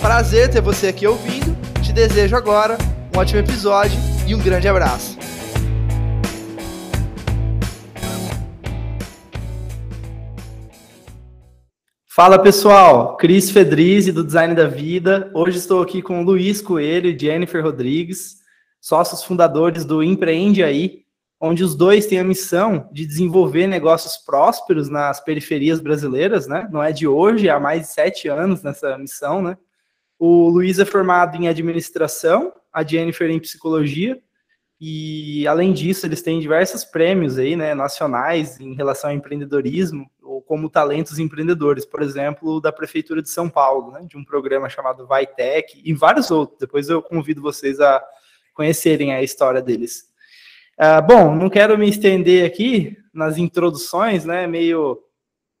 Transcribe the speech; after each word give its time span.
Prazer 0.00 0.48
ter 0.48 0.60
você 0.60 0.86
aqui 0.86 1.08
ouvindo. 1.08 1.56
Te 1.82 1.92
desejo 1.92 2.36
agora 2.36 2.78
um 3.12 3.18
ótimo 3.18 3.40
episódio 3.40 3.98
e 4.28 4.34
um 4.34 4.38
grande 4.38 4.68
abraço. 4.68 5.18
Fala 12.06 12.38
pessoal, 12.38 13.16
Cris 13.16 13.50
Fedrizzi 13.50 14.12
do 14.12 14.22
Design 14.22 14.54
da 14.54 14.68
Vida. 14.68 15.32
Hoje 15.34 15.58
estou 15.58 15.82
aqui 15.82 16.00
com 16.00 16.22
Luiz 16.22 16.62
Coelho 16.62 17.10
e 17.10 17.18
Jennifer 17.18 17.62
Rodrigues, 17.62 18.36
sócios 18.80 19.24
fundadores 19.24 19.84
do 19.84 20.00
Empreende 20.00 20.62
Aí, 20.62 21.02
onde 21.40 21.64
os 21.64 21.74
dois 21.74 22.06
têm 22.06 22.20
a 22.20 22.24
missão 22.24 22.88
de 22.92 23.04
desenvolver 23.04 23.66
negócios 23.66 24.16
prósperos 24.16 24.88
nas 24.88 25.18
periferias 25.20 25.80
brasileiras, 25.80 26.46
né? 26.46 26.68
Não 26.70 26.82
é 26.82 26.92
de 26.92 27.06
hoje, 27.06 27.48
há 27.50 27.58
mais 27.58 27.82
de 27.82 27.88
sete 27.88 28.28
anos 28.28 28.62
nessa 28.62 28.96
missão, 28.96 29.42
né? 29.42 29.56
O 30.18 30.48
Luiz 30.48 30.78
é 30.78 30.84
formado 30.84 31.36
em 31.36 31.48
administração, 31.48 32.52
a 32.72 32.82
Jennifer 32.82 33.30
em 33.30 33.38
psicologia, 33.38 34.20
e 34.80 35.46
além 35.48 35.72
disso, 35.72 36.06
eles 36.06 36.22
têm 36.22 36.38
diversos 36.38 36.84
prêmios 36.84 37.36
aí, 37.36 37.56
né, 37.56 37.74
nacionais 37.74 38.60
em 38.60 38.74
relação 38.74 39.10
ao 39.10 39.16
empreendedorismo, 39.16 40.08
ou 40.22 40.40
como 40.40 40.70
talentos 40.70 41.18
empreendedores, 41.18 41.84
por 41.84 42.00
exemplo, 42.00 42.60
da 42.60 42.70
Prefeitura 42.70 43.20
de 43.20 43.28
São 43.28 43.48
Paulo, 43.48 43.92
né, 43.92 44.06
de 44.08 44.16
um 44.16 44.24
programa 44.24 44.68
chamado 44.68 45.06
Vitec, 45.06 45.80
e 45.84 45.92
vários 45.92 46.30
outros. 46.30 46.60
Depois 46.60 46.88
eu 46.88 47.02
convido 47.02 47.42
vocês 47.42 47.80
a 47.80 48.02
conhecerem 48.54 49.12
a 49.12 49.22
história 49.22 49.60
deles. 49.60 50.04
Uh, 50.78 51.04
bom, 51.04 51.34
não 51.34 51.50
quero 51.50 51.76
me 51.76 51.88
estender 51.88 52.46
aqui 52.46 52.96
nas 53.12 53.36
introduções, 53.36 54.24
né, 54.24 54.46
meio 54.46 55.02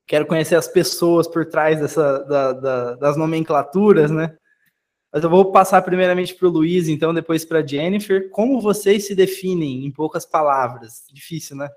quero 0.06 0.26
conhecer 0.26 0.54
as 0.54 0.66
pessoas 0.66 1.28
por 1.28 1.44
trás 1.44 1.78
dessa, 1.80 2.20
da, 2.20 2.52
da, 2.52 2.94
das 2.94 3.16
nomenclaturas, 3.16 4.10
né? 4.10 4.34
Mas 5.12 5.24
eu 5.24 5.30
vou 5.30 5.50
passar 5.50 5.80
primeiramente 5.82 6.34
para 6.34 6.46
o 6.46 6.50
Luiz, 6.50 6.86
então 6.86 7.14
depois 7.14 7.44
para 7.44 7.66
Jennifer. 7.66 8.28
Como 8.30 8.60
vocês 8.60 9.06
se 9.06 9.14
definem 9.14 9.86
em 9.86 9.90
poucas 9.90 10.26
palavras? 10.26 11.04
Difícil, 11.10 11.56
né? 11.56 11.68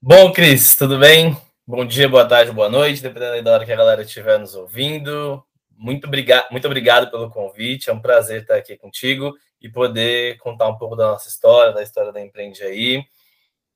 Bom, 0.00 0.32
Cris, 0.32 0.76
tudo 0.76 0.98
bem? 0.98 1.36
Bom 1.66 1.84
dia, 1.84 2.08
boa 2.08 2.26
tarde, 2.26 2.52
boa 2.52 2.68
noite, 2.68 3.02
dependendo 3.02 3.42
da 3.42 3.52
hora 3.52 3.64
que 3.64 3.72
a 3.72 3.76
galera 3.76 4.02
estiver 4.02 4.38
nos 4.38 4.54
ouvindo. 4.54 5.44
Muito 5.70 6.06
obrigado, 6.06 6.50
muito 6.52 6.66
obrigado 6.66 7.10
pelo 7.10 7.30
convite. 7.30 7.90
É 7.90 7.92
um 7.92 8.00
prazer 8.00 8.42
estar 8.42 8.56
aqui 8.56 8.76
contigo 8.76 9.32
e 9.60 9.68
poder 9.68 10.38
contar 10.38 10.68
um 10.68 10.76
pouco 10.76 10.94
da 10.94 11.06
nossa 11.06 11.28
história, 11.28 11.72
da 11.72 11.82
história 11.82 12.12
da 12.12 12.20
Empreende 12.20 12.62
aí. 12.62 13.04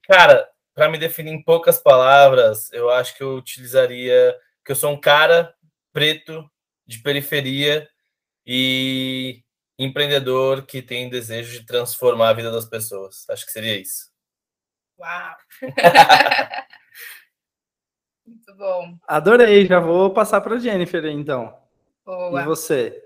Cara, 0.02 0.48
para 0.72 0.88
me 0.88 0.98
definir 0.98 1.32
em 1.32 1.42
poucas 1.42 1.80
palavras, 1.80 2.72
eu 2.72 2.90
acho 2.90 3.16
que 3.16 3.24
eu 3.24 3.34
utilizaria 3.36 4.36
que 4.64 4.70
eu 4.70 4.76
sou 4.76 4.92
um 4.92 5.00
cara 5.00 5.52
preto 5.92 6.48
de 6.86 6.98
periferia 6.98 7.88
e 8.46 9.42
empreendedor 9.78 10.64
que 10.64 10.80
tem 10.80 11.08
desejo 11.08 11.52
de 11.58 11.66
transformar 11.66 12.30
a 12.30 12.34
vida 12.34 12.50
das 12.50 12.64
pessoas. 12.64 13.28
Acho 13.28 13.44
que 13.44 13.52
seria 13.52 13.76
isso. 13.76 14.10
Uau! 14.98 15.36
Muito 18.26 18.54
bom. 18.56 18.96
Adorei, 19.06 19.66
já 19.66 19.78
vou 19.78 20.10
passar 20.10 20.40
para 20.40 20.56
a 20.56 20.58
Jennifer 20.58 21.04
então. 21.06 21.56
Boa. 22.04 22.42
E 22.42 22.44
você? 22.44 23.02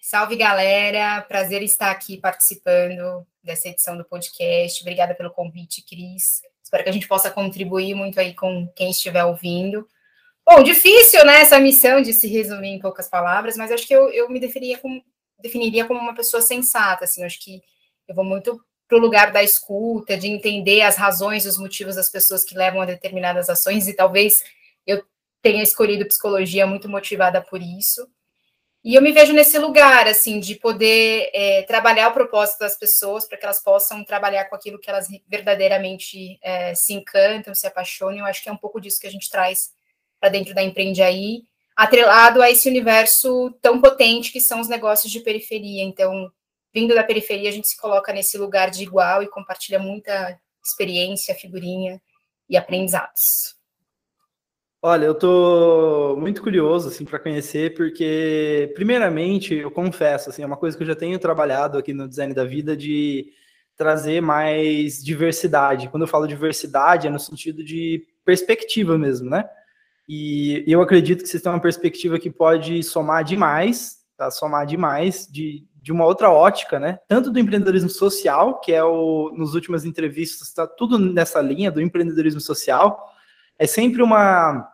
Salve, 0.00 0.34
galera. 0.34 1.20
Prazer 1.22 1.62
estar 1.62 1.90
aqui 1.90 2.16
participando 2.16 3.26
dessa 3.44 3.68
edição 3.68 3.96
do 3.96 4.04
podcast. 4.04 4.80
Obrigada 4.82 5.14
pelo 5.14 5.30
convite, 5.30 5.84
Cris. 5.84 6.40
Espero 6.62 6.82
que 6.82 6.90
a 6.90 6.92
gente 6.92 7.06
possa 7.06 7.30
contribuir 7.30 7.94
muito 7.94 8.18
aí 8.18 8.34
com 8.34 8.66
quem 8.74 8.90
estiver 8.90 9.24
ouvindo. 9.24 9.86
Bom, 10.52 10.64
difícil, 10.64 11.24
né, 11.24 11.42
essa 11.42 11.60
missão 11.60 12.02
de 12.02 12.12
se 12.12 12.26
resumir 12.26 12.70
em 12.70 12.80
poucas 12.80 13.08
palavras, 13.08 13.56
mas 13.56 13.70
acho 13.70 13.86
que 13.86 13.94
eu, 13.94 14.10
eu 14.10 14.28
me 14.28 14.40
definiria 14.40 14.78
como, 14.78 15.00
definiria 15.38 15.84
como 15.84 16.00
uma 16.00 16.12
pessoa 16.12 16.42
sensata, 16.42 17.04
assim, 17.04 17.22
acho 17.22 17.38
que 17.38 17.62
eu 18.08 18.16
vou 18.16 18.24
muito 18.24 18.60
para 18.88 18.98
o 18.98 19.00
lugar 19.00 19.30
da 19.30 19.44
escuta, 19.44 20.18
de 20.18 20.26
entender 20.26 20.80
as 20.80 20.96
razões, 20.96 21.46
os 21.46 21.56
motivos 21.56 21.94
das 21.94 22.10
pessoas 22.10 22.42
que 22.42 22.56
levam 22.56 22.80
a 22.80 22.84
determinadas 22.84 23.48
ações, 23.48 23.86
e 23.86 23.92
talvez 23.94 24.42
eu 24.84 25.04
tenha 25.40 25.62
escolhido 25.62 26.04
psicologia 26.04 26.66
muito 26.66 26.88
motivada 26.88 27.40
por 27.40 27.62
isso. 27.62 28.08
E 28.82 28.96
eu 28.96 29.02
me 29.02 29.12
vejo 29.12 29.32
nesse 29.32 29.56
lugar, 29.56 30.08
assim, 30.08 30.40
de 30.40 30.56
poder 30.56 31.30
é, 31.32 31.62
trabalhar 31.62 32.08
o 32.08 32.12
propósito 32.12 32.58
das 32.58 32.76
pessoas 32.76 33.24
para 33.24 33.38
que 33.38 33.44
elas 33.44 33.62
possam 33.62 34.02
trabalhar 34.02 34.46
com 34.46 34.56
aquilo 34.56 34.80
que 34.80 34.90
elas 34.90 35.06
verdadeiramente 35.28 36.40
é, 36.42 36.74
se 36.74 36.92
encantam, 36.92 37.54
se 37.54 37.68
apaixonam. 37.68 38.18
Eu 38.18 38.24
acho 38.24 38.42
que 38.42 38.48
é 38.48 38.52
um 38.52 38.56
pouco 38.56 38.80
disso 38.80 38.98
que 38.98 39.06
a 39.06 39.10
gente 39.12 39.30
traz 39.30 39.78
para 40.20 40.28
dentro 40.28 40.54
da 40.54 40.62
Empreende 40.62 41.02
Aí, 41.02 41.44
atrelado 41.74 42.42
a 42.42 42.50
esse 42.50 42.68
universo 42.68 43.50
tão 43.62 43.80
potente 43.80 44.30
que 44.30 44.40
são 44.40 44.60
os 44.60 44.68
negócios 44.68 45.10
de 45.10 45.20
periferia. 45.20 45.82
Então, 45.82 46.30
vindo 46.74 46.94
da 46.94 47.02
periferia, 47.02 47.48
a 47.48 47.52
gente 47.52 47.68
se 47.68 47.76
coloca 47.76 48.12
nesse 48.12 48.36
lugar 48.36 48.70
de 48.70 48.82
igual 48.82 49.22
e 49.22 49.28
compartilha 49.28 49.78
muita 49.78 50.38
experiência, 50.62 51.34
figurinha 51.34 52.00
e 52.48 52.56
aprendizados. 52.56 53.58
Olha, 54.82 55.04
eu 55.04 55.14
tô 55.14 56.16
muito 56.18 56.42
curioso 56.42 56.88
assim 56.88 57.04
para 57.04 57.18
conhecer, 57.18 57.74
porque 57.74 58.72
primeiramente, 58.74 59.54
eu 59.54 59.70
confesso, 59.70 60.30
assim, 60.30 60.42
é 60.42 60.46
uma 60.46 60.56
coisa 60.56 60.76
que 60.76 60.82
eu 60.82 60.86
já 60.86 60.96
tenho 60.96 61.18
trabalhado 61.18 61.76
aqui 61.76 61.92
no 61.92 62.08
design 62.08 62.32
da 62.32 62.44
vida 62.44 62.74
de 62.74 63.30
trazer 63.76 64.22
mais 64.22 65.02
diversidade. 65.02 65.88
Quando 65.88 66.02
eu 66.02 66.08
falo 66.08 66.26
diversidade, 66.26 67.06
é 67.06 67.10
no 67.10 67.18
sentido 67.18 67.62
de 67.62 68.06
perspectiva 68.24 68.96
mesmo, 68.96 69.28
né? 69.28 69.48
E 70.12 70.64
eu 70.66 70.82
acredito 70.82 71.22
que 71.22 71.28
vocês 71.28 71.40
têm 71.40 71.52
uma 71.52 71.60
perspectiva 71.60 72.18
que 72.18 72.28
pode 72.28 72.82
somar 72.82 73.22
demais, 73.22 73.98
tá? 74.16 74.28
Somar 74.28 74.66
demais 74.66 75.28
de, 75.30 75.64
de 75.80 75.92
uma 75.92 76.04
outra 76.04 76.32
ótica, 76.32 76.80
né? 76.80 76.98
Tanto 77.06 77.30
do 77.30 77.38
empreendedorismo 77.38 77.88
social, 77.88 78.58
que 78.58 78.72
é 78.72 78.82
o 78.82 79.30
nos 79.36 79.54
últimas 79.54 79.84
entrevistas 79.84 80.48
está 80.48 80.66
tudo 80.66 80.98
nessa 80.98 81.40
linha 81.40 81.70
do 81.70 81.80
empreendedorismo 81.80 82.40
social. 82.40 83.08
É 83.56 83.68
sempre 83.68 84.02
uma 84.02 84.68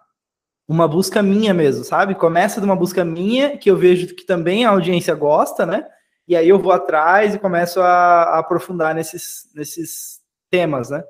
uma 0.66 0.88
busca 0.88 1.22
minha 1.22 1.52
mesmo, 1.52 1.84
sabe? 1.84 2.14
Começa 2.14 2.58
de 2.58 2.64
uma 2.64 2.74
busca 2.74 3.04
minha 3.04 3.58
que 3.58 3.70
eu 3.70 3.76
vejo 3.76 4.14
que 4.14 4.24
também 4.24 4.64
a 4.64 4.70
audiência 4.70 5.14
gosta, 5.14 5.66
né? 5.66 5.86
E 6.26 6.34
aí 6.34 6.48
eu 6.48 6.58
vou 6.58 6.72
atrás 6.72 7.34
e 7.34 7.38
começo 7.38 7.78
a, 7.82 8.22
a 8.22 8.38
aprofundar 8.38 8.94
nesses 8.94 9.50
nesses 9.54 10.18
temas, 10.50 10.88
né? 10.88 11.04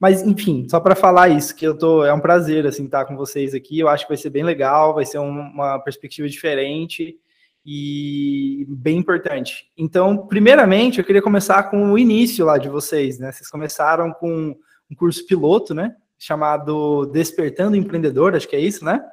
Mas, 0.00 0.22
enfim, 0.22 0.66
só 0.68 0.78
para 0.78 0.94
falar 0.94 1.28
isso, 1.28 1.54
que 1.54 1.66
eu 1.66 1.76
tô. 1.76 2.04
É 2.04 2.12
um 2.12 2.20
prazer 2.20 2.66
assim 2.66 2.84
estar 2.84 3.04
com 3.04 3.16
vocês 3.16 3.54
aqui. 3.54 3.78
Eu 3.78 3.88
acho 3.88 4.04
que 4.04 4.10
vai 4.10 4.16
ser 4.16 4.30
bem 4.30 4.44
legal, 4.44 4.94
vai 4.94 5.04
ser 5.04 5.18
um, 5.18 5.28
uma 5.28 5.78
perspectiva 5.80 6.28
diferente 6.28 7.16
e 7.66 8.64
bem 8.68 8.96
importante. 8.96 9.70
Então, 9.76 10.26
primeiramente, 10.26 10.98
eu 10.98 11.04
queria 11.04 11.20
começar 11.20 11.64
com 11.64 11.92
o 11.92 11.98
início 11.98 12.46
lá 12.46 12.58
de 12.58 12.68
vocês, 12.68 13.18
né? 13.18 13.32
Vocês 13.32 13.50
começaram 13.50 14.12
com 14.12 14.56
um 14.90 14.94
curso 14.94 15.26
piloto, 15.26 15.74
né? 15.74 15.94
Chamado 16.18 17.06
Despertando 17.06 17.76
Empreendedor, 17.76 18.34
acho 18.34 18.48
que 18.48 18.56
é 18.56 18.60
isso, 18.60 18.84
né? 18.84 19.04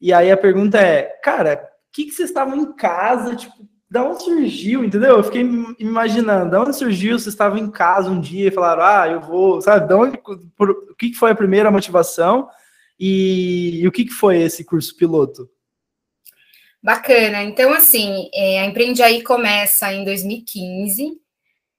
E 0.00 0.12
aí 0.12 0.30
a 0.30 0.36
pergunta 0.36 0.78
é, 0.78 1.02
cara, 1.22 1.70
o 1.88 1.92
que, 1.92 2.06
que 2.06 2.10
vocês 2.10 2.30
estavam 2.30 2.56
em 2.56 2.74
casa, 2.74 3.36
tipo, 3.36 3.54
da 3.94 4.02
onde 4.02 4.24
surgiu, 4.24 4.82
entendeu? 4.82 5.18
Eu 5.18 5.22
fiquei 5.22 5.42
imaginando, 5.78 6.50
da 6.50 6.60
onde 6.60 6.74
surgiu, 6.74 7.16
você 7.16 7.28
estava 7.28 7.60
em 7.60 7.70
casa 7.70 8.10
um 8.10 8.20
dia 8.20 8.48
e 8.48 8.50
falaram, 8.50 8.82
ah, 8.82 9.08
eu 9.08 9.20
vou, 9.20 9.62
sabe, 9.62 9.86
da 9.86 9.96
onde, 9.96 10.18
por, 10.56 10.68
o 10.68 10.96
que 10.96 11.14
foi 11.14 11.30
a 11.30 11.36
primeira 11.36 11.70
motivação 11.70 12.48
e, 12.98 13.78
e 13.80 13.86
o 13.86 13.92
que 13.92 14.10
foi 14.10 14.42
esse 14.42 14.64
curso 14.64 14.96
piloto? 14.96 15.48
Bacana, 16.82 17.44
então 17.44 17.72
assim, 17.72 18.28
é, 18.34 18.62
a 18.62 18.66
Empreende 18.66 19.00
Aí 19.00 19.22
começa 19.22 19.92
em 19.92 20.04
2015, 20.04 21.12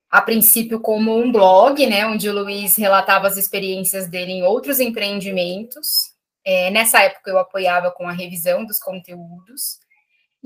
a 0.09 0.21
princípio 0.21 0.79
como 0.79 1.19
um 1.19 1.29
blog, 1.29 1.85
né, 1.85 2.07
onde 2.07 2.29
o 2.29 2.33
Luiz 2.33 2.77
relatava 2.77 3.27
as 3.27 3.35
experiências 3.35 4.07
dele 4.07 4.31
em 4.31 4.44
outros 4.44 4.79
empreendimentos, 4.79 5.85
é, 6.45 6.71
nessa 6.71 7.01
época 7.01 7.29
eu 7.29 7.38
apoiava 7.38 7.91
com 7.91 8.07
a 8.07 8.13
revisão 8.13 8.65
dos 8.65 8.79
conteúdos, 8.79 9.83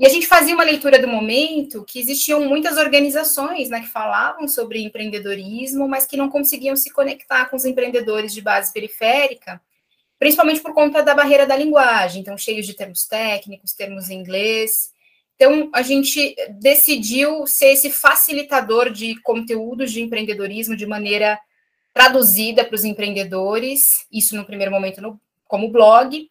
e 0.00 0.06
a 0.06 0.08
gente 0.08 0.26
fazia 0.26 0.54
uma 0.54 0.64
leitura 0.64 0.98
do 0.98 1.06
momento 1.06 1.84
que 1.84 2.00
existiam 2.00 2.40
muitas 2.48 2.78
organizações 2.78 3.68
né, 3.68 3.82
que 3.82 3.88
falavam 3.88 4.48
sobre 4.48 4.82
empreendedorismo, 4.82 5.86
mas 5.86 6.06
que 6.06 6.16
não 6.16 6.30
conseguiam 6.30 6.74
se 6.74 6.90
conectar 6.90 7.50
com 7.50 7.56
os 7.56 7.66
empreendedores 7.66 8.32
de 8.32 8.40
base 8.40 8.72
periférica. 8.72 9.60
principalmente 10.18 10.62
por 10.62 10.72
conta 10.72 11.02
da 11.02 11.14
barreira 11.14 11.46
da 11.46 11.54
linguagem, 11.54 12.22
então 12.22 12.36
cheios 12.38 12.66
de 12.66 12.72
termos 12.72 13.06
técnicos, 13.06 13.74
termos 13.74 14.08
em 14.08 14.18
inglês. 14.18 14.90
Então, 15.36 15.68
a 15.74 15.82
gente 15.82 16.34
decidiu 16.58 17.46
ser 17.46 17.72
esse 17.72 17.90
facilitador 17.90 18.88
de 18.90 19.20
conteúdos 19.20 19.92
de 19.92 20.00
empreendedorismo 20.00 20.76
de 20.76 20.86
maneira 20.86 21.38
traduzida 21.92 22.64
para 22.64 22.74
os 22.74 22.84
empreendedores, 22.84 24.06
isso 24.10 24.34
no 24.34 24.46
primeiro 24.46 24.72
momento 24.72 25.02
no, 25.02 25.20
como 25.46 25.70
blog, 25.70 26.29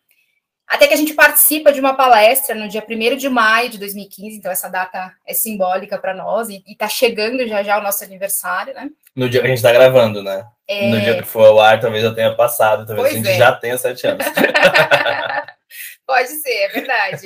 até 0.70 0.88
que 0.88 0.94
a 0.94 0.98
gente 0.98 1.16
participa 1.16 1.74
de 1.74 1.80
uma 1.80 1.96
palestra 1.96 2.54
no 2.54 2.68
dia 2.68 2.86
1 2.88 3.18
de 3.18 3.28
maio 3.28 3.72
de 3.72 3.80
2015, 3.80 4.38
então 4.38 4.52
essa 4.52 4.70
data 4.70 5.12
é 5.26 5.34
simbólica 5.34 5.98
para 5.98 6.14
nós 6.14 6.48
e 6.48 6.64
está 6.68 6.88
chegando 6.88 7.48
já 7.48 7.64
já 7.64 7.80
o 7.80 7.82
nosso 7.82 8.04
aniversário, 8.04 8.76
né? 8.76 8.88
No 9.16 9.28
dia 9.28 9.42
que 9.42 9.48
a 9.48 9.50
gente 9.50 9.58
está 9.58 9.74
gravando, 9.74 10.22
né? 10.22 10.46
É... 10.68 10.90
No 10.90 11.02
dia 11.02 11.18
que 11.18 11.28
for 11.28 11.48
ao 11.48 11.60
ar, 11.60 11.80
talvez 11.80 12.04
eu 12.04 12.14
tenha 12.14 12.36
passado, 12.36 12.86
talvez 12.86 13.10
pois 13.10 13.14
a 13.14 13.18
gente 13.18 13.36
é. 13.36 13.38
já 13.40 13.52
tenha 13.52 13.80
sete 13.80 14.06
anos. 14.06 14.24
Pode 16.06 16.28
ser, 16.28 16.54
é 16.54 16.68
verdade. 16.68 17.24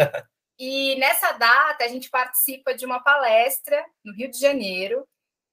E 0.58 0.96
nessa 0.96 1.34
data 1.34 1.84
a 1.84 1.88
gente 1.90 2.10
participa 2.10 2.74
de 2.74 2.86
uma 2.86 3.04
palestra 3.04 3.84
no 4.06 4.14
Rio 4.14 4.32
de 4.32 4.40
Janeiro, 4.40 5.06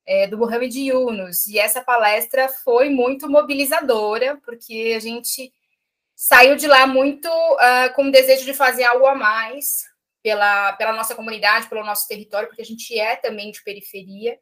é, 0.06 0.28
do 0.28 0.38
Mohamed 0.38 0.78
Yunus, 0.78 1.48
e 1.48 1.58
essa 1.58 1.82
palestra 1.82 2.48
foi 2.48 2.88
muito 2.88 3.28
mobilizadora, 3.28 4.38
porque 4.44 4.94
a 4.96 5.00
gente 5.00 5.52
saiu 6.22 6.54
de 6.54 6.66
lá 6.66 6.86
muito 6.86 7.28
uh, 7.30 7.94
com 7.94 8.04
o 8.04 8.12
desejo 8.12 8.44
de 8.44 8.52
fazer 8.52 8.84
algo 8.84 9.06
a 9.06 9.14
mais 9.14 9.84
pela, 10.22 10.74
pela 10.74 10.92
nossa 10.92 11.14
comunidade, 11.14 11.66
pelo 11.66 11.82
nosso 11.82 12.06
território, 12.06 12.46
porque 12.46 12.60
a 12.60 12.64
gente 12.64 12.98
é 12.98 13.16
também 13.16 13.50
de 13.50 13.64
periferia. 13.64 14.38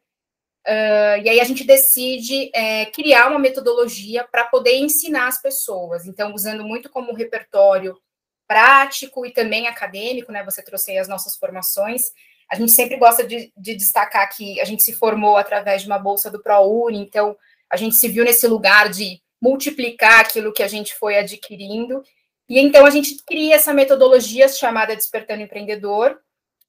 Uh, 0.67 1.23
e 1.23 1.29
aí 1.29 1.39
a 1.39 1.43
gente 1.45 1.63
decide 1.63 2.51
é, 2.53 2.87
criar 2.87 3.29
uma 3.29 3.39
metodologia 3.39 4.27
para 4.29 4.43
poder 4.43 4.75
ensinar 4.75 5.29
as 5.29 5.41
pessoas. 5.41 6.05
Então, 6.05 6.33
usando 6.33 6.65
muito 6.65 6.89
como 6.89 7.15
repertório 7.15 7.97
prático 8.45 9.25
e 9.25 9.31
também 9.31 9.65
acadêmico, 9.65 10.33
né? 10.33 10.43
Você 10.43 10.61
trouxe 10.61 10.91
aí 10.91 10.97
as 10.97 11.07
nossas 11.07 11.37
formações. 11.37 12.11
A 12.51 12.57
gente 12.57 12.73
sempre 12.73 12.97
gosta 12.97 13.23
de, 13.23 13.53
de 13.55 13.73
destacar 13.73 14.29
que 14.35 14.59
a 14.59 14.65
gente 14.65 14.83
se 14.83 14.91
formou 14.91 15.37
através 15.37 15.83
de 15.83 15.87
uma 15.87 15.97
bolsa 15.97 16.29
do 16.29 16.43
ProUni, 16.43 16.99
então 16.99 17.37
a 17.69 17.77
gente 17.77 17.95
se 17.95 18.09
viu 18.09 18.25
nesse 18.25 18.45
lugar 18.47 18.89
de 18.89 19.21
multiplicar 19.41 20.19
aquilo 20.19 20.53
que 20.53 20.63
a 20.63 20.67
gente 20.67 20.93
foi 20.95 21.17
adquirindo. 21.17 22.03
E 22.47 22.59
então 22.59 22.85
a 22.85 22.89
gente 22.89 23.23
cria 23.23 23.55
essa 23.55 23.73
metodologia 23.73 24.47
chamada 24.47 24.95
Despertando 24.95 25.43
Empreendedor, 25.43 26.19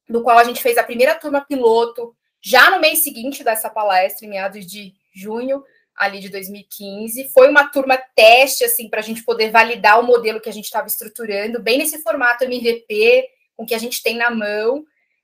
do 0.07 0.21
qual 0.21 0.37
a 0.37 0.43
gente 0.43 0.61
fez 0.61 0.77
a 0.77 0.83
primeira 0.83 1.15
turma 1.15 1.41
piloto 1.41 2.15
já 2.41 2.71
no 2.71 2.79
mês 2.79 2.99
seguinte 2.99 3.43
dessa 3.43 3.69
palestra, 3.69 4.25
em 4.25 4.29
meados 4.29 4.65
de 4.65 4.93
junho 5.13 5.63
ali 5.95 6.19
de 6.19 6.29
2015. 6.29 7.29
Foi 7.29 7.49
uma 7.49 7.67
turma 7.67 7.97
teste 8.15 8.63
assim 8.63 8.89
para 8.89 8.99
a 8.99 9.03
gente 9.03 9.23
poder 9.23 9.51
validar 9.51 9.99
o 9.99 10.03
modelo 10.03 10.41
que 10.41 10.49
a 10.49 10.53
gente 10.53 10.65
estava 10.65 10.87
estruturando, 10.87 11.61
bem 11.61 11.77
nesse 11.77 12.01
formato 12.01 12.43
MVP, 12.43 13.27
com 13.55 13.65
que 13.65 13.75
a 13.75 13.77
gente 13.77 14.01
tem 14.01 14.17
na 14.17 14.31
mão. 14.31 14.79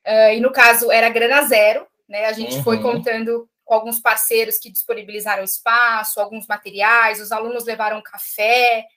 Uh, 0.05 0.33
e 0.33 0.39
no 0.39 0.51
caso 0.51 0.91
era 0.91 1.09
grana 1.09 1.41
zero, 1.43 1.85
né? 2.07 2.25
A 2.25 2.31
gente 2.31 2.57
uhum. 2.57 2.63
foi 2.63 2.81
contando 2.81 3.49
com 3.67 3.73
alguns 3.73 3.99
parceiros 3.99 4.57
que 4.57 4.71
disponibilizaram 4.71 5.43
espaço, 5.43 6.21
alguns 6.21 6.47
materiais, 6.47 7.19
os 7.19 7.33
alunos 7.33 7.65
levaram 7.65 8.01
café, 8.01 8.87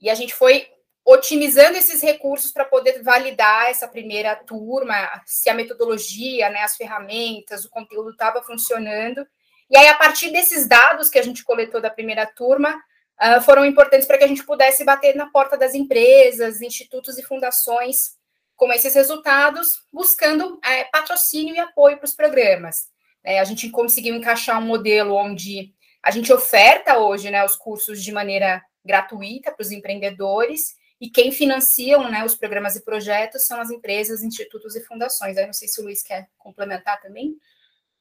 e 0.00 0.10
a 0.10 0.14
gente 0.14 0.34
foi 0.34 0.68
otimizando 1.06 1.78
esses 1.78 2.02
recursos 2.02 2.50
para 2.50 2.64
poder 2.64 3.00
validar 3.00 3.70
essa 3.70 3.86
primeira 3.86 4.34
turma, 4.34 5.22
se 5.24 5.48
a 5.48 5.54
metodologia, 5.54 6.50
né, 6.50 6.62
as 6.62 6.76
ferramentas, 6.76 7.64
o 7.64 7.70
conteúdo 7.70 8.10
estava 8.10 8.42
funcionando. 8.42 9.24
E 9.70 9.76
aí, 9.78 9.86
a 9.86 9.96
partir 9.96 10.32
desses 10.32 10.66
dados 10.66 11.08
que 11.08 11.18
a 11.18 11.22
gente 11.22 11.44
coletou 11.44 11.80
da 11.80 11.88
primeira 11.88 12.26
turma, 12.26 12.74
uh, 12.74 13.40
foram 13.42 13.64
importantes 13.64 14.06
para 14.06 14.18
que 14.18 14.24
a 14.24 14.28
gente 14.28 14.44
pudesse 14.44 14.84
bater 14.84 15.14
na 15.14 15.30
porta 15.30 15.56
das 15.56 15.74
empresas, 15.74 16.60
institutos 16.60 17.16
e 17.18 17.22
fundações 17.22 18.18
com 18.56 18.72
esses 18.72 18.94
resultados, 18.94 19.84
buscando 19.92 20.58
é, 20.64 20.84
patrocínio 20.84 21.54
e 21.54 21.60
apoio 21.60 21.96
para 21.96 22.06
os 22.06 22.14
programas. 22.14 22.88
É, 23.28 23.40
a 23.40 23.44
gente 23.44 23.68
conseguiu 23.68 24.14
encaixar 24.14 24.58
um 24.58 24.64
modelo 24.64 25.14
onde 25.14 25.74
a 26.02 26.10
gente 26.10 26.32
oferta 26.32 26.96
hoje 26.96 27.30
né, 27.30 27.44
os 27.44 27.56
cursos 27.56 28.02
de 28.02 28.10
maneira 28.10 28.62
gratuita 28.82 29.52
para 29.52 29.62
os 29.62 29.70
empreendedores 29.70 30.76
e 30.98 31.10
quem 31.10 31.30
financiam 31.30 32.10
né, 32.10 32.24
os 32.24 32.34
programas 32.34 32.74
e 32.74 32.82
projetos 32.82 33.46
são 33.46 33.60
as 33.60 33.70
empresas, 33.70 34.22
institutos 34.22 34.74
e 34.74 34.80
fundações. 34.82 35.36
Aí 35.36 35.44
não 35.44 35.52
sei 35.52 35.68
se 35.68 35.78
o 35.78 35.84
Luiz 35.84 36.02
quer 36.02 36.26
complementar 36.38 37.02
também. 37.02 37.34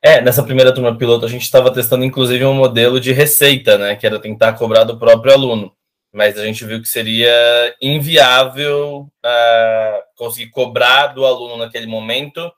É, 0.01 0.21
nessa 0.21 0.43
primeira 0.43 0.73
turma 0.73 0.97
piloto 0.97 1.25
a 1.25 1.29
gente 1.29 1.41
estava 1.41 1.73
testando 1.73 2.05
inclusive 2.05 2.45
um 2.45 2.53
modelo 2.53 2.97
de 2.97 3.11
receita, 3.11 3.77
né, 3.77 3.97
que 3.97 4.07
era 4.07 4.21
tentar 4.21 4.53
cobrar 4.53 4.85
do 4.85 4.97
próprio 4.97 5.33
aluno, 5.33 5.75
mas 6.13 6.39
a 6.39 6.45
gente 6.45 6.63
viu 6.63 6.81
que 6.81 6.87
seria 6.87 7.75
inviável 7.81 9.11
uh, 9.25 10.01
conseguir 10.15 10.51
cobrar 10.51 11.07
do 11.07 11.25
aluno 11.25 11.57
naquele 11.57 11.85
momento 11.85 12.49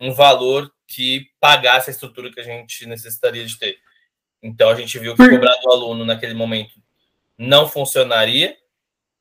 um 0.00 0.14
valor 0.14 0.70
que 0.86 1.30
pagasse 1.40 1.90
a 1.90 1.92
estrutura 1.92 2.30
que 2.30 2.40
a 2.40 2.44
gente 2.44 2.86
necessitaria 2.86 3.44
de 3.44 3.58
ter. 3.58 3.78
Então 4.42 4.68
a 4.68 4.74
gente 4.74 4.98
viu 4.98 5.16
que 5.16 5.28
cobrar 5.28 5.56
do 5.56 5.70
aluno 5.70 6.04
naquele 6.04 6.34
momento 6.34 6.74
não 7.36 7.68
funcionaria, 7.68 8.56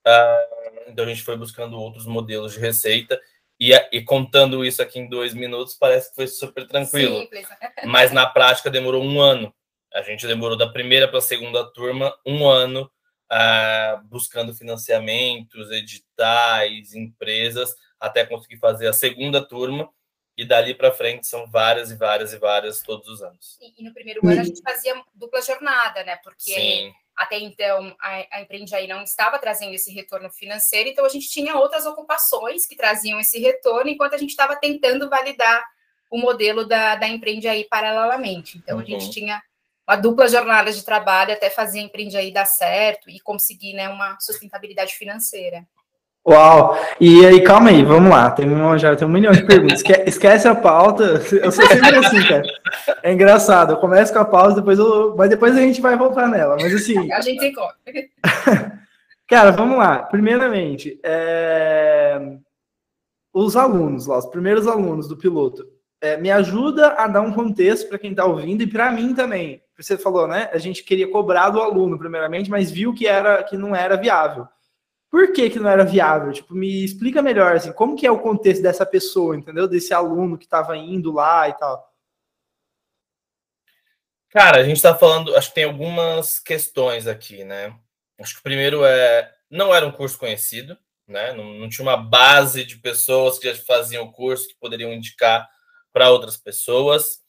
uh, 0.07 0.87
então 0.87 1.03
a 1.03 1.07
gente 1.07 1.23
foi 1.23 1.35
buscando 1.35 1.77
outros 1.77 2.05
modelos 2.05 2.53
de 2.53 2.59
receita 2.59 3.19
e, 3.59 3.73
e, 3.91 4.01
contando 4.01 4.65
isso 4.65 4.81
aqui 4.81 4.99
em 4.99 5.09
dois 5.09 5.33
minutos 5.33 5.75
parece 5.75 6.09
que 6.09 6.15
foi 6.15 6.27
super 6.27 6.67
tranquilo, 6.67 7.21
Simples. 7.21 7.47
mas 7.85 8.11
na 8.11 8.25
prática 8.25 8.69
demorou 8.69 9.03
um 9.03 9.19
ano. 9.19 9.53
A 9.93 10.01
gente 10.01 10.27
demorou 10.27 10.57
da 10.57 10.67
primeira 10.67 11.07
para 11.07 11.19
a 11.19 11.21
segunda 11.21 11.63
turma 11.71 12.13
um 12.25 12.45
ano 12.47 12.91
uh, 13.31 14.03
buscando 14.07 14.53
financiamentos, 14.53 15.71
editais, 15.71 16.93
empresas, 16.93 17.75
até 17.99 18.25
conseguir 18.25 18.57
fazer 18.57 18.87
a 18.87 18.93
segunda 18.93 19.41
turma 19.41 19.89
e 20.37 20.45
dali 20.45 20.73
para 20.73 20.91
frente 20.91 21.27
são 21.27 21.47
várias 21.47 21.91
e 21.91 21.95
várias 21.95 22.33
e 22.33 22.37
várias 22.37 22.81
todos 22.81 23.07
os 23.07 23.21
anos. 23.21 23.57
E, 23.61 23.81
e 23.81 23.83
no 23.83 23.93
primeiro 23.93 24.25
ano 24.27 24.41
a 24.41 24.43
gente 24.43 24.61
fazia 24.61 24.93
dupla 25.13 25.41
jornada, 25.41 26.03
né? 26.03 26.17
Porque 26.17 26.51
Sim. 26.51 26.93
até 27.15 27.39
então 27.39 27.95
a, 27.99 28.37
a 28.37 28.41
Empreende 28.41 28.75
aí 28.75 28.87
não 28.87 29.01
estava 29.03 29.39
trazendo 29.39 29.73
esse 29.73 29.91
retorno 29.91 30.29
financeiro, 30.29 30.89
então 30.89 31.05
a 31.05 31.09
gente 31.09 31.29
tinha 31.29 31.55
outras 31.55 31.85
ocupações 31.85 32.65
que 32.65 32.75
traziam 32.75 33.19
esse 33.19 33.39
retorno, 33.39 33.89
enquanto 33.89 34.15
a 34.15 34.17
gente 34.17 34.31
estava 34.31 34.55
tentando 34.55 35.09
validar 35.09 35.63
o 36.11 36.17
modelo 36.17 36.65
da, 36.65 36.95
da 36.95 37.07
Empreende 37.07 37.47
aí 37.47 37.65
paralelamente. 37.65 38.57
Então 38.57 38.77
uhum. 38.77 38.83
a 38.83 38.85
gente 38.85 39.09
tinha 39.11 39.41
uma 39.87 39.95
dupla 39.95 40.27
jornada 40.27 40.71
de 40.71 40.83
trabalho 40.83 41.31
até 41.31 41.49
fazer 41.49 41.79
a 41.79 41.83
Empreende 41.83 42.17
aí 42.17 42.31
dar 42.31 42.45
certo 42.45 43.09
e 43.09 43.19
conseguir 43.19 43.73
né, 43.73 43.87
uma 43.87 44.19
sustentabilidade 44.19 44.95
financeira. 44.95 45.65
Uau! 46.27 46.75
E 46.99 47.23
aí, 47.23 47.41
calma 47.43 47.69
aí, 47.69 47.83
vamos 47.83 48.09
lá. 48.09 48.31
Tem 48.31 48.49
um, 48.49 48.77
já 48.79 48.95
tem 48.95 49.07
um 49.07 49.11
milhão 49.11 49.31
de 49.31 49.45
perguntas. 49.45 49.83
Esquece 50.07 50.47
a 50.47 50.55
pauta. 50.55 51.21
Eu 51.31 51.51
sou 51.51 51.65
sempre 51.67 51.97
assim, 51.97 52.27
cara. 52.27 52.43
É 53.03 53.13
engraçado. 53.13 53.73
Eu 53.73 53.77
começo 53.77 54.11
com 54.11 54.19
a 54.19 54.25
pauta, 54.25 54.55
depois 54.55 54.79
eu, 54.79 55.15
mas 55.15 55.29
depois 55.29 55.55
a 55.55 55.61
gente 55.61 55.79
vai 55.81 55.95
voltar 55.95 56.27
nela. 56.27 56.57
Mas 56.59 56.73
assim. 56.73 56.95
A 57.13 57.21
gente 57.21 57.39
tem 57.39 57.53
Cara, 59.27 59.51
vamos 59.51 59.77
lá. 59.77 59.99
Primeiramente, 59.99 60.99
é... 61.03 62.19
os 63.31 63.55
alunos 63.55 64.07
lá, 64.07 64.17
os 64.17 64.25
primeiros 64.25 64.67
alunos 64.67 65.07
do 65.07 65.17
piloto. 65.17 65.67
É, 66.01 66.17
me 66.17 66.29
ajuda 66.29 66.89
a 66.89 67.07
dar 67.07 67.21
um 67.21 67.33
contexto 67.33 67.87
para 67.87 67.97
quem 67.97 68.11
está 68.11 68.25
ouvindo 68.25 68.61
e 68.61 68.67
para 68.67 68.91
mim 68.91 69.13
também. 69.13 69.61
Você 69.77 69.97
falou, 69.97 70.27
né? 70.27 70.49
A 70.53 70.57
gente 70.57 70.83
queria 70.83 71.09
cobrar 71.09 71.49
do 71.49 71.61
aluno, 71.61 71.97
primeiramente, 71.97 72.49
mas 72.49 72.71
viu 72.71 72.93
que 72.93 73.07
era 73.07 73.43
que 73.43 73.57
não 73.57 73.75
era 73.75 73.95
viável. 73.95 74.47
Por 75.15 75.31
que, 75.31 75.49
que 75.49 75.59
não 75.61 75.69
era 75.69 75.85
viável? 75.85 76.33
Tipo, 76.33 76.53
me 76.53 76.83
explica 76.83 77.21
melhor, 77.21 77.55
assim, 77.55 77.71
como 77.71 77.95
que 77.95 78.05
é 78.05 78.11
o 78.11 78.19
contexto 78.19 78.61
dessa 78.61 78.85
pessoa, 78.85 79.33
entendeu? 79.37 79.65
Desse 79.65 79.93
aluno 79.93 80.37
que 80.37 80.43
estava 80.43 80.75
indo 80.75 81.09
lá 81.13 81.47
e 81.47 81.53
tal. 81.53 81.89
Cara, 84.29 84.57
a 84.59 84.63
gente 84.65 84.75
está 84.75 84.93
falando, 84.93 85.33
acho 85.33 85.47
que 85.47 85.55
tem 85.55 85.63
algumas 85.63 86.37
questões 86.37 87.07
aqui, 87.07 87.45
né? 87.45 87.73
Acho 88.19 88.33
que 88.33 88.39
o 88.41 88.43
primeiro 88.43 88.83
é, 88.83 89.33
não 89.49 89.73
era 89.73 89.87
um 89.87 89.91
curso 89.93 90.19
conhecido, 90.19 90.77
né? 91.07 91.31
Não, 91.31 91.45
não 91.53 91.69
tinha 91.69 91.87
uma 91.87 91.95
base 91.95 92.65
de 92.65 92.75
pessoas 92.79 93.39
que 93.39 93.49
já 93.49 93.63
faziam 93.63 94.03
o 94.03 94.11
curso 94.11 94.49
que 94.49 94.59
poderiam 94.59 94.91
indicar 94.91 95.49
para 95.93 96.09
outras 96.09 96.35
pessoas. 96.35 97.21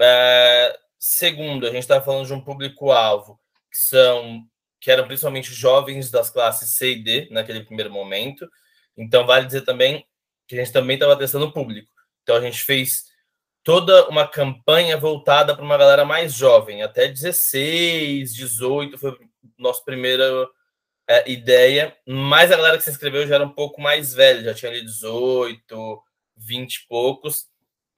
É, 0.00 0.78
segundo, 1.00 1.66
a 1.66 1.70
gente 1.70 1.82
está 1.82 2.00
falando 2.00 2.28
de 2.28 2.32
um 2.32 2.40
público-alvo 2.40 3.40
que 3.72 3.78
são 3.78 4.48
que 4.84 4.90
eram 4.90 5.06
principalmente 5.06 5.50
jovens 5.50 6.10
das 6.10 6.28
classes 6.28 6.76
C 6.76 6.92
e 6.92 7.02
D 7.02 7.28
naquele 7.30 7.64
primeiro 7.64 7.90
momento. 7.90 8.46
Então, 8.94 9.24
vale 9.24 9.46
dizer 9.46 9.62
também 9.62 10.06
que 10.46 10.54
a 10.54 10.58
gente 10.58 10.74
também 10.74 10.92
estava 10.92 11.16
testando 11.16 11.46
o 11.46 11.52
público. 11.52 11.88
Então, 12.22 12.36
a 12.36 12.40
gente 12.42 12.60
fez 12.60 13.06
toda 13.62 14.06
uma 14.10 14.28
campanha 14.28 14.98
voltada 14.98 15.56
para 15.56 15.64
uma 15.64 15.78
galera 15.78 16.04
mais 16.04 16.34
jovem, 16.34 16.82
até 16.82 17.08
16, 17.08 18.34
18 18.34 18.98
foi 18.98 19.18
nossa 19.56 19.82
primeira 19.82 20.46
é, 21.08 21.30
ideia. 21.30 21.96
Mas 22.06 22.52
a 22.52 22.56
galera 22.56 22.76
que 22.76 22.84
se 22.84 22.90
inscreveu 22.90 23.26
já 23.26 23.36
era 23.36 23.44
um 23.44 23.54
pouco 23.54 23.80
mais 23.80 24.12
velha, 24.12 24.44
já 24.44 24.52
tinha 24.52 24.70
ali 24.70 24.84
18, 24.84 26.02
20 26.36 26.74
e 26.74 26.86
poucos. 26.86 27.46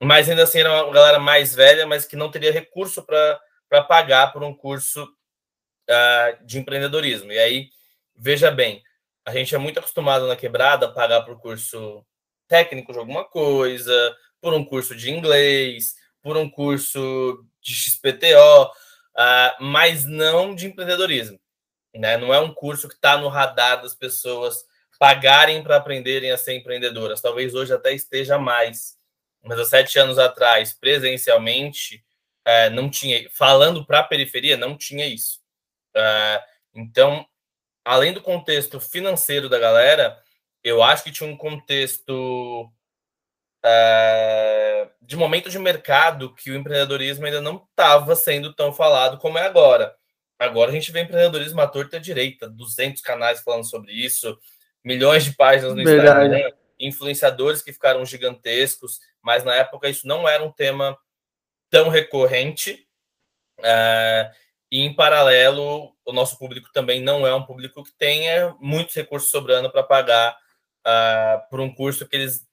Mas 0.01 0.31
ainda 0.31 0.45
assim 0.45 0.61
era 0.61 0.85
uma 0.85 0.93
galera 0.93 1.19
mais 1.19 1.53
velha, 1.53 1.85
mas 1.85 2.05
que 2.05 2.15
não 2.15 2.31
teria 2.31 2.53
recurso 2.53 3.05
para 3.05 3.83
pagar 3.89 4.33
por 4.33 4.45
um 4.45 4.55
curso 4.55 5.05
uh, 5.91 6.45
de 6.45 6.59
empreendedorismo. 6.59 7.33
E 7.33 7.39
aí, 7.39 7.71
veja 8.15 8.51
bem, 8.51 8.83
a 9.25 9.33
gente 9.33 9.55
é 9.55 9.59
muito 9.59 9.79
acostumado 9.79 10.27
na 10.27 10.37
quebrada 10.37 10.87
a 10.87 10.93
pagar 10.93 11.23
por 11.23 11.41
curso 11.41 12.05
técnico 12.47 12.93
de 12.93 12.99
alguma 12.99 13.25
coisa, 13.25 14.17
por 14.41 14.55
um 14.55 14.65
curso 14.65 14.95
de 14.95 15.11
inglês, 15.11 15.95
por 16.23 16.37
um 16.37 16.49
curso 16.49 17.45
de 17.61 17.75
XPTO, 17.75 18.65
uh, 18.65 18.71
ah, 19.17 19.57
mas 19.61 20.05
não 20.05 20.55
de 20.55 20.67
empreendedorismo. 20.67 21.41
Né? 21.95 22.17
Não 22.17 22.33
é 22.33 22.39
um 22.39 22.53
curso 22.53 22.89
que 22.89 22.95
está 22.95 23.17
no 23.17 23.29
radar 23.29 23.83
das 23.83 23.95
pessoas 23.95 24.65
pagarem 24.99 25.63
para 25.63 25.77
aprenderem 25.77 26.31
a 26.31 26.39
ser 26.39 26.55
empreendedoras. 26.55 27.21
Talvez 27.21 27.55
hoje 27.55 27.73
até 27.73 27.93
esteja 27.93 28.39
mais. 28.39 28.97
Mas 29.43 29.59
há 29.59 29.65
sete 29.65 29.99
anos 29.99 30.19
atrás, 30.19 30.75
presencialmente, 30.75 32.05
uh, 32.47 32.71
não 32.73 32.91
tinha. 32.91 33.29
Falando 33.31 33.85
para 33.85 34.01
a 34.01 34.05
periferia, 34.05 34.57
não 34.57 34.77
tinha 34.77 35.07
isso. 35.07 35.41
Uh, 35.97 36.43
então, 36.75 37.27
além 37.85 38.13
do 38.13 38.21
contexto 38.21 38.79
financeiro 38.79 39.49
da 39.49 39.59
galera, 39.59 40.21
eu 40.63 40.83
acho 40.83 41.05
que 41.05 41.13
tinha 41.13 41.29
um 41.29 41.37
contexto 41.37 42.71
é, 43.65 44.89
de 45.03 45.17
momento 45.17 45.51
de 45.51 45.59
mercado 45.59 46.35
que 46.35 46.51
o 46.51 46.57
empreendedorismo 46.57 47.25
ainda 47.25 47.41
não 47.41 47.67
estava 47.71 48.15
sendo 48.15 48.53
tão 48.55 48.73
falado 48.73 49.19
como 49.19 49.39
é 49.39 49.47
agora. 49.47 49.95
Agora 50.39 50.71
a 50.71 50.75
gente 50.75 50.93
vê 50.93 51.01
empreendedorismo 51.01 51.61
à 51.61 51.67
torta 51.67 51.99
direita, 51.99 52.49
200 52.49 53.01
canais 53.03 53.41
falando 53.41 53.69
sobre 53.69 53.93
isso, 53.93 54.39
milhões 54.85 55.25
de 55.25 55.35
páginas 55.35 55.75
no 55.75 55.83
Verdade. 55.83 56.27
Instagram, 56.27 56.53
influenciadores 56.79 57.63
que 57.63 57.73
ficaram 57.73 58.05
gigantescos, 58.05 59.01
mas 59.23 59.43
na 59.43 59.55
época 59.55 59.89
isso 59.89 60.07
não 60.07 60.29
era 60.29 60.45
um 60.45 60.53
tema 60.53 60.97
tão 61.71 61.89
recorrente. 61.89 62.87
É, 63.63 64.31
e 64.71 64.81
em 64.81 64.95
paralelo, 64.95 65.95
o 66.05 66.13
nosso 66.13 66.39
público 66.39 66.71
também 66.73 67.01
não 67.01 67.27
é 67.27 67.35
um 67.35 67.45
público 67.45 67.85
que 67.85 67.93
tenha 67.93 68.55
muitos 68.61 68.95
recursos 68.95 69.31
sobrando 69.31 69.71
para 69.71 69.83
pagar 69.83 70.37
uh, 70.87 71.49
por 71.49 71.61
um 71.61 71.73
curso 71.73 72.09
que 72.09 72.17
eles 72.17 72.47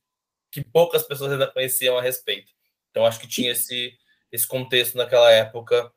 que 0.51 0.63
poucas 0.63 1.01
pessoas 1.01 1.32
ainda 1.32 1.51
conheciam 1.51 1.98
a 1.98 2.01
respeito. 2.01 2.51
Então 2.91 3.05
acho 3.05 3.20
que 3.20 3.27
tinha 3.27 3.51
esse 3.51 3.98
esse 4.32 4.48
contexto 4.48 4.98
naquela 4.98 5.32
época 5.32 5.91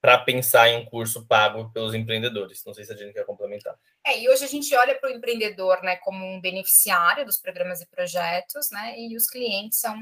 para 0.00 0.18
pensar 0.18 0.68
em 0.68 0.78
um 0.78 0.84
curso 0.84 1.26
pago 1.26 1.70
pelos 1.72 1.94
empreendedores. 1.94 2.64
Não 2.64 2.72
sei 2.72 2.84
se 2.84 2.92
a 2.92 2.96
gente 2.96 3.12
quer 3.12 3.24
complementar. 3.24 3.78
É, 4.06 4.18
e 4.18 4.28
hoje 4.28 4.44
a 4.44 4.48
gente 4.48 4.74
olha 4.74 4.98
para 4.98 5.10
o 5.10 5.12
empreendedor, 5.12 5.82
né, 5.82 5.96
como 5.96 6.24
um 6.24 6.40
beneficiário 6.40 7.24
dos 7.24 7.38
programas 7.38 7.82
e 7.82 7.86
projetos, 7.86 8.70
né, 8.70 8.98
e 8.98 9.14
os 9.14 9.26
clientes 9.26 9.78
são 9.78 9.94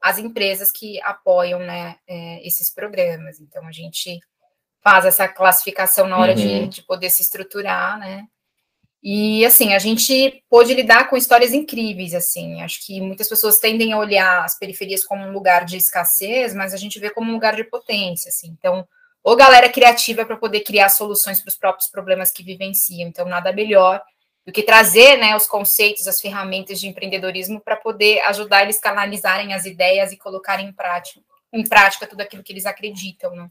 as 0.00 0.18
empresas 0.18 0.70
que 0.70 1.00
apoiam, 1.02 1.58
né, 1.60 1.96
é, 2.06 2.46
esses 2.46 2.72
programas. 2.72 3.40
Então 3.40 3.66
a 3.66 3.72
gente 3.72 4.20
faz 4.82 5.04
essa 5.04 5.28
classificação 5.28 6.06
na 6.06 6.18
hora 6.18 6.32
uhum. 6.32 6.36
de, 6.36 6.66
de 6.68 6.82
poder 6.82 7.10
se 7.10 7.22
estruturar, 7.22 7.98
né, 7.98 8.26
e 9.02 9.44
assim, 9.44 9.74
a 9.74 9.80
gente 9.80 10.44
pôde 10.48 10.72
lidar 10.72 11.10
com 11.10 11.16
histórias 11.16 11.52
incríveis, 11.52 12.14
assim. 12.14 12.62
Acho 12.62 12.86
que 12.86 13.00
muitas 13.00 13.28
pessoas 13.28 13.58
tendem 13.58 13.92
a 13.92 13.98
olhar 13.98 14.44
as 14.44 14.56
periferias 14.56 15.04
como 15.04 15.24
um 15.24 15.32
lugar 15.32 15.64
de 15.64 15.76
escassez, 15.76 16.54
mas 16.54 16.72
a 16.72 16.76
gente 16.76 17.00
vê 17.00 17.10
como 17.10 17.28
um 17.28 17.34
lugar 17.34 17.56
de 17.56 17.64
potência, 17.64 18.28
assim. 18.28 18.54
Então, 18.56 18.86
ou 19.24 19.34
galera 19.34 19.68
criativa 19.68 20.24
para 20.24 20.36
poder 20.36 20.60
criar 20.60 20.88
soluções 20.88 21.40
para 21.40 21.48
os 21.48 21.56
próprios 21.56 21.90
problemas 21.90 22.30
que 22.30 22.44
vivenciam. 22.44 23.08
Então, 23.08 23.26
nada 23.26 23.52
melhor 23.52 24.00
do 24.46 24.52
que 24.52 24.62
trazer, 24.62 25.16
né, 25.18 25.34
os 25.34 25.46
conceitos, 25.46 26.06
as 26.06 26.20
ferramentas 26.20 26.78
de 26.80 26.86
empreendedorismo 26.86 27.60
para 27.60 27.76
poder 27.76 28.20
ajudar 28.26 28.62
eles 28.62 28.78
a 28.78 28.82
canalizarem 28.82 29.52
as 29.52 29.64
ideias 29.64 30.12
e 30.12 30.16
colocarem 30.16 30.68
em 30.68 30.72
prática, 30.72 31.20
em 31.52 31.64
prática 31.64 32.06
tudo 32.06 32.20
aquilo 32.20 32.42
que 32.42 32.52
eles 32.52 32.66
acreditam, 32.66 33.34
né? 33.34 33.48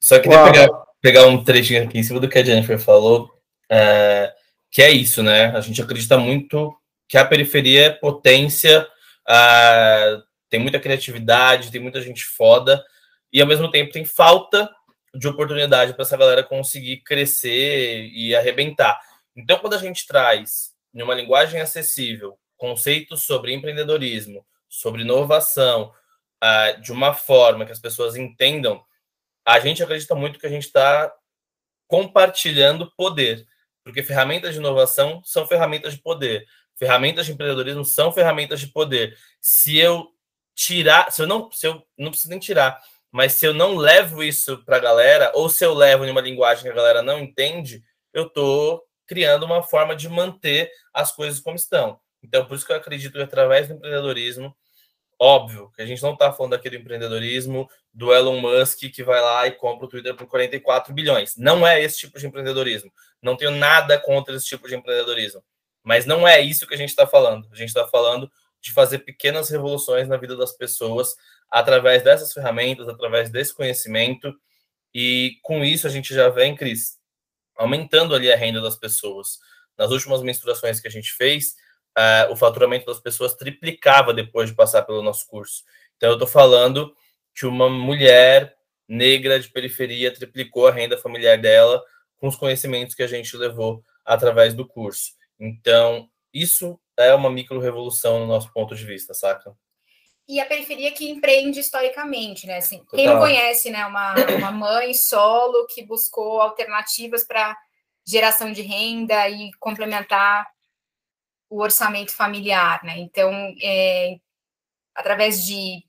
Só 0.00 0.18
queria 0.18 0.44
pegar, 0.44 0.68
pegar 1.00 1.26
um 1.26 1.42
trechinho 1.42 1.84
aqui 1.84 1.98
em 1.98 2.02
cima 2.02 2.20
do 2.20 2.28
que 2.28 2.38
a 2.38 2.44
Jennifer 2.44 2.78
falou. 2.78 3.30
É, 3.70 4.32
que 4.70 4.82
é 4.82 4.90
isso, 4.90 5.22
né? 5.22 5.46
A 5.56 5.60
gente 5.60 5.80
acredita 5.80 6.18
muito 6.18 6.74
que 7.08 7.16
a 7.16 7.24
periferia 7.24 7.86
é 7.86 7.90
potência, 7.90 8.86
uh, 9.28 10.22
tem 10.50 10.60
muita 10.60 10.78
criatividade, 10.78 11.70
tem 11.70 11.80
muita 11.80 12.00
gente 12.02 12.24
foda, 12.24 12.84
e 13.32 13.40
ao 13.40 13.46
mesmo 13.46 13.70
tempo 13.70 13.92
tem 13.92 14.04
falta 14.04 14.70
de 15.14 15.26
oportunidade 15.26 15.94
para 15.94 16.02
essa 16.02 16.16
galera 16.16 16.42
conseguir 16.42 16.98
crescer 16.98 18.08
e 18.12 18.36
arrebentar. 18.36 19.00
Então, 19.34 19.58
quando 19.58 19.74
a 19.74 19.78
gente 19.78 20.06
traz, 20.06 20.74
em 20.94 21.02
uma 21.02 21.14
linguagem 21.14 21.60
acessível, 21.60 22.38
conceitos 22.56 23.24
sobre 23.24 23.54
empreendedorismo, 23.54 24.44
sobre 24.68 25.02
inovação, 25.02 25.92
uh, 26.44 26.80
de 26.82 26.92
uma 26.92 27.14
forma 27.14 27.64
que 27.64 27.72
as 27.72 27.80
pessoas 27.80 28.16
entendam, 28.16 28.82
a 29.48 29.60
gente 29.60 29.82
acredita 29.82 30.14
muito 30.14 30.38
que 30.38 30.46
a 30.46 30.50
gente 30.50 30.66
está 30.66 31.12
compartilhando 31.86 32.92
poder 32.96 33.46
porque 33.88 34.02
ferramentas 34.02 34.52
de 34.52 34.60
inovação 34.60 35.22
são 35.24 35.46
ferramentas 35.46 35.94
de 35.94 36.02
poder, 36.02 36.46
ferramentas 36.76 37.24
de 37.24 37.32
empreendedorismo 37.32 37.86
são 37.86 38.12
ferramentas 38.12 38.60
de 38.60 38.66
poder. 38.66 39.16
Se 39.40 39.78
eu 39.78 40.08
tirar, 40.54 41.10
se 41.10 41.22
eu 41.22 41.26
não, 41.26 41.50
se 41.50 41.66
eu 41.66 41.82
não 41.96 42.10
preciso 42.10 42.28
nem 42.28 42.38
tirar, 42.38 42.78
mas 43.10 43.32
se 43.32 43.46
eu 43.46 43.54
não 43.54 43.76
levo 43.76 44.22
isso 44.22 44.62
para 44.62 44.76
a 44.76 44.80
galera, 44.80 45.32
ou 45.34 45.48
se 45.48 45.64
eu 45.64 45.72
levo 45.72 46.04
em 46.04 46.10
uma 46.10 46.20
linguagem 46.20 46.64
que 46.64 46.68
a 46.68 46.74
galera 46.74 47.00
não 47.00 47.18
entende, 47.18 47.82
eu 48.12 48.26
estou 48.26 48.84
criando 49.06 49.46
uma 49.46 49.62
forma 49.62 49.96
de 49.96 50.06
manter 50.06 50.70
as 50.92 51.10
coisas 51.10 51.40
como 51.40 51.56
estão. 51.56 51.98
Então, 52.22 52.44
por 52.44 52.56
isso 52.56 52.66
que 52.66 52.72
eu 52.72 52.76
acredito 52.76 53.14
que 53.14 53.22
através 53.22 53.68
do 53.68 53.74
empreendedorismo, 53.74 54.54
óbvio 55.18 55.70
que 55.74 55.82
a 55.82 55.86
gente 55.86 56.02
não 56.02 56.12
está 56.12 56.32
falando 56.32 56.52
daquele 56.52 56.76
empreendedorismo 56.76 57.68
do 57.92 58.14
Elon 58.14 58.40
Musk 58.40 58.80
que 58.92 59.02
vai 59.02 59.20
lá 59.20 59.46
e 59.46 59.52
compra 59.52 59.86
o 59.86 59.88
Twitter 59.88 60.14
por 60.14 60.26
44 60.26 60.94
bilhões. 60.94 61.36
Não 61.36 61.66
é 61.66 61.82
esse 61.82 61.98
tipo 61.98 62.18
de 62.18 62.26
empreendedorismo. 62.26 62.92
Não 63.20 63.36
tenho 63.36 63.50
nada 63.50 63.98
contra 63.98 64.36
esse 64.36 64.46
tipo 64.46 64.68
de 64.68 64.76
empreendedorismo. 64.76 65.42
Mas 65.82 66.06
não 66.06 66.26
é 66.26 66.40
isso 66.40 66.66
que 66.66 66.74
a 66.74 66.76
gente 66.76 66.90
está 66.90 67.06
falando. 67.06 67.48
A 67.50 67.56
gente 67.56 67.68
está 67.68 67.86
falando 67.88 68.30
de 68.60 68.72
fazer 68.72 69.00
pequenas 69.00 69.48
revoluções 69.48 70.08
na 70.08 70.16
vida 70.16 70.36
das 70.36 70.52
pessoas 70.52 71.16
através 71.50 72.02
dessas 72.02 72.32
ferramentas, 72.32 72.88
através 72.88 73.30
desse 73.30 73.54
conhecimento. 73.54 74.32
E 74.94 75.38
com 75.42 75.64
isso 75.64 75.86
a 75.86 75.90
gente 75.90 76.14
já 76.14 76.28
vem, 76.28 76.54
Cris, 76.54 76.98
aumentando 77.56 78.14
ali 78.14 78.30
a 78.32 78.36
renda 78.36 78.60
das 78.60 78.76
pessoas. 78.76 79.38
Nas 79.76 79.90
últimas 79.90 80.22
menstruações 80.22 80.80
que 80.80 80.88
a 80.88 80.90
gente 80.90 81.12
fez, 81.12 81.54
uh, 81.98 82.32
o 82.32 82.36
faturamento 82.36 82.86
das 82.86 83.00
pessoas 83.00 83.34
triplicava 83.34 84.14
depois 84.14 84.48
de 84.48 84.54
passar 84.54 84.82
pelo 84.82 85.02
nosso 85.02 85.26
curso. 85.26 85.64
Então, 85.96 86.10
eu 86.10 86.14
estou 86.14 86.28
falando 86.28 86.94
que 87.34 87.44
uma 87.44 87.68
mulher 87.68 88.56
negra 88.86 89.38
de 89.38 89.48
periferia 89.48 90.14
triplicou 90.14 90.68
a 90.68 90.72
renda 90.72 90.96
familiar 90.96 91.36
dela 91.36 91.82
com 92.16 92.28
os 92.28 92.36
conhecimentos 92.36 92.94
que 92.94 93.02
a 93.02 93.06
gente 93.06 93.36
levou 93.36 93.82
através 94.04 94.54
do 94.54 94.66
curso. 94.66 95.12
Então, 95.38 96.08
isso 96.32 96.80
é 96.96 97.12
uma 97.14 97.30
micro-revolução 97.30 98.20
no 98.20 98.26
nosso 98.26 98.52
ponto 98.52 98.74
de 98.74 98.84
vista, 98.84 99.12
saca? 99.12 99.52
E 100.28 100.40
a 100.40 100.46
periferia 100.46 100.92
que 100.92 101.08
empreende 101.08 101.58
historicamente, 101.60 102.46
né? 102.46 102.58
Assim, 102.58 102.84
quem 102.90 103.06
não 103.06 103.18
conhece, 103.18 103.70
né? 103.70 103.86
Uma, 103.86 104.14
uma 104.36 104.52
mãe 104.52 104.92
solo 104.92 105.66
que 105.66 105.82
buscou 105.82 106.40
alternativas 106.40 107.24
para 107.24 107.56
geração 108.06 108.52
de 108.52 108.62
renda 108.62 109.28
e 109.28 109.50
complementar 109.58 110.46
o 111.50 111.60
orçamento 111.60 112.14
familiar, 112.14 112.82
né? 112.84 112.98
Então, 112.98 113.32
é, 113.62 114.16
através 114.94 115.44
de 115.44 115.82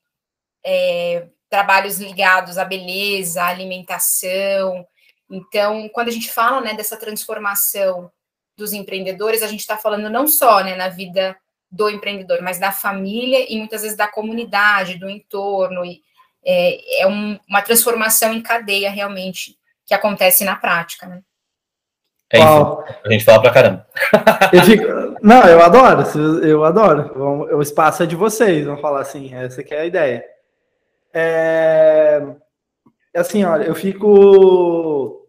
é, 0.63 1.27
trabalhos 1.49 1.99
ligados 1.99 2.57
à 2.57 2.65
beleza, 2.65 3.43
à 3.43 3.47
alimentação, 3.47 4.85
então, 5.29 5.87
quando 5.89 6.07
a 6.07 6.11
gente 6.11 6.31
fala 6.31 6.59
né, 6.61 6.73
dessa 6.73 6.97
transformação 6.97 8.11
dos 8.57 8.73
empreendedores, 8.73 9.43
a 9.43 9.47
gente 9.47 9.59
está 9.59 9.77
falando 9.77 10.09
não 10.09 10.27
só 10.27 10.63
né, 10.63 10.75
na 10.75 10.89
vida 10.89 11.37
do 11.71 11.87
empreendedor, 11.89 12.41
mas 12.41 12.59
da 12.59 12.71
família 12.71 13.45
e 13.47 13.57
muitas 13.57 13.83
vezes 13.83 13.95
da 13.95 14.07
comunidade, 14.07 14.97
do 14.97 15.07
entorno. 15.07 15.85
E, 15.85 16.01
é, 16.43 17.01
é 17.01 17.07
um, 17.07 17.39
uma 17.47 17.61
transformação 17.61 18.33
em 18.33 18.41
cadeia 18.41 18.89
realmente 18.89 19.57
que 19.85 19.93
acontece 19.93 20.43
na 20.43 20.55
prática. 20.55 21.05
Né? 21.05 21.21
É 22.31 22.37
isso. 22.37 22.83
A 23.05 23.11
gente 23.11 23.25
fala 23.25 23.41
pra 23.41 23.51
caramba. 23.51 23.87
Eu 24.53 24.63
fico... 24.63 24.85
Não, 25.21 25.43
eu 25.43 25.61
adoro, 25.61 26.03
eu 26.41 26.63
adoro. 26.63 27.57
O 27.57 27.61
espaço 27.61 28.03
é 28.03 28.05
de 28.05 28.15
vocês, 28.15 28.65
vamos 28.65 28.79
falar 28.79 29.01
assim, 29.01 29.33
essa 29.35 29.61
que 29.61 29.73
é 29.73 29.81
a 29.81 29.85
ideia. 29.85 30.23
É... 31.13 32.23
Assim, 33.13 33.43
olha, 33.43 33.65
eu 33.65 33.75
fico 33.75 35.27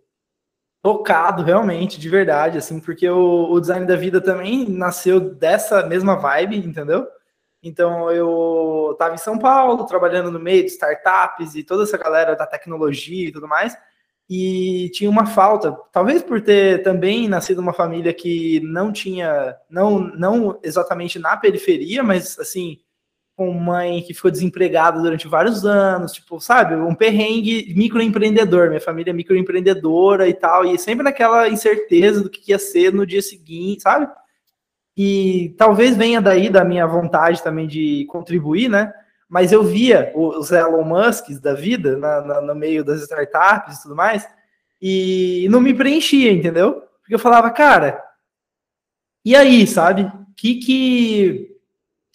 tocado 0.82 1.42
realmente, 1.42 1.98
de 1.98 2.08
verdade, 2.08 2.58
assim, 2.58 2.78
porque 2.80 3.08
o, 3.08 3.50
o, 3.50 3.60
design 3.60 3.86
da 3.86 3.96
vida 3.96 4.20
também 4.20 4.68
nasceu 4.68 5.20
dessa 5.20 5.84
mesma 5.86 6.16
vibe, 6.16 6.58
entendeu? 6.58 7.06
Então 7.62 8.10
eu 8.10 8.90
estava 8.92 9.14
em 9.14 9.18
São 9.18 9.38
Paulo, 9.38 9.84
trabalhando 9.86 10.30
no 10.30 10.38
meio 10.38 10.62
de 10.62 10.70
startups 10.70 11.54
e 11.54 11.62
toda 11.62 11.82
essa 11.82 11.98
galera 11.98 12.34
da 12.34 12.46
tecnologia 12.46 13.28
e 13.28 13.32
tudo 13.32 13.46
mais, 13.48 13.76
e 14.32 14.88
tinha 14.90 15.10
uma 15.10 15.26
falta, 15.26 15.76
talvez 15.90 16.22
por 16.22 16.40
ter 16.40 16.84
também 16.84 17.26
nascido 17.28 17.58
uma 17.58 17.72
família 17.72 18.14
que 18.14 18.60
não 18.60 18.92
tinha, 18.92 19.56
não, 19.68 19.98
não 19.98 20.56
exatamente 20.62 21.18
na 21.18 21.36
periferia, 21.36 22.00
mas 22.00 22.38
assim, 22.38 22.78
com 23.34 23.50
mãe 23.52 24.02
que 24.02 24.14
ficou 24.14 24.30
desempregada 24.30 25.00
durante 25.00 25.26
vários 25.26 25.66
anos, 25.66 26.12
tipo, 26.12 26.38
sabe, 26.40 26.76
um 26.76 26.94
perrengue 26.94 27.74
microempreendedor, 27.76 28.68
minha 28.68 28.80
família 28.80 29.10
é 29.10 29.14
microempreendedora 29.14 30.28
e 30.28 30.34
tal, 30.34 30.64
e 30.64 30.78
sempre 30.78 31.02
naquela 31.02 31.48
incerteza 31.48 32.22
do 32.22 32.30
que 32.30 32.52
ia 32.52 32.58
ser 32.58 32.94
no 32.94 33.04
dia 33.04 33.22
seguinte, 33.22 33.82
sabe? 33.82 34.08
E 34.96 35.56
talvez 35.58 35.96
venha 35.96 36.20
daí 36.20 36.48
da 36.48 36.64
minha 36.64 36.86
vontade 36.86 37.42
também 37.42 37.66
de 37.66 38.04
contribuir, 38.08 38.68
né? 38.68 38.92
Mas 39.30 39.52
eu 39.52 39.62
via 39.62 40.12
os 40.14 40.50
Elon 40.50 40.82
Musks 40.82 41.38
da 41.38 41.54
vida 41.54 41.96
na, 41.96 42.20
na, 42.20 42.40
no 42.40 42.54
meio 42.54 42.82
das 42.82 43.00
startups 43.02 43.78
e 43.78 43.82
tudo 43.82 43.94
mais, 43.94 44.26
e 44.82 45.46
não 45.48 45.60
me 45.60 45.72
preenchia, 45.72 46.32
entendeu? 46.32 46.82
Porque 47.00 47.14
eu 47.14 47.18
falava, 47.18 47.48
cara, 47.52 48.02
e 49.24 49.36
aí, 49.36 49.66
sabe? 49.68 50.10
Que 50.36 50.56
que. 50.56 51.56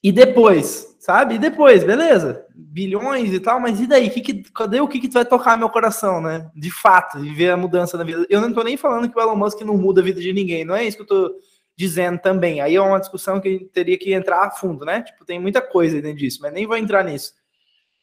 E 0.04 0.12
depois, 0.12 0.98
sabe? 1.00 1.36
E 1.36 1.40
depois, 1.40 1.86
beleza? 1.86 2.46
Bilhões 2.54 3.32
e 3.32 3.40
tal, 3.40 3.62
mas 3.62 3.80
e 3.80 3.88
daí? 3.88 4.10
Que 4.10 4.20
que, 4.20 4.44
cadê 4.52 4.82
o 4.82 4.88
que, 4.88 5.00
que 5.00 5.08
vai 5.08 5.24
tocar 5.24 5.58
meu 5.58 5.70
coração, 5.70 6.20
né? 6.20 6.50
De 6.54 6.70
fato, 6.70 7.22
de 7.22 7.30
ver 7.34 7.52
a 7.52 7.58
mudança 7.58 7.98
na 7.98 8.04
vida. 8.04 8.26
Eu 8.30 8.42
não 8.42 8.52
tô 8.52 8.62
nem 8.62 8.76
falando 8.76 9.10
que 9.10 9.18
o 9.18 9.22
Elon 9.22 9.38
Musk 9.38 9.62
não 9.62 9.78
muda 9.78 10.02
a 10.02 10.04
vida 10.04 10.20
de 10.20 10.34
ninguém, 10.34 10.66
não 10.66 10.76
é 10.76 10.84
isso 10.84 10.98
que 10.98 11.04
eu 11.04 11.08
tô 11.08 11.36
dizendo 11.76 12.20
também. 12.20 12.62
Aí 12.62 12.76
é 12.76 12.82
uma 12.82 13.00
discussão 13.00 13.40
que 13.40 13.70
teria 13.74 13.98
que 13.98 14.14
entrar 14.14 14.46
a 14.46 14.52
fundo, 14.52 14.86
né? 14.86 15.02
Tipo, 15.02 15.26
tem 15.26 15.40
muita 15.40 15.62
coisa 15.62 16.02
dentro 16.02 16.18
disso, 16.18 16.40
mas 16.42 16.54
nem 16.54 16.66
vou 16.66 16.78
entrar 16.78 17.04
nisso. 17.04 17.34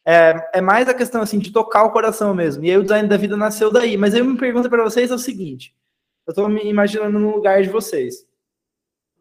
É, 0.05 0.50
é 0.55 0.61
mais 0.61 0.88
a 0.88 0.95
questão 0.95 1.23
assim 1.23 1.38
de 1.38 1.52
tocar 1.52 1.85
o 1.85 1.93
coração 1.93 2.35
mesmo. 2.35 2.64
E 2.64 2.71
aí 2.71 2.76
o 2.76 2.83
design 2.83 3.09
da 3.09 3.17
vida 3.17 3.37
nasceu 3.37 3.71
daí. 3.71 3.97
Mas 3.97 4.14
eu 4.14 4.25
me 4.25 4.37
pergunto 4.37 4.69
para 4.69 4.83
vocês 4.83 5.11
é 5.11 5.14
o 5.14 5.19
seguinte: 5.19 5.75
eu 6.26 6.33
estou 6.33 6.49
me 6.49 6.64
imaginando 6.64 7.19
no 7.19 7.35
lugar 7.35 7.62
de 7.62 7.69
vocês 7.69 8.26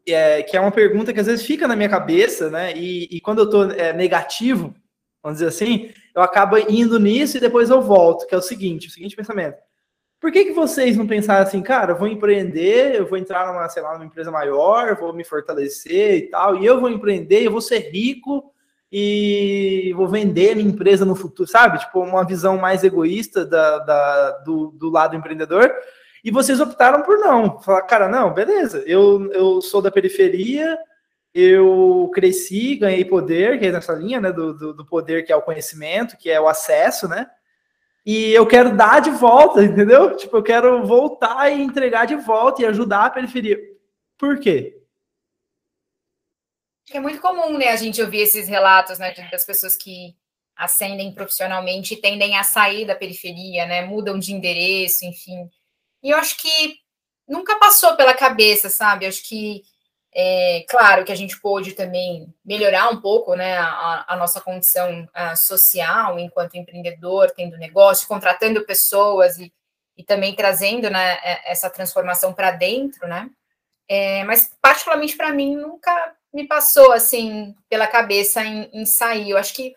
é, 0.08 0.42
que 0.44 0.58
é 0.58 0.62
uma 0.62 0.72
pergunta 0.72 1.14
que 1.14 1.20
às 1.20 1.28
vezes 1.28 1.46
fica 1.46 1.68
na 1.68 1.76
minha 1.76 1.90
cabeça, 1.90 2.50
né? 2.50 2.76
E, 2.76 3.08
e 3.12 3.22
quando 3.22 3.40
eu 3.40 3.46
estou 3.46 3.72
é, 3.72 3.94
negativo, 3.94 4.74
vamos 5.22 5.40
dizer 5.40 5.50
assim, 5.50 5.92
eu 6.16 6.22
acabo 6.22 6.58
indo 6.58 7.00
nisso 7.00 7.38
e 7.38 7.40
depois 7.40 7.70
eu 7.70 7.82
volto, 7.82 8.26
que 8.26 8.34
é 8.34 8.38
o 8.38 8.42
seguinte, 8.42 8.88
o 8.88 8.92
seguinte 8.92 9.16
pensamento. 9.16 9.58
Por 10.22 10.32
que, 10.32 10.46
que 10.46 10.54
vocês 10.54 10.96
não 10.96 11.08
pensaram 11.08 11.42
assim, 11.42 11.64
cara, 11.64 11.94
eu 11.94 11.98
vou 11.98 12.08
empreender, 12.08 12.94
eu 12.94 13.08
vou 13.08 13.18
entrar 13.18 13.48
numa, 13.48 13.68
sei 13.68 13.82
lá, 13.82 13.94
numa 13.94 14.06
empresa 14.06 14.30
maior, 14.30 14.96
vou 14.96 15.12
me 15.12 15.24
fortalecer 15.24 16.16
e 16.16 16.22
tal, 16.28 16.56
e 16.58 16.64
eu 16.64 16.80
vou 16.80 16.92
empreender, 16.92 17.42
eu 17.42 17.52
vou 17.52 17.60
ser 17.60 17.90
rico 17.92 18.54
e 18.92 19.92
vou 19.96 20.08
vender 20.08 20.56
minha 20.56 20.70
empresa 20.70 21.04
no 21.04 21.16
futuro, 21.16 21.50
sabe? 21.50 21.80
Tipo, 21.80 22.02
uma 22.02 22.24
visão 22.24 22.56
mais 22.56 22.84
egoísta 22.84 23.44
da, 23.44 23.80
da 23.80 24.32
do, 24.46 24.68
do 24.68 24.92
lado 24.92 25.16
empreendedor 25.16 25.74
e 26.24 26.30
vocês 26.30 26.60
optaram 26.60 27.02
por 27.02 27.18
não. 27.18 27.60
Falar, 27.60 27.82
cara, 27.82 28.08
não, 28.08 28.32
beleza, 28.32 28.84
eu, 28.86 29.32
eu 29.32 29.60
sou 29.60 29.82
da 29.82 29.90
periferia, 29.90 30.78
eu 31.34 32.12
cresci, 32.14 32.76
ganhei 32.76 33.04
poder, 33.04 33.58
que 33.58 33.66
é 33.66 33.72
nessa 33.72 33.94
linha, 33.94 34.22
né, 34.22 34.32
do, 34.32 34.54
do, 34.54 34.72
do, 34.72 34.86
poder 34.86 35.24
que 35.26 35.32
é 35.32 35.36
o 35.36 35.42
conhecimento, 35.42 36.16
que 36.16 36.30
é 36.30 36.40
o 36.40 36.48
acesso, 36.48 37.08
né, 37.08 37.26
e 38.06 38.32
eu 38.32 38.48
quero 38.48 38.76
dar 38.76 39.00
de 39.00 39.12
volta, 39.12 39.64
entendeu? 39.64 40.16
Tipo, 40.16 40.38
eu 40.38 40.44
quero 40.44 40.86
voltar 40.86 41.52
e 41.52 41.62
entregar 41.62 42.06
de 42.06 42.16
volta 42.16 42.62
e 42.62 42.66
ajudar 42.66 43.06
a 43.06 43.10
periferia. 43.10 43.60
Por 44.18 44.40
quê? 44.40 44.78
É 46.92 47.00
muito 47.00 47.22
comum, 47.22 47.58
né, 47.58 47.70
a 47.70 47.76
gente 47.76 48.02
ouvir 48.02 48.22
esses 48.22 48.48
relatos, 48.50 49.00
né, 49.00 49.14
das 49.32 49.46
pessoas 49.46 49.78
que 49.78 50.16
ascendem 50.56 51.14
profissionalmente 51.14 51.94
e 51.94 51.98
tendem 51.98 52.38
a 52.38 52.44
sair 52.44 52.86
da 52.86 52.96
periferia, 52.96 53.66
né, 53.66 53.86
mudam 53.86 54.20
de 54.20 54.34
endereço, 54.34 55.06
enfim, 55.06 55.50
e 56.04 56.10
eu 56.10 56.18
acho 56.18 56.38
que 56.38 56.80
nunca 57.28 57.58
passou 57.58 57.96
pela 57.96 58.14
cabeça, 58.14 58.70
sabe? 58.70 59.06
Eu 59.06 59.10
acho 59.10 59.24
que, 59.28 59.64
é, 60.14 60.66
claro, 60.70 61.06
que 61.06 61.12
a 61.12 61.16
gente 61.16 61.40
pôde 61.40 61.74
também 61.74 62.34
melhorar 62.44 62.90
um 62.90 63.00
pouco 63.00 63.34
né, 63.34 63.58
a, 63.58 64.06
a 64.10 64.18
nossa 64.18 64.42
condição 64.42 65.08
a, 65.14 65.36
social 65.38 66.20
enquanto 66.20 66.56
empreendedor, 66.56 67.32
tendo 67.32 67.58
negócio, 67.58 68.08
contratando 68.08 68.66
pessoas 68.66 69.38
e, 69.38 69.54
e 69.96 70.04
também 70.04 70.36
trazendo 70.36 70.90
né, 70.90 71.14
é, 71.24 71.52
essa 71.52 71.70
transformação 71.70 72.34
para 72.34 72.52
dentro, 72.52 73.08
né? 73.08 73.30
É, 73.88 74.24
mas, 74.26 74.54
particularmente 74.62 75.16
para 75.16 75.34
mim, 75.34 75.56
nunca 75.56 76.16
me 76.34 76.48
passou 76.48 76.92
assim 76.92 77.56
pela 77.70 77.88
cabeça 77.88 78.44
em, 78.44 78.70
em 78.74 78.86
sair. 78.86 79.32
Eu 79.32 79.38
acho 79.38 79.54
que 79.54 79.76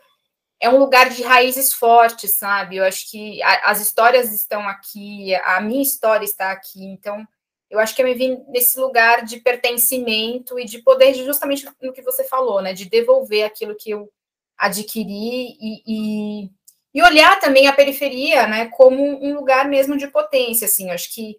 é 0.61 0.69
um 0.69 0.79
lugar 0.79 1.11
de 1.11 1.23
raízes 1.23 1.73
fortes, 1.73 2.35
sabe? 2.35 2.77
Eu 2.77 2.85
acho 2.85 3.11
que 3.11 3.41
a, 3.43 3.71
as 3.71 3.81
histórias 3.81 4.33
estão 4.33 4.69
aqui, 4.69 5.35
a 5.37 5.61
minha 5.61 5.83
história 5.83 6.25
está 6.25 6.51
aqui, 6.51 6.85
então 6.85 7.27
eu 7.71 7.79
acho 7.79 7.95
que 7.95 8.03
eu 8.03 8.07
me 8.07 8.15
vim 8.15 8.45
nesse 8.49 8.79
lugar 8.79 9.25
de 9.25 9.41
pertencimento 9.41 10.59
e 10.59 10.65
de 10.65 10.83
poder, 10.83 11.15
justamente 11.15 11.67
no 11.83 11.93
que 11.93 12.03
você 12.03 12.25
falou, 12.25 12.63
né? 12.63 12.73
De 12.73 12.85
devolver 12.85 13.45
aquilo 13.45 13.75
que 13.77 13.91
eu 13.91 14.11
adquiri 14.57 15.57
e, 15.61 15.83
e, 15.87 16.51
e 16.95 17.03
olhar 17.03 17.41
também 17.41 17.67
a 17.67 17.73
periferia, 17.73 18.47
né? 18.47 18.67
Como 18.67 19.03
um 19.03 19.35
lugar 19.35 19.69
mesmo 19.69 19.97
de 19.97 20.07
potência, 20.09 20.67
assim. 20.67 20.89
Eu 20.89 20.95
acho 20.95 21.13
que 21.13 21.39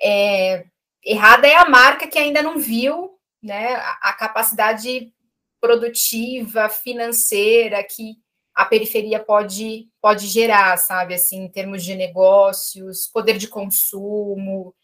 é, 0.00 0.64
errada 1.04 1.46
é 1.46 1.56
a 1.56 1.68
marca 1.68 2.06
que 2.06 2.18
ainda 2.18 2.42
não 2.42 2.58
viu, 2.58 3.18
né? 3.42 3.74
A, 3.74 4.10
a 4.10 4.12
capacidade 4.12 5.12
produtiva, 5.60 6.68
financeira 6.68 7.82
que 7.82 8.16
a 8.54 8.64
periferia 8.64 9.18
pode, 9.18 9.88
pode 10.00 10.26
gerar, 10.28 10.76
sabe, 10.76 11.14
assim, 11.14 11.44
em 11.44 11.48
termos 11.48 11.82
de 11.82 11.96
negócios, 11.96 13.08
poder 13.08 13.36
de 13.36 13.48
consumo, 13.48 14.74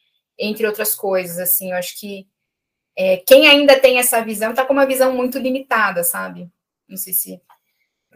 entre 0.40 0.66
outras 0.66 0.94
coisas, 0.94 1.38
assim, 1.38 1.70
eu 1.70 1.76
acho 1.76 2.00
que 2.00 2.26
é, 2.96 3.18
quem 3.18 3.46
ainda 3.46 3.79
tem 3.79 3.98
essa 3.98 4.24
visão 4.24 4.50
está 4.50 4.64
com 4.64 4.72
uma 4.72 4.87
visão 4.87 5.14
muito 5.14 5.38
limitada, 5.38 6.03
sabe? 6.03 6.50
Não 6.88 6.96
sei 6.96 7.12
se. 7.12 7.40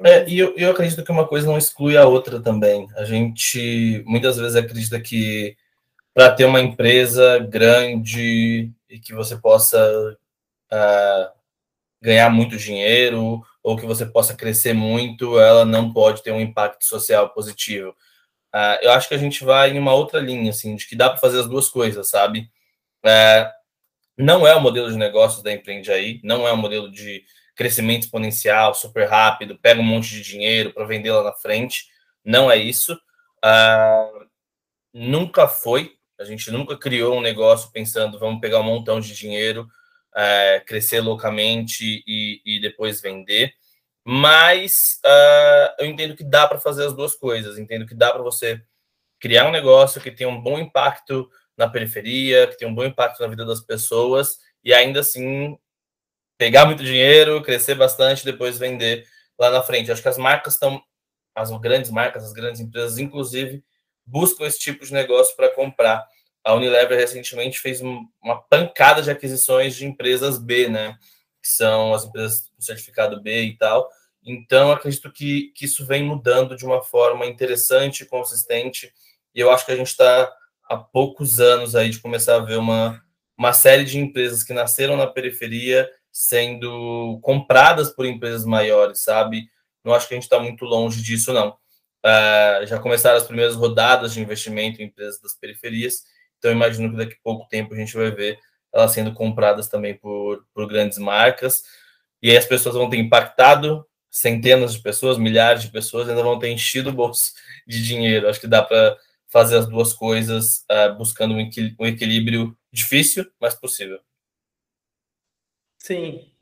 É, 0.02 0.28
e 0.28 0.38
eu, 0.38 0.54
eu 0.56 0.70
acredito 0.70 1.04
que 1.04 1.12
uma 1.12 1.28
coisa 1.28 1.46
não 1.46 1.58
exclui 1.58 1.96
a 1.96 2.06
outra 2.06 2.40
também. 2.40 2.88
A 2.96 3.04
gente 3.04 4.02
muitas 4.06 4.36
vezes 4.36 4.56
acredita 4.56 5.00
que 5.00 5.56
para 6.12 6.32
ter 6.32 6.44
uma 6.44 6.60
empresa 6.60 7.38
grande 7.38 8.72
e 8.88 8.98
que 8.98 9.12
você 9.12 9.36
possa 9.36 10.16
uh, 10.72 11.38
ganhar 12.00 12.30
muito 12.30 12.56
dinheiro 12.56 13.42
ou 13.62 13.76
que 13.76 13.86
você 13.86 14.04
possa 14.04 14.34
crescer 14.34 14.74
muito, 14.74 15.38
ela 15.38 15.64
não 15.64 15.92
pode 15.92 16.22
ter 16.22 16.32
um 16.32 16.40
impacto 16.40 16.84
social 16.84 17.30
positivo. 17.30 17.94
Uh, 18.54 18.78
eu 18.82 18.92
acho 18.92 19.08
que 19.08 19.14
a 19.14 19.18
gente 19.18 19.44
vai 19.44 19.70
em 19.70 19.78
uma 19.78 19.92
outra 19.94 20.20
linha, 20.20 20.50
assim, 20.50 20.76
de 20.76 20.86
que 20.86 20.94
dá 20.94 21.10
para 21.10 21.18
fazer 21.18 21.40
as 21.40 21.48
duas 21.48 21.68
coisas, 21.68 22.08
sabe? 22.08 22.50
Uh, 23.04 23.50
não 24.16 24.46
é 24.46 24.54
o 24.54 24.60
modelo 24.60 24.90
de 24.90 24.96
negócios 24.96 25.42
da 25.42 25.52
Empreende 25.52 25.90
Aí, 25.90 26.20
não 26.22 26.46
é 26.46 26.52
o 26.52 26.56
modelo 26.56 26.90
de 26.90 27.24
crescimento 27.56 28.04
exponencial, 28.04 28.74
super 28.74 29.08
rápido, 29.08 29.58
pega 29.58 29.80
um 29.80 29.84
monte 29.84 30.10
de 30.10 30.22
dinheiro 30.22 30.72
para 30.72 30.86
vender 30.86 31.10
lá 31.10 31.24
na 31.24 31.32
frente. 31.32 31.86
Não 32.24 32.50
é 32.50 32.56
isso. 32.56 32.94
Uh, 33.44 34.26
nunca 34.92 35.48
foi. 35.48 35.96
A 36.18 36.24
gente 36.24 36.50
nunca 36.50 36.78
criou 36.78 37.16
um 37.16 37.20
negócio 37.20 37.70
pensando, 37.72 38.18
vamos 38.18 38.40
pegar 38.40 38.60
um 38.60 38.64
montão 38.64 39.00
de 39.00 39.14
dinheiro 39.14 39.68
é, 40.14 40.62
crescer 40.64 41.00
loucamente 41.00 42.02
e, 42.06 42.40
e, 42.44 42.60
depois 42.60 43.00
vender. 43.00 43.52
Mas 44.04 45.00
uh, 45.04 45.74
eu 45.82 45.86
entendo 45.86 46.14
que 46.14 46.24
dá 46.24 46.46
para 46.46 46.60
fazer 46.60 46.86
as 46.86 46.92
duas 46.92 47.14
coisas. 47.14 47.58
Entendo 47.58 47.86
que 47.86 47.94
dá 47.94 48.12
para 48.12 48.22
você 48.22 48.62
criar 49.18 49.48
um 49.48 49.52
negócio 49.52 50.00
que 50.00 50.10
tenha 50.10 50.28
um 50.28 50.40
bom 50.40 50.58
impacto 50.58 51.28
na 51.56 51.68
periferia, 51.68 52.46
que 52.46 52.58
tenha 52.58 52.70
um 52.70 52.74
bom 52.74 52.84
impacto 52.84 53.20
na 53.20 53.28
vida 53.28 53.44
das 53.44 53.60
pessoas 53.60 54.38
e 54.62 54.74
ainda 54.74 55.00
assim 55.00 55.56
pegar 56.36 56.66
muito 56.66 56.84
dinheiro, 56.84 57.42
crescer 57.42 57.74
bastante, 57.74 58.24
depois 58.24 58.58
vender 58.58 59.06
lá 59.38 59.50
na 59.50 59.62
frente. 59.62 59.90
Acho 59.90 60.02
que 60.02 60.08
as 60.08 60.18
marcas 60.18 60.54
estão, 60.54 60.82
as 61.34 61.50
grandes 61.58 61.90
marcas, 61.90 62.24
as 62.24 62.32
grandes 62.32 62.60
empresas, 62.60 62.98
inclusive, 62.98 63.64
buscam 64.04 64.44
esse 64.44 64.58
tipo 64.58 64.84
de 64.84 64.92
negócio 64.92 65.34
para 65.36 65.54
comprar 65.54 66.06
a 66.44 66.52
Unilever 66.52 66.98
recentemente 66.98 67.58
fez 67.58 67.80
uma 67.80 68.42
pancada 68.50 69.00
de 69.00 69.10
aquisições 69.10 69.74
de 69.74 69.86
empresas 69.86 70.38
B, 70.38 70.68
né? 70.68 70.96
Que 71.44 71.48
são 71.50 71.92
as 71.92 72.04
empresas 72.04 72.48
com 72.48 72.62
certificado 72.62 73.20
B 73.20 73.42
e 73.42 73.56
tal. 73.58 73.86
Então, 74.24 74.72
acredito 74.72 75.12
que, 75.12 75.52
que 75.54 75.66
isso 75.66 75.84
vem 75.84 76.02
mudando 76.02 76.56
de 76.56 76.64
uma 76.64 76.82
forma 76.82 77.26
interessante, 77.26 78.06
consistente, 78.06 78.90
e 79.34 79.40
eu 79.40 79.50
acho 79.50 79.66
que 79.66 79.72
a 79.72 79.76
gente 79.76 79.88
está 79.88 80.32
há 80.64 80.78
poucos 80.78 81.40
anos 81.40 81.76
aí 81.76 81.90
de 81.90 82.00
começar 82.00 82.36
a 82.36 82.44
ver 82.44 82.56
uma, 82.56 83.02
uma 83.36 83.52
série 83.52 83.84
de 83.84 83.98
empresas 83.98 84.42
que 84.42 84.54
nasceram 84.54 84.96
na 84.96 85.06
periferia 85.06 85.86
sendo 86.10 87.18
compradas 87.22 87.90
por 87.90 88.06
empresas 88.06 88.46
maiores, 88.46 89.02
sabe? 89.02 89.46
Não 89.84 89.92
acho 89.92 90.08
que 90.08 90.14
a 90.14 90.16
gente 90.16 90.24
está 90.24 90.38
muito 90.38 90.64
longe 90.64 91.02
disso, 91.02 91.32
não. 91.34 91.50
Uh, 92.02 92.64
já 92.66 92.78
começaram 92.78 93.18
as 93.18 93.26
primeiras 93.26 93.56
rodadas 93.56 94.14
de 94.14 94.22
investimento 94.22 94.80
em 94.80 94.86
empresas 94.86 95.20
das 95.20 95.34
periferias, 95.34 96.04
então, 96.44 96.52
imagino 96.52 96.90
que 96.90 96.96
daqui 96.98 97.14
a 97.14 97.24
pouco 97.24 97.48
tempo 97.48 97.72
a 97.72 97.76
gente 97.78 97.96
vai 97.96 98.10
ver 98.10 98.38
elas 98.74 98.90
sendo 98.90 99.14
compradas 99.14 99.68
também 99.68 99.96
por, 99.96 100.44
por 100.52 100.66
grandes 100.66 100.98
marcas. 100.98 101.62
E 102.20 102.30
aí 102.30 102.36
as 102.36 102.44
pessoas 102.44 102.74
vão 102.74 102.90
ter 102.90 102.98
impactado 102.98 103.86
centenas 104.10 104.74
de 104.74 104.82
pessoas, 104.82 105.16
milhares 105.16 105.62
de 105.62 105.70
pessoas, 105.70 106.08
ainda 106.08 106.22
vão 106.22 106.38
ter 106.38 106.50
enchido 106.50 106.90
o 106.90 106.92
bolso 106.92 107.32
de 107.66 107.82
dinheiro. 107.82 108.28
Acho 108.28 108.40
que 108.40 108.46
dá 108.48 108.62
para 108.62 108.96
fazer 109.28 109.56
as 109.56 109.68
duas 109.68 109.92
coisas 109.92 110.64
uh, 110.70 110.94
buscando 110.96 111.34
um, 111.34 111.40
equil 111.40 111.74
um 111.78 111.86
equilíbrio 111.86 112.56
difícil, 112.72 113.30
mas 113.40 113.54
possível. 113.54 114.00
Sim. 115.78 116.33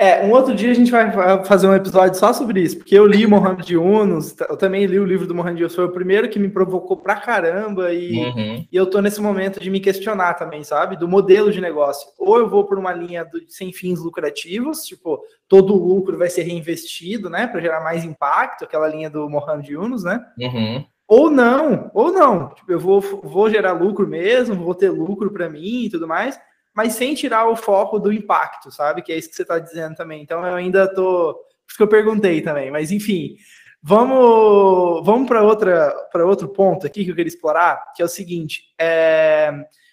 É, 0.00 0.24
um 0.24 0.30
outro 0.30 0.54
dia 0.54 0.70
a 0.70 0.74
gente 0.74 0.90
vai 0.90 1.12
fazer 1.44 1.68
um 1.68 1.74
episódio 1.74 2.18
só 2.18 2.32
sobre 2.32 2.62
isso, 2.62 2.78
porque 2.78 2.98
eu 2.98 3.04
li 3.04 3.26
Mohamed 3.26 3.74
Yunus, 3.74 4.34
eu 4.48 4.56
também 4.56 4.86
li 4.86 4.98
o 4.98 5.04
livro 5.04 5.26
do 5.26 5.34
Mohamed 5.34 5.60
Yunus, 5.60 5.74
foi 5.74 5.84
o 5.84 5.92
primeiro 5.92 6.26
que 6.30 6.38
me 6.38 6.48
provocou 6.48 6.96
pra 6.96 7.16
caramba 7.16 7.92
e, 7.92 8.16
uhum. 8.16 8.66
e, 8.72 8.74
eu 8.74 8.86
tô 8.86 9.02
nesse 9.02 9.20
momento 9.20 9.60
de 9.60 9.68
me 9.68 9.78
questionar 9.78 10.32
também, 10.32 10.64
sabe? 10.64 10.96
Do 10.96 11.06
modelo 11.06 11.52
de 11.52 11.60
negócio. 11.60 12.08
Ou 12.18 12.38
eu 12.38 12.48
vou 12.48 12.64
por 12.64 12.78
uma 12.78 12.94
linha 12.94 13.26
do, 13.26 13.42
sem 13.46 13.74
fins 13.74 14.00
lucrativos, 14.00 14.86
tipo, 14.86 15.20
todo 15.46 15.74
o 15.74 15.86
lucro 15.86 16.16
vai 16.16 16.30
ser 16.30 16.44
reinvestido, 16.44 17.28
né, 17.28 17.46
para 17.46 17.60
gerar 17.60 17.84
mais 17.84 18.02
impacto, 18.02 18.64
aquela 18.64 18.88
linha 18.88 19.10
do 19.10 19.28
Mohamed 19.28 19.70
Yunus, 19.70 20.02
né? 20.02 20.18
Uhum. 20.38 20.82
Ou 21.06 21.30
não, 21.30 21.90
ou 21.92 22.10
não. 22.10 22.48
Tipo, 22.54 22.72
eu 22.72 22.80
vou, 22.80 23.02
vou 23.02 23.50
gerar 23.50 23.72
lucro 23.72 24.08
mesmo, 24.08 24.64
vou 24.64 24.74
ter 24.74 24.88
lucro 24.88 25.30
para 25.30 25.50
mim 25.50 25.84
e 25.84 25.90
tudo 25.90 26.08
mais 26.08 26.40
mas 26.74 26.94
sem 26.94 27.14
tirar 27.14 27.48
o 27.48 27.56
foco 27.56 27.98
do 27.98 28.12
impacto, 28.12 28.70
sabe? 28.70 29.02
Que 29.02 29.12
é 29.12 29.18
isso 29.18 29.28
que 29.28 29.36
você 29.36 29.42
está 29.42 29.58
dizendo 29.58 29.94
também. 29.96 30.22
Então 30.22 30.44
eu 30.46 30.54
ainda 30.54 30.92
tô. 30.92 31.34
Por 31.34 31.68
isso 31.68 31.76
que 31.76 31.82
eu 31.82 31.88
perguntei 31.88 32.40
também, 32.40 32.70
mas 32.70 32.90
enfim. 32.90 33.36
Vamos, 33.82 35.06
vamos 35.06 35.26
para 35.26 35.42
outra 35.42 35.90
para 36.12 36.26
outro 36.26 36.48
ponto 36.48 36.86
aqui 36.86 37.02
que 37.02 37.10
eu 37.10 37.14
queria 37.14 37.32
explorar, 37.32 37.92
que 37.94 38.02
é 38.02 38.04
o 38.04 38.08
seguinte: 38.08 38.64
é, 38.78 39.50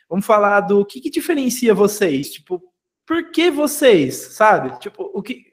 vamos 0.10 0.26
falar 0.26 0.62
do 0.62 0.86
que, 0.86 1.00
que 1.00 1.10
diferencia 1.10 1.74
vocês, 1.74 2.30
tipo, 2.32 2.62
por 3.06 3.32
que 3.32 3.50
vocês, 3.50 4.16
sabe? 4.34 4.78
Tipo, 4.80 5.10
o 5.14 5.22
que 5.24 5.46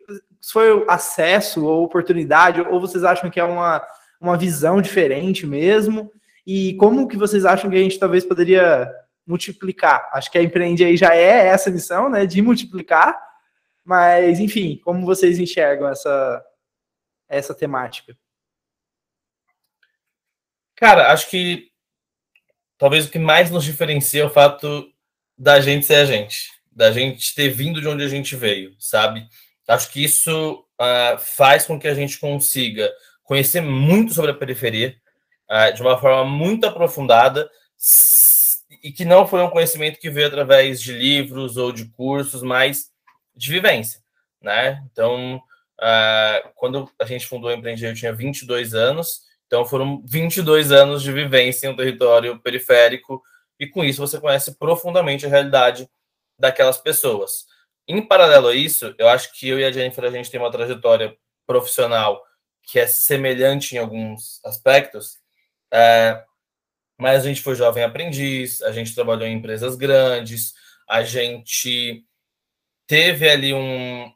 foi 0.52 0.84
acesso 0.88 1.64
ou 1.64 1.84
oportunidade, 1.84 2.60
ou 2.60 2.80
vocês 2.80 3.04
acham 3.04 3.30
que 3.30 3.38
é 3.38 3.44
uma, 3.44 3.80
uma 4.20 4.37
visão 4.37 4.82
diferente 4.82 5.46
mesmo? 5.46 6.10
E 6.46 6.74
como 6.74 7.08
que 7.08 7.16
vocês 7.16 7.44
acham 7.44 7.70
que 7.70 7.76
a 7.76 7.80
gente 7.80 7.98
talvez 7.98 8.24
poderia 8.24 8.90
multiplicar. 9.26 10.10
Acho 10.12 10.30
que 10.30 10.38
a 10.38 10.42
Empreende 10.42 10.84
aí 10.84 10.96
já 10.96 11.14
é 11.14 11.46
essa 11.46 11.70
missão, 11.70 12.08
né, 12.08 12.26
de 12.26 12.42
multiplicar, 12.42 13.18
mas, 13.84 14.40
enfim, 14.40 14.80
como 14.82 15.04
vocês 15.04 15.38
enxergam 15.38 15.88
essa, 15.88 16.44
essa 17.28 17.54
temática? 17.54 18.16
Cara, 20.76 21.12
acho 21.12 21.28
que 21.28 21.70
talvez 22.78 23.06
o 23.06 23.10
que 23.10 23.18
mais 23.18 23.50
nos 23.50 23.64
diferencia 23.64 24.22
é 24.22 24.26
o 24.26 24.30
fato 24.30 24.90
da 25.37 25.60
gente 25.60 25.87
ser 25.87 25.96
a 25.96 26.04
gente, 26.04 26.50
da 26.70 26.90
gente 26.90 27.34
ter 27.34 27.48
vindo 27.48 27.80
de 27.80 27.88
onde 27.88 28.04
a 28.04 28.08
gente 28.08 28.34
veio, 28.37 28.74
sabe? 28.78 29.26
Acho 29.68 29.90
que 29.90 30.02
isso 30.02 30.64
uh, 30.80 31.18
faz 31.18 31.66
com 31.66 31.78
que 31.78 31.88
a 31.88 31.94
gente 31.94 32.18
consiga 32.18 32.90
conhecer 33.22 33.60
muito 33.60 34.12
sobre 34.12 34.30
a 34.30 34.34
periferia 34.34 34.94
uh, 35.50 35.74
de 35.74 35.82
uma 35.82 35.98
forma 35.98 36.24
muito 36.24 36.66
aprofundada, 36.66 37.50
e 38.82 38.92
que 38.92 39.04
não 39.04 39.26
foi 39.26 39.42
um 39.42 39.50
conhecimento 39.50 39.98
que 39.98 40.10
veio 40.10 40.26
através 40.26 40.80
de 40.80 40.92
livros 40.92 41.56
ou 41.56 41.72
de 41.72 41.87
cursos, 41.87 42.42
mas 42.42 42.90
de 43.34 43.50
vivência, 43.50 44.00
né? 44.40 44.82
Então, 44.90 45.37
uh, 45.80 46.50
quando 46.54 46.90
a 47.00 47.04
gente 47.04 47.26
fundou 47.26 47.50
a 47.50 47.54
Empreender, 47.54 47.90
eu 47.90 47.94
tinha 47.94 48.12
22 48.12 48.74
anos, 48.74 49.22
então 49.46 49.64
foram 49.64 50.02
22 50.06 50.72
anos 50.72 51.02
de 51.02 51.12
vivência 51.12 51.66
em 51.66 51.70
um 51.70 51.76
território 51.76 52.38
periférico, 52.40 53.22
e 53.58 53.66
com 53.66 53.84
isso 53.84 54.00
você 54.00 54.20
conhece 54.20 54.56
profundamente 54.56 55.26
a 55.26 55.28
realidade 55.28 55.88
daquelas 56.38 56.78
pessoas. 56.78 57.46
Em 57.87 58.00
paralelo 58.00 58.48
a 58.48 58.54
isso, 58.54 58.94
eu 58.98 59.08
acho 59.08 59.32
que 59.32 59.48
eu 59.48 59.58
e 59.58 59.64
a 59.64 59.70
Jennifer, 59.70 60.04
a 60.04 60.10
gente 60.10 60.30
tem 60.30 60.40
uma 60.40 60.50
trajetória 60.50 61.16
profissional 61.46 62.22
que 62.62 62.78
é 62.78 62.87
semelhante 62.87 63.76
em 63.76 63.78
alguns 63.78 64.40
aspectos, 64.44 65.18
é, 65.70 66.24
mas 66.98 67.24
a 67.24 67.28
gente 67.28 67.42
foi 67.42 67.54
jovem 67.54 67.83
aprendiz, 67.83 68.62
a 68.62 68.72
gente 68.72 68.94
trabalhou 68.94 69.26
em 69.26 69.35
empresas 69.35 69.76
grandes, 69.76 70.54
a 70.88 71.02
gente 71.02 72.04
teve 72.87 73.28
ali 73.28 73.52
um, 73.52 74.12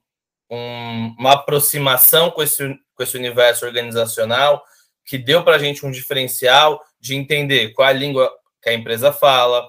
um, 0.50 1.14
uma 1.18 1.32
aproximação 1.32 2.30
com 2.30 2.42
esse, 2.42 2.78
com 2.94 3.02
esse 3.02 3.16
universo 3.16 3.66
organizacional 3.66 4.62
que 5.04 5.16
deu 5.16 5.42
para 5.42 5.56
a 5.56 5.58
gente 5.58 5.84
um 5.86 5.90
diferencial 5.90 6.82
de 7.00 7.14
entender 7.14 7.72
qual 7.72 7.88
a 7.88 7.92
língua 7.92 8.30
que 8.62 8.68
a 8.68 8.74
empresa 8.74 9.12
fala, 9.12 9.68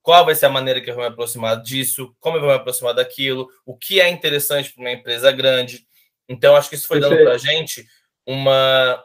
qual 0.00 0.24
vai 0.24 0.34
ser 0.34 0.46
a 0.46 0.50
maneira 0.50 0.80
que 0.80 0.90
eu 0.90 0.94
vou 0.94 1.04
me 1.04 1.10
aproximar 1.10 1.60
disso, 1.60 2.14
como 2.18 2.36
eu 2.36 2.40
vou 2.40 2.48
me 2.48 2.56
aproximar 2.56 2.94
daquilo, 2.94 3.48
o 3.66 3.76
que 3.76 4.00
é 4.00 4.08
interessante 4.08 4.72
para 4.72 4.80
uma 4.80 4.92
empresa 4.92 5.30
grande. 5.30 5.86
Então, 6.26 6.56
acho 6.56 6.70
que 6.70 6.76
isso 6.76 6.88
foi 6.88 7.00
dando 7.00 7.16
para 7.16 7.32
a 7.32 7.38
gente 7.38 7.86
uma, 8.26 9.02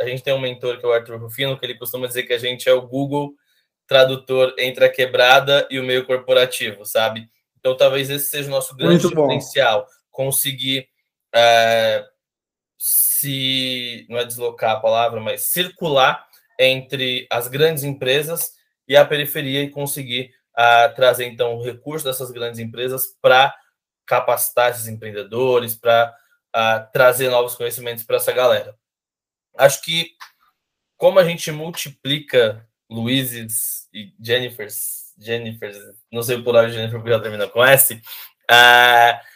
a 0.00 0.06
gente 0.06 0.22
tem 0.22 0.32
um 0.32 0.40
mentor 0.40 0.78
que 0.78 0.84
é 0.84 0.88
o 0.88 0.92
Arthur 0.92 1.20
Rufino, 1.20 1.58
que 1.58 1.66
ele 1.66 1.78
costuma 1.78 2.06
dizer 2.06 2.24
que 2.24 2.32
a 2.32 2.38
gente 2.38 2.68
é 2.68 2.72
o 2.72 2.86
Google 2.86 3.34
tradutor 3.86 4.54
entre 4.58 4.84
a 4.84 4.90
quebrada 4.90 5.66
e 5.70 5.78
o 5.78 5.84
meio 5.84 6.06
corporativo, 6.06 6.84
sabe? 6.84 7.28
Então, 7.58 7.76
talvez 7.76 8.10
esse 8.10 8.30
seja 8.30 8.48
o 8.48 8.50
nosso 8.50 8.74
grande 8.76 9.10
potencial, 9.10 9.86
conseguir 10.10 10.88
é, 11.34 12.04
se, 12.78 14.06
não 14.08 14.18
é 14.18 14.24
deslocar 14.24 14.72
a 14.72 14.80
palavra, 14.80 15.20
mas 15.20 15.44
circular 15.44 16.26
entre 16.58 17.26
as 17.30 17.48
grandes 17.48 17.84
empresas 17.84 18.52
e 18.86 18.96
a 18.96 19.04
periferia 19.04 19.62
e 19.62 19.70
conseguir 19.70 20.30
uh, 20.56 20.94
trazer, 20.94 21.26
então, 21.26 21.56
o 21.56 21.62
recurso 21.62 22.04
dessas 22.04 22.30
grandes 22.30 22.60
empresas 22.60 23.16
para 23.20 23.54
capacitar 24.06 24.70
esses 24.70 24.86
empreendedores, 24.86 25.74
para 25.74 26.14
uh, 26.54 26.92
trazer 26.92 27.30
novos 27.30 27.54
conhecimentos 27.54 28.04
para 28.04 28.16
essa 28.16 28.32
galera 28.32 28.74
acho 29.56 29.82
que 29.82 30.10
como 30.96 31.18
a 31.18 31.24
gente 31.24 31.50
multiplica 31.50 32.66
Luizes 32.90 33.88
e 33.92 34.12
Jennifers, 34.20 35.12
Jennifers, 35.18 35.76
não 36.10 36.22
sei 36.22 36.36
o 36.36 36.42
plural 36.42 36.66
de 36.66 36.72
Jennifer 36.72 36.98
porque 36.98 37.12
ela 37.12 37.22
termina 37.22 37.48
com 37.48 37.64
S, 37.64 37.94
uh, 37.94 39.34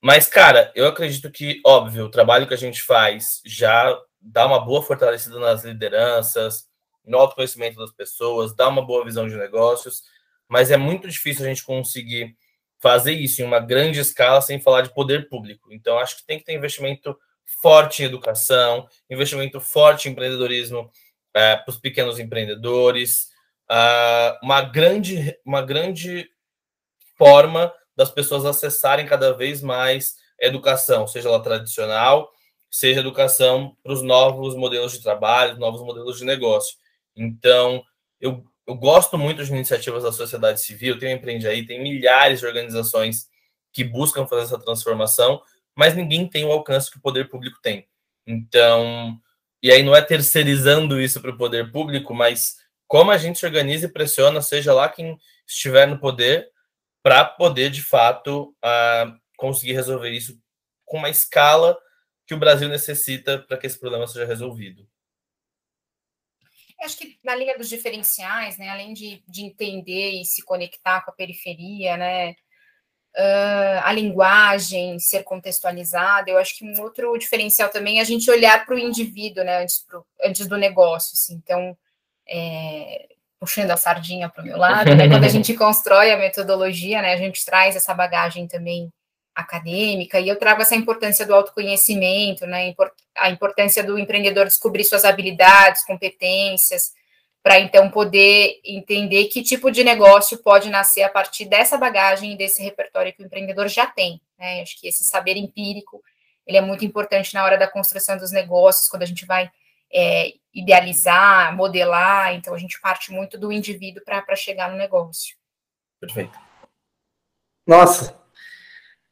mas, 0.00 0.26
cara, 0.26 0.70
eu 0.74 0.86
acredito 0.86 1.30
que, 1.30 1.62
óbvio, 1.64 2.04
o 2.04 2.10
trabalho 2.10 2.46
que 2.46 2.52
a 2.52 2.58
gente 2.58 2.82
faz 2.82 3.40
já 3.42 3.98
dá 4.20 4.46
uma 4.46 4.62
boa 4.62 4.82
fortalecida 4.82 5.38
nas 5.38 5.64
lideranças, 5.64 6.68
no 7.06 7.16
autoconhecimento 7.16 7.78
das 7.78 7.90
pessoas, 7.90 8.54
dá 8.54 8.68
uma 8.68 8.84
boa 8.84 9.02
visão 9.02 9.26
de 9.26 9.34
negócios, 9.34 10.02
mas 10.46 10.70
é 10.70 10.76
muito 10.76 11.08
difícil 11.08 11.44
a 11.44 11.48
gente 11.48 11.64
conseguir 11.64 12.36
fazer 12.78 13.12
isso 13.12 13.40
em 13.40 13.46
uma 13.46 13.60
grande 13.60 13.98
escala 13.98 14.42
sem 14.42 14.60
falar 14.60 14.82
de 14.82 14.92
poder 14.92 15.26
público. 15.26 15.72
Então, 15.72 15.98
acho 15.98 16.18
que 16.18 16.26
tem 16.26 16.38
que 16.38 16.44
ter 16.44 16.52
investimento 16.52 17.16
forte 17.60 18.02
em 18.02 18.06
educação, 18.06 18.86
investimento 19.10 19.60
forte 19.60 20.08
em 20.08 20.12
empreendedorismo 20.12 20.90
é, 21.34 21.56
para 21.56 21.70
os 21.70 21.78
pequenos 21.78 22.18
empreendedores, 22.18 23.28
uh, 23.70 24.38
uma, 24.42 24.62
grande, 24.62 25.38
uma 25.44 25.62
grande 25.62 26.28
forma 27.16 27.72
das 27.96 28.10
pessoas 28.10 28.44
acessarem 28.44 29.06
cada 29.06 29.32
vez 29.32 29.62
mais 29.62 30.16
educação, 30.40 31.06
seja 31.06 31.28
ela 31.28 31.42
tradicional, 31.42 32.30
seja 32.70 33.00
educação 33.00 33.76
para 33.82 33.92
os 33.92 34.02
novos 34.02 34.54
modelos 34.54 34.92
de 34.92 35.02
trabalho, 35.02 35.58
novos 35.58 35.80
modelos 35.80 36.18
de 36.18 36.24
negócio. 36.24 36.76
Então, 37.16 37.84
eu, 38.20 38.44
eu 38.66 38.74
gosto 38.74 39.16
muito 39.16 39.44
de 39.44 39.52
iniciativas 39.52 40.02
da 40.02 40.12
sociedade 40.12 40.60
civil, 40.60 40.98
tem 40.98 41.14
o 41.14 41.16
Empreende 41.16 41.46
Aí, 41.46 41.64
tem 41.64 41.82
milhares 41.82 42.40
de 42.40 42.46
organizações 42.46 43.28
que 43.72 43.84
buscam 43.84 44.26
fazer 44.26 44.42
essa 44.42 44.58
transformação, 44.58 45.40
mas 45.76 45.94
ninguém 45.94 46.28
tem 46.28 46.44
o 46.44 46.52
alcance 46.52 46.90
que 46.90 46.98
o 46.98 47.02
poder 47.02 47.28
público 47.28 47.58
tem. 47.62 47.88
Então, 48.26 49.18
e 49.62 49.70
aí 49.70 49.82
não 49.82 49.94
é 49.94 50.02
terceirizando 50.02 51.00
isso 51.00 51.20
para 51.20 51.30
o 51.30 51.36
poder 51.38 51.70
público, 51.72 52.14
mas 52.14 52.56
como 52.86 53.10
a 53.10 53.18
gente 53.18 53.38
se 53.38 53.46
organiza 53.46 53.86
e 53.86 53.92
pressiona, 53.92 54.40
seja 54.42 54.72
lá 54.72 54.88
quem 54.88 55.18
estiver 55.46 55.86
no 55.86 55.98
poder, 55.98 56.50
para 57.02 57.24
poder, 57.24 57.70
de 57.70 57.82
fato, 57.82 58.54
uh, 58.64 59.20
conseguir 59.36 59.72
resolver 59.72 60.10
isso 60.10 60.40
com 60.84 60.98
uma 60.98 61.10
escala 61.10 61.78
que 62.26 62.34
o 62.34 62.38
Brasil 62.38 62.68
necessita 62.68 63.38
para 63.38 63.58
que 63.58 63.66
esse 63.66 63.78
problema 63.78 64.06
seja 64.06 64.24
resolvido. 64.24 64.88
acho 66.80 66.96
que 66.96 67.18
na 67.22 67.34
linha 67.34 67.56
dos 67.56 67.68
diferenciais, 67.68 68.58
né, 68.58 68.68
além 68.68 68.92
de, 68.92 69.22
de 69.26 69.42
entender 69.42 70.20
e 70.20 70.24
se 70.24 70.42
conectar 70.42 71.02
com 71.02 71.10
a 71.10 71.14
periferia, 71.14 71.96
né, 71.96 72.34
uh, 73.16 73.80
a 73.82 73.92
linguagem 73.92 74.98
ser 74.98 75.22
contextualizada. 75.22 76.30
Eu 76.30 76.38
acho 76.38 76.56
que 76.58 76.64
um 76.64 76.80
outro 76.82 77.16
diferencial 77.16 77.68
também 77.68 77.98
é 77.98 78.02
a 78.02 78.04
gente 78.04 78.30
olhar 78.30 78.64
para 78.64 78.74
o 78.74 78.78
indivíduo, 78.78 79.44
né, 79.44 79.62
antes, 79.62 79.78
pro, 79.78 80.04
antes 80.22 80.46
do 80.46 80.56
negócio. 80.56 81.12
Assim. 81.14 81.34
Então, 81.42 81.76
é, 82.28 83.08
puxando 83.38 83.70
a 83.70 83.76
sardinha 83.76 84.28
para 84.28 84.42
o 84.42 84.46
meu 84.46 84.56
lado, 84.56 84.94
né, 84.94 85.08
quando 85.08 85.24
a 85.24 85.28
gente 85.28 85.54
constrói 85.54 86.10
a 86.10 86.18
metodologia, 86.18 87.00
né, 87.02 87.12
a 87.12 87.18
gente 87.18 87.44
traz 87.44 87.76
essa 87.76 87.94
bagagem 87.94 88.46
também 88.46 88.92
acadêmica, 89.34 90.20
e 90.20 90.28
eu 90.28 90.38
trago 90.38 90.62
essa 90.62 90.76
importância 90.76 91.26
do 91.26 91.34
autoconhecimento, 91.34 92.46
né, 92.46 92.72
a 93.16 93.30
importância 93.30 93.82
do 93.82 93.98
empreendedor 93.98 94.46
descobrir 94.46 94.84
suas 94.84 95.04
habilidades, 95.04 95.84
competências, 95.84 96.92
para 97.44 97.60
então 97.60 97.90
poder 97.90 98.58
entender 98.64 99.26
que 99.26 99.42
tipo 99.42 99.70
de 99.70 99.84
negócio 99.84 100.38
pode 100.38 100.70
nascer 100.70 101.02
a 101.02 101.10
partir 101.10 101.44
dessa 101.44 101.76
bagagem 101.76 102.32
e 102.32 102.36
desse 102.38 102.62
repertório 102.62 103.12
que 103.12 103.22
o 103.22 103.26
empreendedor 103.26 103.68
já 103.68 103.86
tem. 103.86 104.18
Né? 104.38 104.62
Acho 104.62 104.80
que 104.80 104.88
esse 104.88 105.04
saber 105.04 105.36
empírico 105.36 106.02
ele 106.46 106.56
é 106.56 106.62
muito 106.62 106.86
importante 106.86 107.34
na 107.34 107.44
hora 107.44 107.58
da 107.58 107.68
construção 107.68 108.16
dos 108.16 108.32
negócios, 108.32 108.88
quando 108.88 109.02
a 109.02 109.06
gente 109.06 109.26
vai 109.26 109.50
é, 109.92 110.32
idealizar, 110.54 111.54
modelar, 111.54 112.34
então 112.34 112.54
a 112.54 112.58
gente 112.58 112.80
parte 112.80 113.12
muito 113.12 113.36
do 113.36 113.52
indivíduo 113.52 114.02
para 114.02 114.36
chegar 114.36 114.70
no 114.70 114.78
negócio. 114.78 115.36
Perfeito. 116.00 116.38
Nossa, 117.66 118.18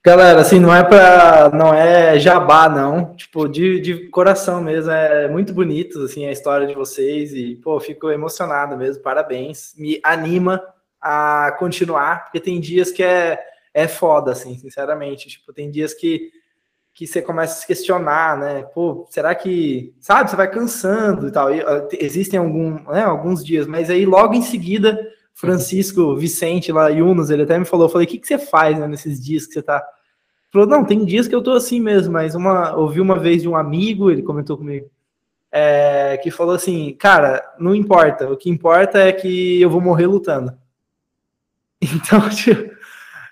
Galera, 0.04 0.40
assim, 0.40 0.58
não 0.58 0.74
é 0.74 0.82
para 0.82 1.50
não 1.50 1.72
é 1.72 2.18
jabá, 2.18 2.68
não. 2.68 3.14
Tipo, 3.14 3.48
de, 3.48 3.78
de 3.80 4.08
coração 4.08 4.60
mesmo. 4.60 4.90
É 4.90 5.28
muito 5.28 5.54
bonito, 5.54 6.02
assim, 6.02 6.26
a 6.26 6.32
história 6.32 6.66
de 6.66 6.74
vocês. 6.74 7.32
E, 7.32 7.54
pô, 7.56 7.78
fico 7.78 8.10
emocionado 8.10 8.76
mesmo. 8.76 9.00
Parabéns. 9.00 9.72
Me 9.78 10.00
anima 10.02 10.60
a 11.00 11.54
continuar, 11.56 12.24
porque 12.24 12.40
tem 12.40 12.58
dias 12.58 12.90
que 12.90 13.02
é, 13.02 13.38
é 13.72 13.86
foda, 13.86 14.32
assim, 14.32 14.58
sinceramente. 14.58 15.28
Tipo, 15.28 15.52
tem 15.52 15.70
dias 15.70 15.94
que, 15.94 16.32
que 16.92 17.06
você 17.06 17.22
começa 17.22 17.54
a 17.54 17.56
se 17.60 17.66
questionar, 17.68 18.36
né? 18.36 18.62
Pô, 18.74 19.06
será 19.08 19.36
que, 19.36 19.94
sabe, 20.00 20.30
você 20.30 20.34
vai 20.36 20.50
cansando 20.50 21.28
e 21.28 21.30
tal. 21.30 21.54
E, 21.54 21.62
existem 22.00 22.40
algum, 22.40 22.72
né, 22.90 23.04
alguns 23.04 23.44
dias, 23.44 23.68
mas 23.68 23.88
aí 23.88 24.04
logo 24.04 24.34
em 24.34 24.42
seguida 24.42 24.98
Francisco 25.34 26.16
Vicente 26.16 26.72
lá, 26.72 26.88
Yunus, 26.88 27.30
ele 27.30 27.42
até 27.42 27.58
me 27.58 27.64
falou, 27.64 27.86
eu 27.86 27.90
falei, 27.90 28.06
o 28.06 28.10
que, 28.10 28.18
que 28.18 28.26
você 28.26 28.38
faz 28.38 28.78
né, 28.78 28.86
nesses 28.86 29.22
dias 29.22 29.46
que 29.46 29.54
você 29.54 29.62
tá... 29.62 29.82
Falou, 30.52 30.68
não, 30.68 30.84
tem 30.84 31.04
dias 31.04 31.26
que 31.26 31.34
eu 31.34 31.42
tô 31.42 31.52
assim 31.52 31.80
mesmo, 31.80 32.12
mas 32.12 32.34
uma, 32.34 32.76
ouvi 32.76 33.00
uma 33.00 33.18
vez 33.18 33.42
de 33.42 33.48
um 33.48 33.56
amigo, 33.56 34.10
ele 34.10 34.22
comentou 34.22 34.56
comigo, 34.56 34.90
é, 35.50 36.18
que 36.22 36.30
falou 36.30 36.54
assim, 36.54 36.94
cara, 36.94 37.42
não 37.58 37.74
importa, 37.74 38.30
o 38.30 38.36
que 38.36 38.50
importa 38.50 38.98
é 38.98 39.12
que 39.12 39.60
eu 39.60 39.70
vou 39.70 39.80
morrer 39.80 40.06
lutando. 40.06 40.52
Então, 41.82 42.20
tipo, 42.30 42.72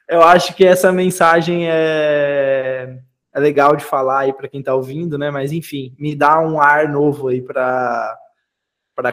eu 0.09 0.25
acho 0.25 0.57
que 0.57 0.65
essa 0.65 0.91
mensagem 0.91 1.71
é, 1.71 2.99
é 3.33 3.39
legal 3.39 3.77
de 3.77 3.85
falar 3.85 4.21
aí 4.21 4.33
para 4.33 4.49
quem 4.49 4.61
tá 4.61 4.75
ouvindo, 4.75 5.17
né? 5.17 5.31
Mas 5.31 5.53
enfim, 5.53 5.95
me 5.97 6.17
dá 6.17 6.41
um 6.41 6.61
ar 6.61 6.89
novo 6.89 7.29
aí 7.29 7.41
para 7.41 8.19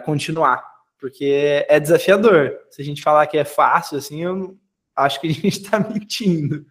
continuar 0.04 0.77
porque 1.00 1.66
é 1.68 1.80
desafiador. 1.80 2.58
Se 2.70 2.82
a 2.82 2.86
gente 2.86 3.02
falar 3.02 3.28
que 3.28 3.38
é 3.38 3.46
fácil, 3.46 3.98
assim, 3.98 4.24
eu 4.24 4.58
acho 4.96 5.22
que 5.22 5.28
a 5.28 5.32
gente 5.34 5.48
está 5.48 5.80
mentindo. 5.80 6.66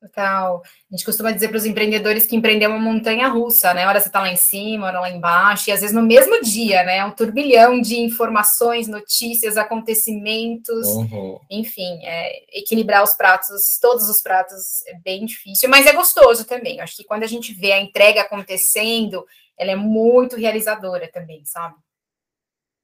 Total. 0.00 0.62
A 0.62 0.94
gente 0.94 1.04
costuma 1.04 1.32
dizer 1.32 1.48
para 1.48 1.56
os 1.56 1.64
empreendedores 1.64 2.26
que 2.26 2.36
empreender 2.36 2.66
é 2.66 2.68
uma 2.68 2.78
montanha 2.78 3.28
russa, 3.28 3.74
né? 3.74 3.86
Hora 3.86 3.98
você 3.98 4.08
está 4.08 4.20
lá 4.20 4.30
em 4.30 4.36
cima, 4.36 4.86
hora 4.86 5.00
lá 5.00 5.10
embaixo, 5.10 5.68
e 5.68 5.72
às 5.72 5.80
vezes 5.80 5.94
no 5.94 6.02
mesmo 6.02 6.40
dia, 6.42 6.84
né? 6.84 7.04
Um 7.04 7.10
turbilhão 7.10 7.80
de 7.80 7.98
informações, 7.98 8.86
notícias, 8.86 9.56
acontecimentos, 9.56 10.86
uhum. 10.88 11.40
enfim, 11.50 11.98
é, 12.04 12.58
equilibrar 12.58 13.02
os 13.02 13.14
pratos, 13.14 13.78
todos 13.80 14.08
os 14.08 14.20
pratos 14.22 14.86
é 14.86 14.94
bem 15.00 15.24
difícil, 15.24 15.68
mas 15.68 15.86
é 15.86 15.92
gostoso 15.92 16.44
também. 16.46 16.80
Acho 16.80 16.96
que 16.96 17.04
quando 17.04 17.24
a 17.24 17.28
gente 17.28 17.52
vê 17.52 17.72
a 17.72 17.80
entrega 17.80 18.20
acontecendo, 18.20 19.26
ela 19.58 19.72
é 19.72 19.76
muito 19.76 20.36
realizadora 20.36 21.10
também, 21.10 21.44
sabe? 21.44 21.74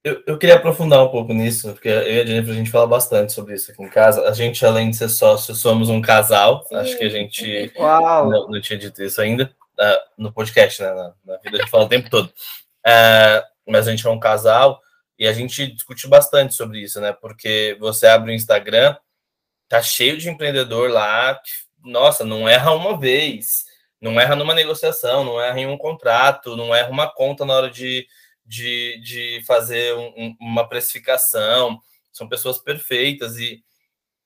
Eu, 0.05 0.21
eu 0.27 0.37
queria 0.37 0.57
aprofundar 0.57 1.05
um 1.05 1.11
pouco 1.11 1.33
nisso, 1.33 1.73
porque 1.73 1.89
eu 1.89 2.03
e 2.03 2.21
a 2.21 2.27
Jennifer, 2.27 2.53
a 2.53 2.57
gente 2.57 2.71
fala 2.71 2.89
bastante 2.89 3.33
sobre 3.33 3.55
isso 3.55 3.71
aqui 3.71 3.83
em 3.83 3.89
casa. 3.89 4.29
A 4.29 4.33
gente, 4.33 4.65
além 4.67 4.91
de 4.91 4.97
ser 4.97 5.09
sócio, 5.09 5.55
somos 5.55 5.89
um 5.89 6.01
casal. 6.01 6.67
Sim. 6.67 6.75
Acho 6.75 6.99
que 6.99 7.05
a 7.05 7.09
gente 7.09 7.73
não, 7.79 8.49
não, 8.49 8.61
tinha 8.61 8.77
dito 8.77 9.01
isso 9.01 9.21
ainda 9.21 9.55
uh, 9.79 9.99
no 10.19 10.33
podcast, 10.33 10.83
né? 10.83 10.91
Na, 10.93 11.13
na, 11.25 11.37
vida 11.37 11.57
a 11.57 11.61
gente 11.61 11.71
fala 11.71 11.85
o 11.85 11.89
tempo 11.89 12.11
todo. 12.11 12.27
Uh, 12.27 13.43
mas 13.69 13.87
a 13.87 13.93
gente 13.93 14.05
é 14.05 14.11
um 14.11 14.19
casal 14.19 14.81
e 15.17 15.29
a 15.29 15.33
gente 15.33 15.69
discute 15.69 16.09
bastante 16.09 16.53
sobre 16.55 16.81
isso, 16.81 17.01
né? 17.01 17.13
Porque 17.13 17.77
você 17.79 18.09
abre 18.09 18.33
o 18.33 18.35
Instagram, 18.35 18.97
tá 19.69 19.81
cheio 19.81 20.19
de 20.19 20.29
empreendedor 20.29 20.91
lá 20.91 21.37
que, 21.37 21.53
nossa, 21.89 22.25
não 22.25 22.49
erra 22.49 22.73
uma 22.73 22.99
vez, 22.99 23.67
não 24.01 24.21
erra 24.21 24.35
numa 24.35 24.53
negociação, 24.53 25.25
não 25.25 25.41
erra 25.41 25.61
em 25.61 25.67
um 25.69 25.79
contrato, 25.79 26.57
não 26.57 26.75
erra 26.75 26.91
uma 26.91 27.09
conta 27.09 27.45
na 27.45 27.55
hora 27.55 27.71
de 27.71 28.05
de, 28.45 29.01
de 29.03 29.43
fazer 29.47 29.95
um, 29.95 30.35
uma 30.41 30.69
precificação, 30.69 31.81
são 32.13 32.29
pessoas 32.29 32.59
perfeitas 32.59 33.39
e, 33.39 33.63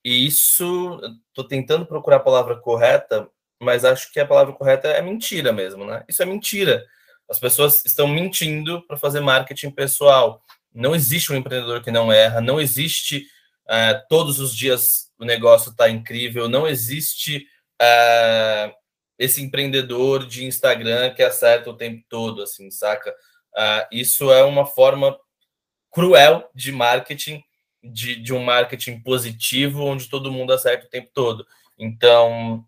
e 0.04 0.26
isso, 0.26 1.00
estou 1.28 1.46
tentando 1.46 1.86
procurar 1.86 2.16
a 2.16 2.20
palavra 2.20 2.56
correta, 2.56 3.28
mas 3.60 3.84
acho 3.84 4.12
que 4.12 4.20
a 4.20 4.26
palavra 4.26 4.52
correta 4.52 4.88
é 4.88 5.00
mentira 5.00 5.52
mesmo, 5.52 5.84
né? 5.84 6.04
Isso 6.08 6.22
é 6.22 6.26
mentira. 6.26 6.84
As 7.28 7.38
pessoas 7.38 7.84
estão 7.84 8.06
mentindo 8.06 8.82
para 8.86 8.96
fazer 8.96 9.20
marketing 9.20 9.70
pessoal. 9.70 10.42
Não 10.72 10.94
existe 10.94 11.32
um 11.32 11.36
empreendedor 11.36 11.82
que 11.82 11.90
não 11.90 12.12
erra, 12.12 12.40
não 12.40 12.60
existe 12.60 13.26
uh, 13.66 14.06
todos 14.08 14.38
os 14.38 14.54
dias 14.54 15.06
o 15.18 15.24
negócio 15.24 15.70
está 15.70 15.88
incrível, 15.88 16.48
não 16.48 16.68
existe 16.68 17.46
uh, 17.80 18.72
esse 19.18 19.42
empreendedor 19.42 20.26
de 20.26 20.44
Instagram 20.44 21.14
que 21.14 21.22
acerta 21.22 21.70
o 21.70 21.76
tempo 21.76 22.04
todo, 22.08 22.42
assim, 22.42 22.70
saca? 22.70 23.14
Uh, 23.56 23.86
isso 23.90 24.30
é 24.30 24.44
uma 24.44 24.66
forma 24.66 25.18
cruel 25.90 26.50
de 26.54 26.70
marketing, 26.72 27.42
de, 27.82 28.16
de 28.16 28.34
um 28.34 28.44
marketing 28.44 29.00
positivo, 29.00 29.84
onde 29.84 30.10
todo 30.10 30.30
mundo 30.30 30.52
acerta 30.52 30.86
o 30.86 30.90
tempo 30.90 31.10
todo. 31.14 31.46
Então, 31.78 32.62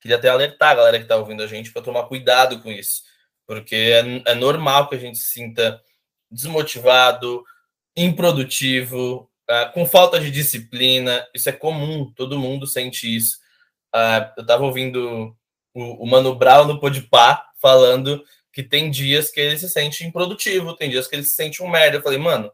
queria 0.00 0.18
até 0.18 0.28
alertar 0.28 0.72
a 0.72 0.74
galera 0.74 0.98
que 0.98 1.04
está 1.04 1.16
ouvindo 1.16 1.42
a 1.42 1.46
gente 1.46 1.72
para 1.72 1.80
tomar 1.80 2.04
cuidado 2.04 2.60
com 2.60 2.70
isso, 2.70 3.02
porque 3.46 3.74
é, 3.74 4.30
é, 4.30 4.34
normal 4.34 4.88
que 4.88 4.94
a 4.94 4.98
gente 4.98 5.16
se 5.16 5.32
sinta 5.32 5.80
desmotivado, 6.30 7.42
improdutivo, 7.96 9.30
uh, 9.48 9.72
com 9.72 9.86
falta 9.86 10.20
de 10.20 10.30
disciplina. 10.30 11.26
Isso 11.32 11.48
é 11.48 11.52
comum, 11.52 12.12
todo 12.14 12.38
mundo 12.38 12.66
sente 12.66 13.14
isso. 13.14 13.38
Uh, 13.94 14.32
eu 14.36 14.42
estava 14.42 14.64
ouvindo 14.64 15.34
o, 15.72 16.04
o 16.04 16.06
Mano 16.06 16.34
Brown 16.34 16.66
no 16.66 16.78
Podpah 16.80 17.46
falando 17.60 18.22
que 18.54 18.62
tem 18.62 18.88
dias 18.88 19.30
que 19.30 19.40
ele 19.40 19.58
se 19.58 19.68
sente 19.68 20.04
improdutivo, 20.04 20.76
tem 20.76 20.88
dias 20.88 21.08
que 21.08 21.16
ele 21.16 21.24
se 21.24 21.34
sente 21.34 21.60
um 21.60 21.68
merda. 21.68 21.96
Eu 21.96 22.02
falei, 22.02 22.18
mano, 22.18 22.52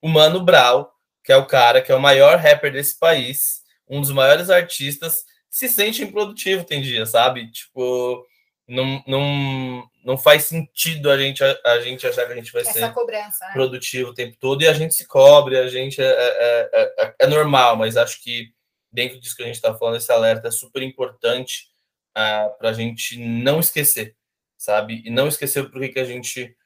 o 0.00 0.08
Mano 0.08 0.42
Brown, 0.42 0.86
que 1.22 1.30
é 1.30 1.36
o 1.36 1.46
cara 1.46 1.82
que 1.82 1.92
é 1.92 1.94
o 1.94 2.00
maior 2.00 2.38
rapper 2.38 2.72
desse 2.72 2.98
país, 2.98 3.62
um 3.86 4.00
dos 4.00 4.10
maiores 4.10 4.48
artistas, 4.48 5.24
se 5.50 5.68
sente 5.68 6.02
improdutivo 6.02 6.64
tem 6.64 6.80
dias, 6.80 7.10
sabe? 7.10 7.50
Tipo, 7.50 8.26
não, 8.66 9.02
não, 9.06 9.90
não 10.02 10.16
faz 10.16 10.44
sentido 10.46 11.10
a 11.10 11.18
gente, 11.18 11.44
a, 11.44 11.56
a 11.66 11.80
gente 11.80 12.06
achar 12.06 12.26
que 12.26 12.32
a 12.32 12.36
gente 12.36 12.52
vai 12.52 12.62
Essa 12.62 12.72
ser 12.72 12.92
cobrança, 12.94 13.46
né? 13.46 13.52
produtivo 13.52 14.10
o 14.10 14.14
tempo 14.14 14.36
todo 14.40 14.62
e 14.62 14.68
a 14.68 14.72
gente 14.72 14.94
se 14.94 15.06
cobre, 15.06 15.58
a 15.58 15.68
gente 15.68 16.00
é, 16.00 16.06
é, 16.06 16.70
é, 16.72 17.04
é, 17.04 17.14
é 17.20 17.26
normal, 17.26 17.76
mas 17.76 17.96
acho 17.96 18.22
que 18.22 18.52
dentro 18.90 19.20
disso 19.20 19.36
que 19.36 19.42
a 19.42 19.46
gente 19.46 19.56
está 19.56 19.74
falando, 19.74 19.96
esse 19.96 20.10
alerta 20.10 20.48
é 20.48 20.50
super 20.50 20.82
importante 20.82 21.68
uh, 22.16 22.48
ah, 22.48 22.54
para 22.58 22.70
a 22.70 22.72
gente 22.72 23.18
não 23.18 23.60
esquecer 23.60 24.16
sabe? 24.56 25.02
E 25.04 25.10
não 25.10 25.28
esquecer 25.28 25.70
por 25.70 25.80
que, 25.80 25.90
que 25.90 26.00
a 26.00 26.04
gente 26.04 26.56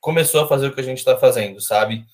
começou 0.00 0.42
a 0.42 0.48
fazer 0.48 0.68
o 0.68 0.74
que 0.74 0.80
a 0.80 0.84
gente 0.84 0.98
está 0.98 1.16
fazendo, 1.16 1.60
sabe? 1.60 2.04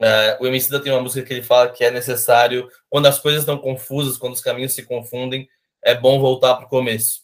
Uh, 0.00 0.42
o 0.42 0.46
Emicida 0.46 0.80
tem 0.80 0.92
uma 0.92 1.02
música 1.02 1.26
que 1.26 1.34
ele 1.34 1.42
fala 1.42 1.70
que 1.70 1.84
é 1.84 1.90
necessário, 1.90 2.68
quando 2.88 3.06
as 3.06 3.18
coisas 3.18 3.42
estão 3.42 3.58
confusas, 3.58 4.16
quando 4.16 4.32
os 4.32 4.40
caminhos 4.40 4.72
se 4.72 4.84
confundem, 4.84 5.48
é 5.82 5.94
bom 5.94 6.18
voltar 6.18 6.54
para 6.54 6.66
o 6.66 6.68
começo. 6.68 7.22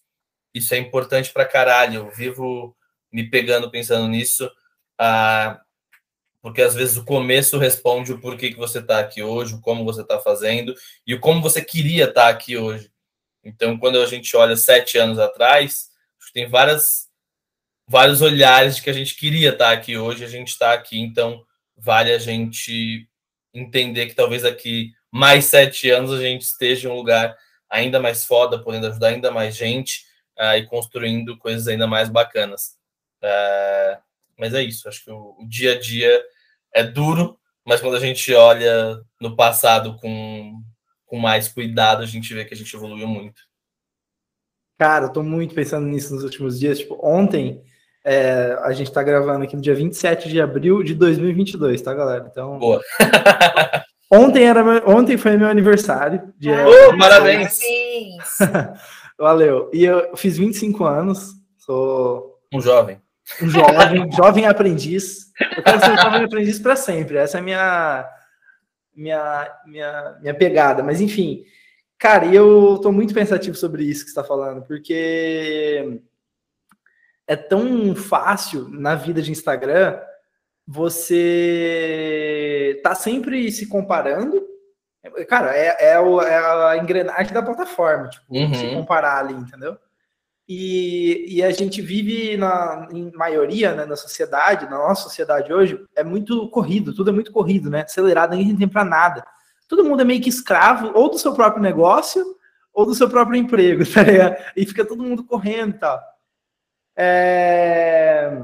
Isso 0.52 0.74
é 0.74 0.78
importante 0.78 1.32
para 1.32 1.44
caralho. 1.44 1.94
Eu 1.94 2.10
vivo 2.10 2.76
me 3.12 3.28
pegando 3.30 3.70
pensando 3.70 4.08
nisso, 4.08 4.46
uh, 4.46 5.58
porque 6.42 6.60
às 6.60 6.74
vezes 6.74 6.96
o 6.96 7.04
começo 7.04 7.56
responde 7.56 8.12
o 8.12 8.20
porquê 8.20 8.50
que 8.50 8.58
você 8.58 8.78
está 8.78 8.98
aqui 8.98 9.22
hoje, 9.22 9.54
o 9.54 9.60
como 9.60 9.84
você 9.84 10.02
está 10.02 10.18
fazendo 10.18 10.74
e 11.06 11.14
o 11.14 11.20
como 11.20 11.40
você 11.40 11.64
queria 11.64 12.04
estar 12.04 12.22
tá 12.22 12.28
aqui 12.28 12.56
hoje. 12.56 12.90
Então, 13.44 13.78
quando 13.78 14.00
a 14.00 14.06
gente 14.06 14.36
olha 14.36 14.56
sete 14.56 14.98
anos 14.98 15.18
atrás, 15.18 15.88
tem 16.34 16.46
várias 16.46 17.05
vários 17.88 18.20
olhares 18.20 18.76
de 18.76 18.82
que 18.82 18.90
a 18.90 18.92
gente 18.92 19.14
queria 19.14 19.50
estar 19.50 19.72
aqui 19.72 19.96
hoje, 19.96 20.24
a 20.24 20.28
gente 20.28 20.48
está 20.48 20.72
aqui, 20.72 20.98
então 20.98 21.44
vale 21.76 22.12
a 22.12 22.18
gente 22.18 23.08
entender 23.54 24.06
que 24.06 24.14
talvez 24.14 24.44
aqui 24.44 24.92
mais 25.10 25.46
sete 25.46 25.90
anos 25.90 26.12
a 26.12 26.20
gente 26.20 26.42
esteja 26.42 26.88
em 26.88 26.92
um 26.92 26.96
lugar 26.96 27.34
ainda 27.70 28.00
mais 28.00 28.24
foda, 28.24 28.62
podendo 28.62 28.88
ajudar 28.88 29.08
ainda 29.08 29.30
mais 29.30 29.56
gente 29.56 30.04
uh, 30.38 30.56
e 30.56 30.66
construindo 30.66 31.38
coisas 31.38 31.66
ainda 31.68 31.86
mais 31.86 32.08
bacanas. 32.08 32.76
Uh, 33.22 34.00
mas 34.38 34.52
é 34.52 34.62
isso, 34.62 34.88
acho 34.88 35.04
que 35.04 35.10
o, 35.10 35.36
o, 35.38 35.48
dia 35.48 35.72
a 35.72 35.80
dia 35.80 36.22
é 36.74 36.82
duro, 36.82 37.38
mas 37.64 37.80
quando 37.80 37.96
a 37.96 38.00
gente 38.00 38.32
olha 38.34 39.00
no 39.20 39.34
passado 39.34 39.96
com, 39.96 40.60
com 41.06 41.18
mais 41.18 41.48
cuidado, 41.48 42.02
a 42.02 42.06
gente 42.06 42.32
vê 42.34 42.44
que 42.44 42.52
a 42.52 42.56
gente 42.56 42.74
evoluiu 42.74 43.08
muito. 43.08 43.42
Cara, 44.78 45.06
eu 45.06 45.12
tô 45.12 45.22
muito 45.22 45.54
pensando 45.54 45.86
nisso 45.86 46.14
nos 46.14 46.22
últimos 46.22 46.58
dias. 46.60 46.78
Tipo, 46.78 46.98
ontem 47.02 47.64
é, 48.08 48.56
a 48.62 48.70
gente 48.70 48.86
está 48.86 49.02
gravando 49.02 49.42
aqui 49.42 49.56
no 49.56 49.62
dia 49.62 49.74
27 49.74 50.28
de 50.28 50.40
abril 50.40 50.80
de 50.84 50.94
2022, 50.94 51.82
tá, 51.82 51.92
galera? 51.92 52.28
Então. 52.30 52.56
Boa. 52.56 52.80
ontem, 54.08 54.44
era 54.44 54.62
meu, 54.62 54.80
ontem 54.88 55.16
foi 55.16 55.36
meu 55.36 55.48
aniversário. 55.48 56.32
Dia... 56.38 56.64
Oh, 56.68 56.96
parabéns! 56.96 57.58
Valeu. 59.18 59.68
E 59.74 59.84
eu 59.84 60.16
fiz 60.16 60.38
25 60.38 60.84
anos, 60.84 61.32
sou. 61.58 62.38
Um 62.54 62.60
jovem. 62.60 63.02
Um 63.42 63.48
jovem, 63.48 64.08
jovem 64.14 64.46
aprendiz. 64.46 65.32
Eu 65.56 65.64
quero 65.64 65.80
ser 65.80 65.90
um 65.90 65.98
jovem 65.98 66.24
aprendiz 66.24 66.60
para 66.60 66.76
sempre. 66.76 67.16
Essa 67.16 67.38
é 67.38 67.40
a 67.40 67.42
minha, 67.42 68.08
minha, 68.94 69.52
minha, 69.66 70.16
minha 70.20 70.34
pegada. 70.34 70.80
Mas, 70.80 71.00
enfim, 71.00 71.42
cara, 71.98 72.24
eu 72.26 72.78
tô 72.80 72.92
muito 72.92 73.12
pensativo 73.12 73.56
sobre 73.56 73.82
isso 73.82 74.04
que 74.04 74.12
você 74.12 74.20
está 74.20 74.22
falando, 74.22 74.62
porque 74.62 76.00
é 77.26 77.36
tão 77.36 77.94
fácil 77.94 78.68
na 78.68 78.94
vida 78.94 79.20
de 79.20 79.32
Instagram 79.32 79.98
você 80.66 82.80
tá 82.82 82.94
sempre 82.94 83.50
se 83.52 83.68
comparando. 83.68 84.42
Cara, 85.28 85.56
é, 85.56 85.92
é, 85.92 86.00
o, 86.00 86.20
é 86.20 86.70
a 86.70 86.76
engrenagem 86.76 87.32
da 87.32 87.42
plataforma, 87.42 88.08
tipo, 88.08 88.24
Uhum. 88.28 88.52
se 88.52 88.74
comparar 88.74 89.20
ali, 89.20 89.34
entendeu? 89.34 89.78
E, 90.48 91.36
e 91.36 91.42
a 91.42 91.50
gente 91.52 91.80
vive 91.80 92.36
na 92.36 92.88
em 92.92 93.10
maioria, 93.12 93.74
né, 93.74 93.84
na 93.84 93.96
sociedade, 93.96 94.66
na 94.66 94.78
nossa 94.78 95.04
sociedade 95.04 95.52
hoje, 95.52 95.80
é 95.94 96.02
muito 96.04 96.48
corrido, 96.50 96.94
tudo 96.94 97.10
é 97.10 97.12
muito 97.12 97.32
corrido, 97.32 97.70
né? 97.70 97.82
Acelerado, 97.82 98.30
ninguém 98.32 98.48
tem 98.48 98.56
tempo 98.58 98.72
pra 98.72 98.84
nada. 98.84 99.24
Todo 99.68 99.84
mundo 99.84 100.02
é 100.02 100.04
meio 100.04 100.20
que 100.20 100.28
escravo 100.28 100.90
ou 100.94 101.08
do 101.10 101.18
seu 101.18 101.32
próprio 101.34 101.62
negócio 101.62 102.24
ou 102.72 102.84
do 102.86 102.94
seu 102.94 103.08
próprio 103.08 103.36
emprego, 103.38 103.84
tá 103.92 104.02
ligado? 104.02 104.36
E 104.56 104.66
fica 104.66 104.84
todo 104.84 105.02
mundo 105.02 105.24
correndo 105.24 105.76
e 105.76 105.78
tal. 105.78 106.00
É, 106.96 108.42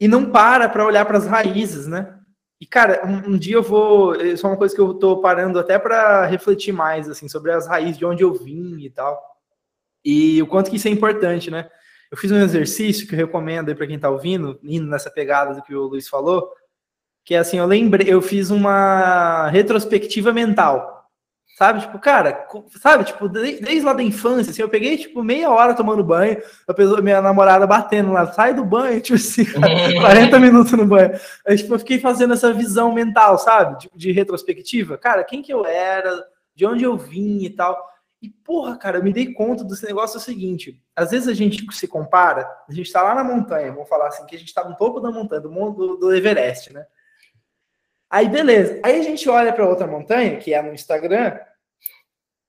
E 0.00 0.06
não 0.06 0.30
para 0.30 0.68
para 0.68 0.86
olhar 0.86 1.04
para 1.04 1.18
as 1.18 1.26
raízes, 1.26 1.86
né? 1.86 2.14
E, 2.60 2.66
cara, 2.66 3.06
um, 3.06 3.34
um 3.34 3.38
dia 3.38 3.56
eu 3.56 3.62
vou. 3.62 4.14
Isso 4.16 4.46
é 4.46 4.50
uma 4.50 4.56
coisa 4.56 4.74
que 4.74 4.80
eu 4.80 4.94
tô 4.94 5.20
parando 5.20 5.58
até 5.58 5.78
para 5.78 6.26
refletir 6.26 6.72
mais, 6.72 7.08
assim, 7.08 7.28
sobre 7.28 7.52
as 7.52 7.66
raízes 7.68 7.98
de 7.98 8.04
onde 8.04 8.22
eu 8.22 8.34
vim 8.34 8.78
e 8.80 8.90
tal. 8.90 9.20
E 10.04 10.42
o 10.42 10.46
quanto 10.46 10.70
que 10.70 10.76
isso 10.76 10.88
é 10.88 10.90
importante, 10.90 11.50
né? 11.50 11.68
Eu 12.10 12.16
fiz 12.16 12.30
um 12.32 12.40
exercício 12.40 13.06
que 13.06 13.14
eu 13.14 13.18
recomendo 13.18 13.68
aí 13.68 13.74
para 13.74 13.86
quem 13.86 13.98
tá 13.98 14.08
ouvindo, 14.10 14.58
indo 14.62 14.86
nessa 14.88 15.10
pegada 15.10 15.54
do 15.54 15.62
que 15.62 15.74
o 15.74 15.84
Luiz 15.86 16.08
falou, 16.08 16.50
que 17.24 17.34
é 17.34 17.38
assim, 17.38 17.58
eu 17.58 17.66
lembrei, 17.66 18.12
eu 18.12 18.22
fiz 18.22 18.50
uma 18.50 19.48
retrospectiva 19.50 20.32
mental. 20.32 20.97
Sabe, 21.58 21.80
tipo, 21.80 21.98
cara, 21.98 22.46
sabe, 22.80 23.02
tipo, 23.02 23.28
de- 23.28 23.60
desde 23.60 23.80
lá 23.80 23.92
da 23.92 24.00
infância, 24.00 24.52
assim, 24.52 24.62
eu 24.62 24.68
peguei, 24.68 24.96
tipo, 24.96 25.24
meia 25.24 25.50
hora 25.50 25.74
tomando 25.74 26.04
banho, 26.04 26.40
a 26.68 26.72
pessoa, 26.72 27.02
minha 27.02 27.20
namorada 27.20 27.66
batendo 27.66 28.12
lá, 28.12 28.30
sai 28.32 28.54
do 28.54 28.64
banho, 28.64 29.00
tipo 29.02 29.16
assim, 29.16 29.44
40 30.00 30.38
minutos 30.38 30.70
no 30.74 30.86
banho. 30.86 31.18
Aí, 31.44 31.56
tipo, 31.56 31.74
eu 31.74 31.78
fiquei 31.80 31.98
fazendo 31.98 32.32
essa 32.32 32.52
visão 32.52 32.92
mental, 32.94 33.36
sabe? 33.38 33.76
Tipo, 33.80 33.98
de 33.98 34.12
retrospectiva. 34.12 34.96
Cara, 34.96 35.24
quem 35.24 35.42
que 35.42 35.52
eu 35.52 35.66
era, 35.66 36.24
de 36.54 36.64
onde 36.64 36.84
eu 36.84 36.96
vim 36.96 37.42
e 37.42 37.50
tal. 37.50 37.76
E, 38.22 38.28
porra, 38.30 38.76
cara, 38.76 38.98
eu 38.98 39.02
me 39.02 39.12
dei 39.12 39.32
conta 39.32 39.64
desse 39.64 39.84
negócio 39.84 40.16
é 40.16 40.20
o 40.20 40.22
seguinte: 40.22 40.80
às 40.94 41.10
vezes 41.10 41.26
a 41.26 41.34
gente 41.34 41.66
se 41.74 41.88
compara, 41.88 42.48
a 42.68 42.72
gente 42.72 42.92
tá 42.92 43.02
lá 43.02 43.16
na 43.16 43.24
montanha, 43.24 43.72
vamos 43.72 43.88
falar 43.88 44.06
assim, 44.06 44.24
que 44.26 44.36
a 44.36 44.38
gente 44.38 44.54
tá 44.54 44.62
no 44.62 44.76
topo 44.76 45.00
da 45.00 45.10
montanha, 45.10 45.40
do, 45.42 45.50
mon- 45.50 45.72
do, 45.72 45.96
do 45.96 46.14
Everest, 46.14 46.72
né? 46.72 46.86
Aí, 48.10 48.28
beleza. 48.28 48.80
Aí 48.84 48.98
a 48.98 49.02
gente 49.02 49.28
olha 49.28 49.52
para 49.52 49.66
outra 49.68 49.86
montanha, 49.86 50.36
que 50.38 50.54
é 50.54 50.62
no 50.62 50.72
Instagram, 50.72 51.36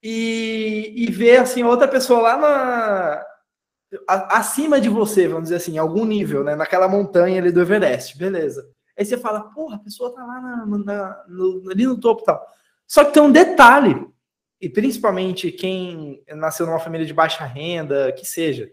e, 0.01 0.93
e 0.95 1.12
vê, 1.12 1.38
assim, 1.38 1.63
outra 1.63 1.88
pessoa 1.88 2.21
lá 2.21 2.38
na, 2.38 3.25
acima 4.29 4.79
de 4.79 4.89
você, 4.89 5.27
vamos 5.27 5.43
dizer 5.43 5.55
assim, 5.55 5.73
em 5.75 5.77
algum 5.77 6.05
nível, 6.05 6.43
né? 6.43 6.55
Naquela 6.55 6.88
montanha 6.88 7.39
ali 7.41 7.51
do 7.51 7.62
Everest, 7.62 8.17
beleza. 8.17 8.69
Aí 8.97 9.05
você 9.05 9.17
fala, 9.17 9.41
porra, 9.51 9.77
a 9.77 9.79
pessoa 9.79 10.13
tá 10.13 10.23
lá 10.23 10.41
na- 10.41 10.65
na- 10.65 11.23
no- 11.27 11.69
ali 11.71 11.85
no 11.85 11.99
topo 11.99 12.21
e 12.21 12.25
tal. 12.25 12.45
Só 12.88 13.03
que 13.05 13.13
tem 13.13 13.23
um 13.23 13.31
detalhe, 13.31 14.05
e 14.62 14.69
principalmente 14.69 15.51
quem 15.51 16.23
nasceu 16.29 16.65
numa 16.65 16.79
família 16.79 17.05
de 17.05 17.13
baixa 17.13 17.45
renda, 17.45 18.12
que 18.12 18.25
seja, 18.25 18.69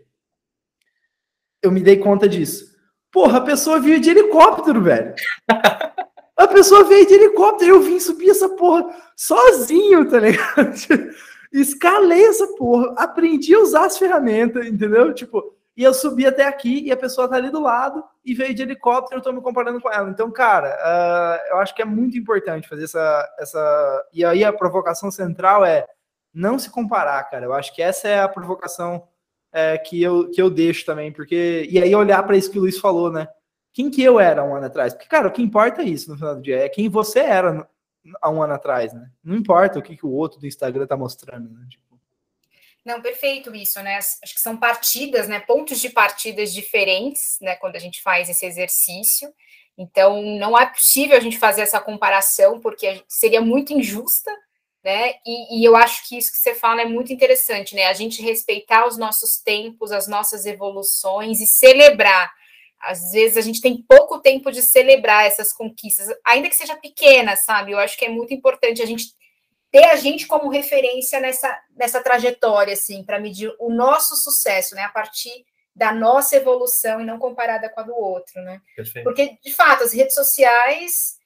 eu 1.62 1.70
me 1.70 1.80
dei 1.80 1.96
conta 1.96 2.28
disso. 2.28 2.74
Porra, 3.10 3.38
a 3.38 3.42
pessoa 3.42 3.80
veio 3.80 4.00
de 4.00 4.10
helicóptero, 4.10 4.82
velho. 4.82 5.14
A 6.36 6.46
pessoa 6.46 6.84
veio 6.84 7.06
de 7.06 7.14
helicóptero, 7.14 7.76
eu 7.76 7.80
vim 7.80 7.98
subir 7.98 8.30
essa 8.30 8.48
porra 8.50 8.94
sozinho, 9.16 10.08
tá 10.08 10.20
ligado? 10.20 10.70
Escalei 11.50 12.26
essa 12.26 12.46
porra, 12.48 12.92
aprendi 12.96 13.54
a 13.54 13.60
usar 13.60 13.86
as 13.86 13.96
ferramentas, 13.96 14.66
entendeu? 14.66 15.14
Tipo, 15.14 15.56
e 15.76 15.82
eu 15.82 15.92
subi 15.94 16.26
até 16.26 16.44
aqui 16.46 16.84
e 16.84 16.92
a 16.92 16.96
pessoa 16.96 17.28
tá 17.28 17.36
ali 17.36 17.50
do 17.50 17.60
lado 17.60 18.02
e 18.24 18.34
veio 18.34 18.54
de 18.54 18.62
helicóptero, 18.62 19.18
eu 19.18 19.22
tô 19.22 19.32
me 19.32 19.40
comparando 19.42 19.80
com 19.80 19.90
ela. 19.90 20.08
Então, 20.08 20.30
cara, 20.30 20.68
ah, 20.80 21.40
eu 21.50 21.58
acho 21.58 21.74
que 21.74 21.82
é 21.82 21.84
muito 21.84 22.16
importante 22.16 22.68
fazer 22.68 22.84
essa, 22.84 23.34
essa. 23.38 24.06
E 24.12 24.24
aí 24.24 24.42
a 24.42 24.52
provocação 24.52 25.10
central 25.10 25.64
é 25.64 25.86
não 26.32 26.58
se 26.58 26.70
comparar, 26.70 27.22
cara. 27.24 27.44
Eu 27.44 27.52
acho 27.52 27.74
que 27.74 27.82
essa 27.82 28.08
é 28.08 28.20
a 28.20 28.28
provocação 28.28 29.06
é, 29.52 29.76
que, 29.76 30.02
eu, 30.02 30.30
que 30.30 30.40
eu 30.40 30.48
deixo 30.48 30.84
também, 30.84 31.12
porque. 31.12 31.66
E 31.70 31.78
aí 31.78 31.94
olhar 31.94 32.22
para 32.22 32.36
isso 32.36 32.50
que 32.50 32.58
o 32.58 32.62
Luiz 32.62 32.78
falou, 32.78 33.12
né? 33.12 33.28
Quem 33.76 33.90
que 33.90 34.02
eu 34.02 34.18
era 34.18 34.42
um 34.42 34.56
ano 34.56 34.64
atrás? 34.64 34.94
Porque, 34.94 35.06
cara, 35.06 35.28
o 35.28 35.30
que 35.30 35.42
importa 35.42 35.82
é 35.82 35.84
isso 35.84 36.10
no 36.10 36.16
final 36.16 36.34
do 36.34 36.40
dia, 36.40 36.64
é 36.64 36.68
quem 36.70 36.88
você 36.88 37.18
era 37.18 37.68
há 38.22 38.30
um 38.30 38.42
ano 38.42 38.54
atrás, 38.54 38.94
né? 38.94 39.10
Não 39.22 39.36
importa 39.36 39.78
o 39.78 39.82
que, 39.82 39.94
que 39.94 40.06
o 40.06 40.12
outro 40.12 40.40
do 40.40 40.46
Instagram 40.46 40.86
tá 40.86 40.96
mostrando, 40.96 41.50
né? 41.50 41.66
Tipo, 41.68 42.00
Não, 42.82 43.02
perfeito 43.02 43.54
isso, 43.54 43.78
né? 43.82 43.98
Acho 43.98 44.34
que 44.34 44.40
são 44.40 44.56
partidas, 44.56 45.28
né? 45.28 45.40
Pontos 45.40 45.78
de 45.78 45.90
partidas 45.90 46.54
diferentes, 46.54 47.36
né? 47.42 47.54
Quando 47.56 47.76
a 47.76 47.78
gente 47.78 48.00
faz 48.00 48.30
esse 48.30 48.46
exercício. 48.46 49.30
Então, 49.76 50.22
não 50.22 50.58
é 50.58 50.64
possível 50.64 51.14
a 51.14 51.20
gente 51.20 51.38
fazer 51.38 51.60
essa 51.60 51.78
comparação, 51.78 52.58
porque 52.58 53.04
seria 53.06 53.42
muito 53.42 53.74
injusta, 53.74 54.32
né? 54.82 55.16
E, 55.26 55.60
e 55.60 55.64
eu 55.66 55.76
acho 55.76 56.08
que 56.08 56.16
isso 56.16 56.32
que 56.32 56.38
você 56.38 56.54
fala 56.54 56.80
é 56.80 56.86
muito 56.86 57.12
interessante, 57.12 57.74
né? 57.74 57.84
A 57.88 57.92
gente 57.92 58.22
respeitar 58.22 58.86
os 58.86 58.96
nossos 58.96 59.36
tempos, 59.36 59.92
as 59.92 60.08
nossas 60.08 60.46
evoluções 60.46 61.42
e 61.42 61.46
celebrar. 61.46 62.34
Às 62.80 63.12
vezes 63.12 63.36
a 63.36 63.40
gente 63.40 63.60
tem 63.60 63.82
pouco 63.88 64.20
tempo 64.20 64.52
de 64.52 64.62
celebrar 64.62 65.26
essas 65.26 65.52
conquistas, 65.52 66.08
ainda 66.24 66.48
que 66.48 66.56
seja 66.56 66.76
pequena, 66.76 67.36
sabe? 67.36 67.72
Eu 67.72 67.78
acho 67.78 67.96
que 67.96 68.04
é 68.04 68.08
muito 68.08 68.32
importante 68.34 68.82
a 68.82 68.86
gente 68.86 69.06
ter 69.70 69.84
a 69.84 69.96
gente 69.96 70.26
como 70.26 70.48
referência 70.48 71.20
nessa, 71.20 71.58
nessa 71.76 72.02
trajetória, 72.02 72.74
assim, 72.74 73.04
para 73.04 73.18
medir 73.18 73.52
o 73.58 73.70
nosso 73.70 74.16
sucesso, 74.16 74.74
né? 74.74 74.82
A 74.82 74.88
partir 74.88 75.44
da 75.74 75.92
nossa 75.92 76.36
evolução 76.36 77.00
e 77.00 77.04
não 77.04 77.18
comparada 77.18 77.68
com 77.68 77.80
a 77.80 77.82
do 77.82 77.94
outro, 77.94 78.40
né? 78.42 78.60
Perfeito. 78.74 79.04
Porque, 79.04 79.38
de 79.42 79.52
fato, 79.52 79.84
as 79.84 79.92
redes 79.92 80.14
sociais, 80.14 81.16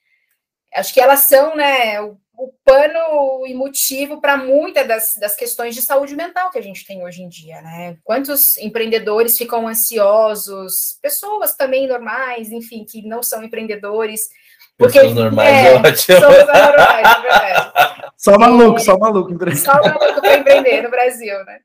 acho 0.74 0.94
que 0.94 1.00
elas 1.00 1.20
são, 1.20 1.56
né, 1.56 2.00
o, 2.00 2.16
o 2.40 2.52
pano 2.64 3.46
e 3.46 3.52
motivo 3.52 4.20
para 4.20 4.37
muitas 4.37 4.88
das, 4.88 5.14
das 5.16 5.37
questões 5.37 5.74
de 5.74 5.83
saúde 5.83 6.16
mental 6.16 6.50
que 6.50 6.59
a 6.59 6.62
gente 6.62 6.87
tem 6.87 7.04
hoje 7.04 7.22
em 7.22 7.28
dia, 7.28 7.61
né? 7.61 7.98
Quantos 8.02 8.56
empreendedores 8.56 9.37
ficam 9.37 9.68
ansiosos, 9.68 10.98
pessoas 11.02 11.54
também 11.54 11.87
normais, 11.87 12.50
enfim, 12.50 12.85
que 12.85 13.02
não 13.02 13.22
são 13.22 13.42
empreendedores. 13.42 14.30
Porque, 14.78 14.98
Pessoas 14.98 15.14
normais, 15.14 15.66
é, 15.66 15.74
ótimo. 15.74 16.20
Somos 16.20 16.48
anormais, 16.48 17.06
é 17.06 17.20
verdade. 17.20 18.12
só 18.16 18.38
maluco, 18.38 18.80
só 18.80 18.98
maluco. 18.98 19.56
Só 19.56 19.74
maluco 19.74 20.20
para 20.22 20.38
empreender 20.38 20.83
no 20.83 20.90
Brasil, 20.90 21.44
né? 21.44 21.61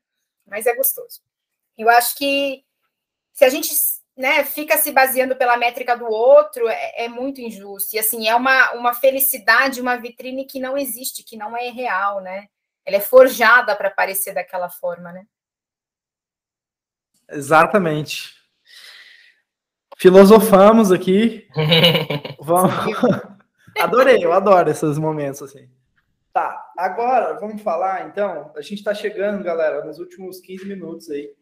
Mas 0.46 0.66
é 0.66 0.76
gostoso. 0.76 1.22
Eu 1.78 1.88
acho 1.88 2.16
que 2.16 2.62
se 3.32 3.44
a 3.44 3.48
gente 3.48 3.72
né, 4.16 4.44
fica 4.44 4.78
se 4.78 4.90
baseando 4.92 5.36
pela 5.36 5.56
métrica 5.56 5.96
do 5.96 6.06
outro, 6.06 6.66
é, 6.68 7.04
é 7.04 7.08
muito 7.08 7.40
injusto. 7.40 7.94
E 7.94 7.98
assim, 7.98 8.26
é 8.26 8.34
uma, 8.34 8.72
uma 8.72 8.94
felicidade, 8.94 9.80
uma 9.80 9.96
vitrine 9.96 10.46
que 10.46 10.58
não 10.58 10.76
existe, 10.78 11.22
que 11.22 11.36
não 11.36 11.56
é 11.56 11.68
real, 11.68 12.20
né? 12.20 12.48
Ela 12.84 12.96
é 12.96 13.00
forjada 13.00 13.76
para 13.76 13.90
parecer 13.90 14.32
daquela 14.32 14.70
forma, 14.70 15.12
né? 15.12 15.26
Exatamente. 17.28 18.34
Filosofamos 19.98 20.92
aqui. 20.92 21.46
Vamos. 22.40 22.72
Adorei, 23.78 24.24
eu 24.24 24.32
adoro 24.32 24.70
esses 24.70 24.98
momentos 24.98 25.42
assim. 25.42 25.68
Tá, 26.32 26.70
agora 26.76 27.38
vamos 27.40 27.62
falar 27.62 28.08
então. 28.08 28.52
A 28.54 28.60
gente 28.60 28.74
está 28.74 28.92
chegando, 28.92 29.42
galera, 29.42 29.82
nos 29.84 29.98
últimos 29.98 30.38
15 30.38 30.66
minutos 30.66 31.10
aí. 31.10 31.34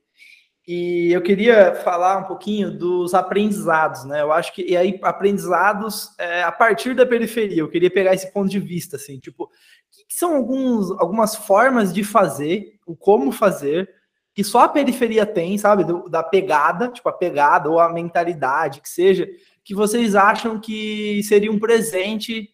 E 0.66 1.12
eu 1.12 1.20
queria 1.20 1.74
falar 1.74 2.16
um 2.16 2.24
pouquinho 2.24 2.70
dos 2.70 3.12
aprendizados, 3.12 4.04
né? 4.04 4.22
Eu 4.22 4.32
acho 4.32 4.54
que, 4.54 4.62
e 4.62 4.74
aí, 4.74 4.98
aprendizados 5.02 6.10
é, 6.18 6.42
a 6.42 6.50
partir 6.50 6.94
da 6.94 7.04
periferia. 7.04 7.60
Eu 7.60 7.68
queria 7.68 7.90
pegar 7.90 8.14
esse 8.14 8.32
ponto 8.32 8.48
de 8.48 8.58
vista, 8.58 8.96
assim, 8.96 9.18
tipo, 9.18 9.50
que, 9.90 10.06
que 10.06 10.14
são 10.14 10.34
alguns, 10.34 10.90
algumas 10.92 11.36
formas 11.36 11.92
de 11.92 12.02
fazer, 12.02 12.78
o 12.86 12.96
como 12.96 13.30
fazer, 13.30 13.90
que 14.34 14.42
só 14.42 14.60
a 14.60 14.68
periferia 14.68 15.26
tem, 15.26 15.58
sabe? 15.58 15.84
Do, 15.84 16.08
da 16.08 16.22
pegada, 16.22 16.88
tipo, 16.88 17.10
a 17.10 17.12
pegada 17.12 17.68
ou 17.68 17.78
a 17.78 17.92
mentalidade, 17.92 18.80
que 18.80 18.88
seja, 18.88 19.28
que 19.62 19.74
vocês 19.74 20.14
acham 20.14 20.58
que 20.58 21.22
seria 21.24 21.52
um 21.52 21.58
presente 21.58 22.48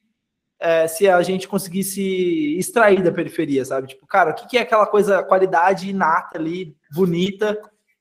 é, 0.59 0.89
se 0.89 1.09
a 1.09 1.23
gente 1.23 1.47
conseguisse 1.47 2.59
extrair 2.59 3.03
da 3.05 3.13
periferia, 3.13 3.65
sabe? 3.65 3.87
Tipo, 3.89 4.05
cara, 4.07 4.33
o 4.33 4.35
que, 4.35 4.49
que 4.49 4.59
é 4.59 4.63
aquela 4.63 4.87
coisa, 4.87 5.23
qualidade 5.23 5.89
inata 5.89 6.37
ali, 6.39 6.77
bonita, 6.93 7.59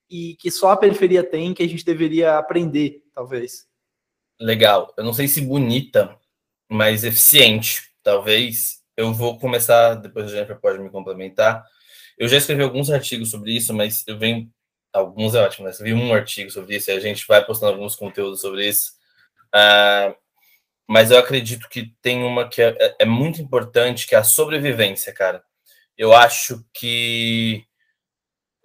e 0.10 0.36
que 0.36 0.50
só 0.50 0.72
a 0.72 0.78
periferia 0.78 1.24
tem, 1.24 1.54
que 1.54 1.63
a 1.63 1.67
gente 1.67 1.86
deveria 1.86 2.38
aprender, 2.38 3.04
talvez? 3.13 3.67
Legal. 4.39 4.93
Eu 4.98 5.04
não 5.04 5.13
sei 5.13 5.28
se 5.28 5.41
bonita, 5.41 6.17
mas 6.69 7.04
eficiente, 7.04 7.91
talvez. 8.02 8.80
Eu 8.95 9.13
vou 9.13 9.38
começar, 9.38 9.96
depois 9.96 10.25
a 10.25 10.29
Jennifer 10.29 10.60
pode 10.60 10.79
me 10.79 10.90
complementar. 10.90 11.63
Eu 12.17 12.27
já 12.27 12.38
escrevi 12.38 12.63
alguns 12.63 12.90
artigos 12.90 13.31
sobre 13.31 13.56
isso, 13.56 13.73
mas 13.73 14.04
eu 14.08 14.17
venho. 14.17 14.52
Alguns 14.92 15.36
é 15.36 15.42
ótimo, 15.42 15.67
né? 15.67 15.73
Vi 15.79 15.94
um 15.94 16.13
artigo 16.13 16.50
sobre 16.50 16.75
isso 16.75 16.90
e 16.90 16.94
a 16.94 17.00
gente 17.00 17.25
vai 17.27 17.46
postando 17.46 17.73
alguns 17.73 17.96
conteúdos 17.96 18.42
sobre 18.42 18.67
isso. 18.67 18.94
Uh, 19.54 20.15
mas 20.88 21.12
eu 21.12 21.19
acredito 21.19 21.69
que 21.69 21.94
tem 22.02 22.23
uma 22.23 22.50
que 22.50 22.62
é, 22.62 22.96
é, 23.00 23.06
muito 23.06 23.40
importante, 23.40 24.08
que 24.08 24.15
é 24.15 24.17
a 24.17 24.23
sobrevivência, 24.23 25.13
cara. 25.13 25.44
Eu 25.98 26.13
acho 26.13 26.65
que. 26.73 27.63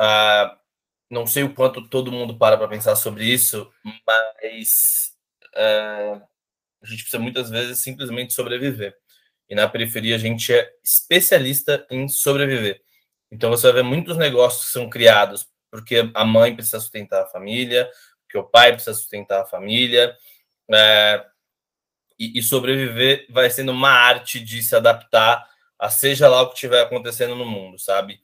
Uh, 0.01 0.64
não 1.11 1.27
sei 1.27 1.43
o 1.45 1.55
quanto 1.55 1.89
todo 1.89 2.13
mundo 2.13 2.37
para 2.37 2.57
para 2.57 2.69
pensar 2.69 2.97
sobre 2.97 3.25
isso, 3.25 3.71
mas 4.07 5.13
uh, 5.55 6.23
a 6.83 6.87
gente 6.87 7.03
precisa 7.03 7.19
muitas 7.19 7.51
vezes 7.51 7.79
simplesmente 7.79 8.33
sobreviver. 8.33 8.97
E 9.49 9.55
na 9.55 9.69
periferia 9.69 10.17
a 10.17 10.19
gente 10.19 10.53
é 10.53 10.71
especialista 10.83 11.87
em 11.91 12.09
sobreviver. 12.09 12.81
Então 13.31 13.51
você 13.51 13.67
vai 13.67 13.83
ver 13.83 13.89
muitos 13.89 14.17
negócios 14.17 14.67
que 14.67 14.73
são 14.73 14.89
criados 14.89 15.49
porque 15.75 16.09
a 16.15 16.25
mãe 16.25 16.55
precisa 16.55 16.79
sustentar 16.79 17.25
a 17.25 17.27
família, 17.27 17.91
porque 18.23 18.39
o 18.39 18.45
pai 18.45 18.73
precisa 18.73 18.95
sustentar 18.95 19.43
a 19.43 19.45
família. 19.45 20.17
É, 20.73 21.27
e, 22.17 22.39
e, 22.39 22.43
sobreviver 22.45 23.27
vai 23.29 23.51
sendo 23.51 23.73
uma 23.73 23.91
arte 23.91 24.39
de 24.39 24.63
se 24.63 24.77
adaptar 24.77 25.45
a 25.77 25.91
seja 25.91 26.29
lá 26.29 26.43
o 26.43 26.47
que 26.47 26.55
estiver 26.55 26.81
acontecendo 26.81 27.35
no 27.35 27.45
mundo, 27.45 27.77
sabe? 27.77 28.21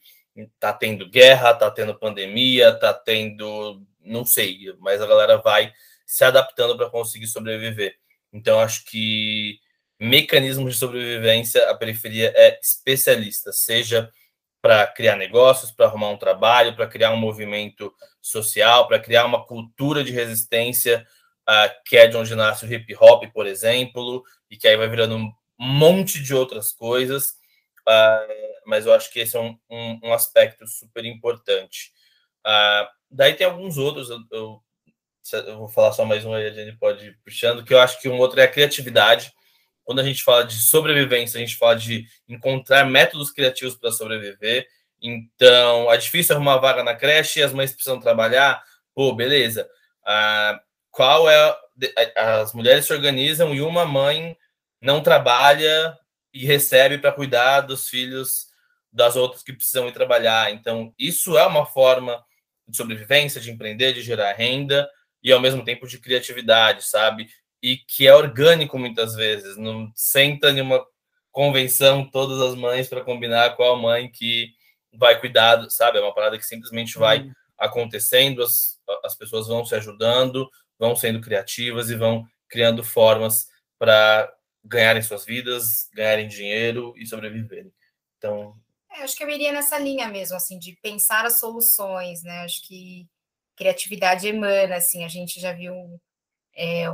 Tá 0.58 0.72
tendo 0.72 1.08
guerra, 1.08 1.54
tá 1.54 1.70
tendo 1.70 1.98
pandemia, 1.98 2.72
tá 2.72 2.94
tendo. 2.94 3.82
não 4.00 4.24
sei, 4.24 4.74
mas 4.78 5.00
a 5.00 5.06
galera 5.06 5.38
vai 5.38 5.72
se 6.06 6.24
adaptando 6.24 6.76
para 6.76 6.90
conseguir 6.90 7.26
sobreviver. 7.26 7.96
Então, 8.32 8.60
acho 8.60 8.84
que 8.84 9.58
mecanismos 9.98 10.74
de 10.74 10.78
sobrevivência, 10.78 11.68
a 11.68 11.74
periferia 11.74 12.32
é 12.34 12.58
especialista, 12.60 13.52
seja 13.52 14.10
para 14.62 14.86
criar 14.86 15.16
negócios, 15.16 15.70
para 15.70 15.86
arrumar 15.86 16.10
um 16.10 16.18
trabalho, 16.18 16.74
para 16.74 16.86
criar 16.86 17.12
um 17.12 17.16
movimento 17.16 17.92
social, 18.20 18.86
para 18.86 18.98
criar 18.98 19.24
uma 19.24 19.44
cultura 19.44 20.04
de 20.04 20.12
resistência, 20.12 21.06
uh, 21.48 21.70
que 21.86 21.96
é 21.96 22.06
de 22.06 22.16
onde 22.16 22.34
nasce 22.34 22.64
o 22.64 22.72
hip 22.72 22.94
hop, 23.00 23.24
por 23.32 23.46
exemplo, 23.46 24.22
e 24.50 24.56
que 24.56 24.68
aí 24.68 24.76
vai 24.76 24.88
virando 24.88 25.16
um 25.16 25.32
monte 25.58 26.22
de 26.22 26.34
outras 26.34 26.72
coisas. 26.72 27.34
Uh, 27.90 28.60
mas 28.66 28.86
eu 28.86 28.94
acho 28.94 29.12
que 29.12 29.20
esse 29.20 29.36
é 29.36 29.40
um, 29.40 29.58
um, 29.68 30.00
um 30.04 30.12
aspecto 30.12 30.66
super 30.66 31.04
importante. 31.04 31.92
Uh, 32.46 32.86
daí 33.10 33.34
tem 33.34 33.46
alguns 33.46 33.78
outros, 33.78 34.10
eu, 34.10 34.18
eu, 34.30 34.62
eu, 35.32 35.58
vou 35.58 35.68
falar 35.68 35.92
só 35.92 36.04
mais 36.04 36.24
um 36.24 36.32
aí, 36.32 36.46
a 36.46 36.52
gente 36.52 36.76
pode 36.76 37.06
ir 37.06 37.18
puxando, 37.24 37.64
que 37.64 37.74
eu 37.74 37.80
acho 37.80 38.00
que 38.00 38.08
um 38.08 38.18
outro 38.18 38.40
é 38.40 38.44
a 38.44 38.48
criatividade 38.48 39.32
quando 39.90 39.98
a 39.98 40.04
gente 40.04 40.22
fala 40.22 40.44
de 40.44 40.54
sobrevivência, 40.54 41.36
a 41.36 41.40
gente 41.40 41.56
fala 41.56 41.74
de 41.74 42.06
encontrar 42.28 42.84
métodos 42.84 43.32
criativos 43.32 43.74
para 43.74 43.90
sobreviver. 43.90 44.64
Então, 45.02 45.90
é 45.90 45.96
difícil 45.96 46.36
arrumar 46.36 46.58
vaga 46.58 46.84
na 46.84 46.94
creche, 46.94 47.42
as 47.42 47.52
mães 47.52 47.72
precisam 47.72 47.98
trabalhar. 47.98 48.62
Pô, 48.94 49.12
beleza. 49.12 49.68
Ah, 50.06 50.60
qual 50.92 51.28
é. 51.28 51.56
As 52.14 52.52
mulheres 52.52 52.84
se 52.86 52.92
organizam 52.92 53.52
e 53.52 53.60
uma 53.60 53.84
mãe 53.84 54.36
não 54.80 55.02
trabalha 55.02 55.98
e 56.32 56.46
recebe 56.46 56.98
para 56.98 57.12
cuidar 57.12 57.62
dos 57.62 57.88
filhos 57.88 58.48
das 58.92 59.16
outras 59.16 59.42
que 59.42 59.52
precisam 59.52 59.88
ir 59.88 59.92
trabalhar. 59.92 60.52
Então, 60.52 60.92
isso 60.98 61.38
é 61.38 61.46
uma 61.46 61.66
forma 61.66 62.22
de 62.66 62.76
sobrevivência, 62.76 63.40
de 63.40 63.50
empreender, 63.50 63.92
de 63.92 64.02
gerar 64.02 64.32
renda 64.32 64.88
e 65.22 65.32
ao 65.32 65.40
mesmo 65.40 65.64
tempo 65.64 65.86
de 65.86 65.98
criatividade, 65.98 66.84
sabe? 66.84 67.28
e 67.62 67.76
que 67.76 68.06
é 68.06 68.14
orgânico 68.14 68.78
muitas 68.78 69.14
vezes. 69.14 69.56
Não 69.56 69.90
senta 69.94 70.50
em 70.50 70.60
uma 70.60 70.84
convenção 71.30 72.08
todas 72.08 72.40
as 72.40 72.54
mães 72.54 72.88
para 72.88 73.04
combinar 73.04 73.56
qual 73.56 73.76
mãe 73.76 74.10
que 74.10 74.52
vai 74.92 75.18
cuidar, 75.20 75.68
sabe? 75.70 75.98
É 75.98 76.00
uma 76.00 76.14
parada 76.14 76.38
que 76.38 76.46
simplesmente 76.46 76.98
vai 76.98 77.20
uhum. 77.20 77.32
acontecendo, 77.58 78.42
as, 78.42 78.78
as 79.04 79.14
pessoas 79.14 79.46
vão 79.46 79.64
se 79.64 79.74
ajudando, 79.74 80.50
vão 80.78 80.96
sendo 80.96 81.20
criativas 81.20 81.90
e 81.90 81.94
vão 81.94 82.26
criando 82.48 82.82
formas 82.82 83.48
para 83.78 84.32
ganharem 84.64 85.02
suas 85.02 85.24
vidas, 85.24 85.88
ganharem 85.94 86.28
dinheiro 86.28 86.94
e 86.96 87.06
sobreviverem. 87.06 87.72
Então, 88.18 88.54
é, 88.92 89.02
acho 89.02 89.16
que 89.16 89.22
eu 89.22 89.28
iria 89.28 89.52
nessa 89.52 89.78
linha 89.78 90.08
mesmo, 90.08 90.36
assim, 90.36 90.58
de 90.58 90.76
pensar 90.82 91.24
as 91.24 91.38
soluções, 91.38 92.22
né? 92.22 92.40
Acho 92.40 92.66
que 92.66 93.06
criatividade 93.56 94.26
emana, 94.26 94.76
assim, 94.76 95.04
a 95.04 95.08
gente 95.08 95.38
já 95.38 95.52
viu 95.52 95.74
é, 96.56 96.86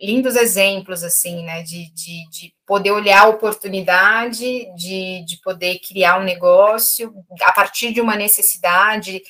lindos 0.00 0.36
exemplos, 0.36 1.02
assim, 1.02 1.44
né, 1.44 1.62
de, 1.62 1.90
de, 1.92 2.28
de, 2.30 2.54
poder 2.66 2.90
olhar 2.90 3.22
a 3.22 3.28
oportunidade, 3.28 4.72
de, 4.74 5.24
de 5.24 5.36
poder 5.42 5.78
criar 5.78 6.20
um 6.20 6.24
negócio 6.24 7.14
a 7.42 7.52
partir 7.52 7.92
de 7.92 8.00
uma 8.00 8.16
necessidade 8.16 9.22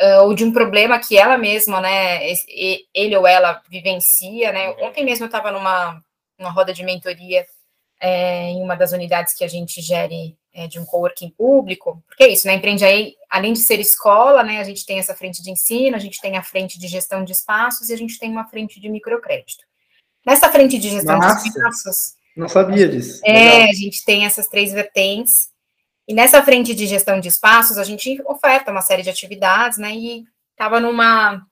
uh, 0.00 0.22
ou 0.22 0.34
de 0.34 0.44
um 0.44 0.52
problema 0.52 0.98
que 0.98 1.18
ela 1.18 1.36
mesma, 1.36 1.80
né, 1.80 2.20
ele 2.94 3.16
ou 3.16 3.26
ela 3.26 3.62
vivencia, 3.68 4.52
né, 4.52 4.70
uhum. 4.70 4.86
ontem 4.86 5.04
mesmo 5.04 5.24
eu 5.24 5.28
estava 5.28 5.50
numa, 5.50 6.02
numa 6.38 6.50
roda 6.50 6.72
de 6.72 6.84
mentoria 6.84 7.46
é, 8.00 8.50
em 8.50 8.62
uma 8.62 8.76
das 8.76 8.92
unidades 8.92 9.34
que 9.34 9.44
a 9.44 9.48
gente 9.48 9.80
gere 9.80 10.36
é, 10.52 10.66
de 10.66 10.78
um 10.78 10.84
coworking 10.84 11.30
público, 11.30 12.02
porque 12.06 12.24
é 12.24 12.28
isso, 12.28 12.46
né? 12.46 12.54
Empreende 12.54 12.84
aí, 12.84 13.14
além 13.30 13.52
de 13.52 13.58
ser 13.60 13.78
escola, 13.80 14.42
né? 14.42 14.60
A 14.60 14.64
gente 14.64 14.84
tem 14.86 14.98
essa 14.98 15.14
frente 15.14 15.42
de 15.42 15.50
ensino, 15.50 15.96
a 15.96 15.98
gente 15.98 16.20
tem 16.20 16.36
a 16.36 16.42
frente 16.42 16.78
de 16.78 16.88
gestão 16.88 17.24
de 17.24 17.32
espaços 17.32 17.88
e 17.88 17.94
a 17.94 17.98
gente 17.98 18.18
tem 18.18 18.30
uma 18.30 18.46
frente 18.46 18.80
de 18.80 18.88
microcrédito. 18.88 19.64
Nessa 20.24 20.50
frente 20.50 20.78
de 20.78 20.88
gestão 20.88 21.18
Nossa, 21.18 21.42
de 21.42 21.48
espaços. 21.48 22.14
Não 22.36 22.48
sabia 22.48 22.88
disso. 22.88 23.20
É, 23.24 23.32
Legal. 23.32 23.70
a 23.70 23.72
gente 23.72 24.04
tem 24.04 24.26
essas 24.26 24.46
três 24.46 24.72
vertentes. 24.72 25.50
E 26.08 26.14
nessa 26.14 26.42
frente 26.42 26.74
de 26.74 26.86
gestão 26.86 27.18
de 27.20 27.28
espaços, 27.28 27.78
a 27.78 27.84
gente 27.84 28.20
oferta 28.26 28.70
uma 28.70 28.82
série 28.82 29.02
de 29.02 29.10
atividades, 29.10 29.78
né? 29.78 29.92
E 29.94 30.24
estava 30.52 30.80
numa 30.80 31.46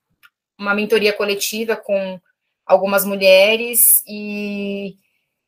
uma 0.59 0.75
mentoria 0.75 1.13
coletiva 1.13 1.77
com 1.77 2.21
algumas 2.67 3.05
mulheres 3.05 4.03
e 4.07 4.97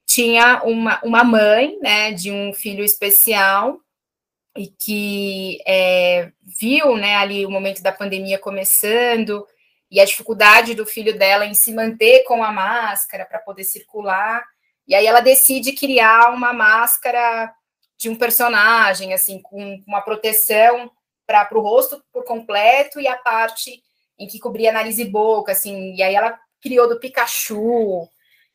tinha 0.06 0.62
uma, 0.62 1.00
uma 1.02 1.24
mãe, 1.24 1.78
né, 1.80 2.12
de 2.12 2.30
um 2.30 2.52
filho 2.52 2.84
especial 2.84 3.80
e 4.56 4.68
que 4.68 5.58
é, 5.66 6.30
viu, 6.42 6.96
né, 6.96 7.16
ali 7.16 7.44
o 7.44 7.50
momento 7.50 7.82
da 7.82 7.92
pandemia 7.92 8.38
começando 8.38 9.46
e 9.90 10.00
a 10.00 10.04
dificuldade 10.04 10.74
do 10.74 10.86
filho 10.86 11.16
dela 11.18 11.46
em 11.46 11.54
se 11.54 11.72
manter 11.72 12.24
com 12.24 12.42
a 12.42 12.52
máscara 12.52 13.24
para 13.24 13.38
poder 13.38 13.64
circular. 13.64 14.44
E 14.86 14.94
aí 14.94 15.06
ela 15.06 15.20
decide 15.20 15.72
criar 15.72 16.32
uma 16.32 16.52
máscara 16.52 17.52
de 17.98 18.08
um 18.08 18.16
personagem, 18.16 19.12
assim, 19.12 19.40
com 19.40 19.80
uma 19.86 20.02
proteção 20.02 20.90
para 21.26 21.48
o 21.52 21.60
rosto 21.60 22.02
por 22.12 22.24
completo 22.24 23.00
e 23.00 23.08
a 23.08 23.16
parte 23.16 23.82
em 24.18 24.26
que 24.26 24.38
cobria 24.38 24.72
nariz 24.72 24.98
e 24.98 25.04
boca, 25.04 25.52
assim. 25.52 25.94
E 25.94 26.02
aí 26.02 26.14
ela 26.14 26.38
criou 26.60 26.88
do 26.88 26.98
Pikachu, 26.98 28.08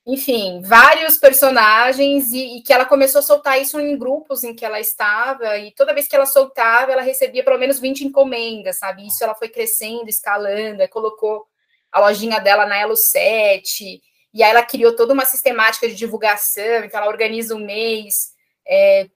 enfim, 0.06 0.62
vários 0.64 1.18
personagens 1.18 2.32
e, 2.32 2.58
e, 2.58 2.62
que 2.64 2.74
ela 2.74 2.86
começou 2.86 3.20
a 3.20 3.22
soltar 3.22 3.62
isso 3.62 3.80
em 3.80 3.98
grupos 3.98 4.44
em 4.44 4.56
que 4.56 4.66
ela 4.66 4.80
estava, 4.80 5.58
e 5.60 5.72
toda 5.74 5.94
vez 5.94 6.08
que 6.08 6.16
ela 6.16 6.26
soltava, 6.26 6.92
ela 6.92 7.04
recebia 7.04 7.44
pelo 7.44 7.60
menos 7.60 7.80
20 7.80 8.06
encomendas, 8.06 8.80
sabe? 8.80 9.06
Isso 9.06 9.24
ela 9.24 9.36
foi 9.36 9.50
crescendo, 9.50 10.10
escalando, 10.10 10.88
colocou 10.90 11.46
a 11.92 12.00
lojinha 12.00 12.40
dela 12.40 12.66
na 12.66 12.78
Elo 12.78 12.96
7, 12.96 14.02
e 14.34 14.44
aí 14.44 14.50
ela 14.50 14.64
criou 14.64 14.96
toda 14.96 15.14
uma 15.14 15.26
sistemática 15.26 15.88
de 15.88 15.96
divulgação, 15.96 16.84
então 16.84 17.00
ela 17.00 17.10
organiza 17.10 17.54
um 17.54 17.60
mês 17.60 18.32
é, 18.68 19.08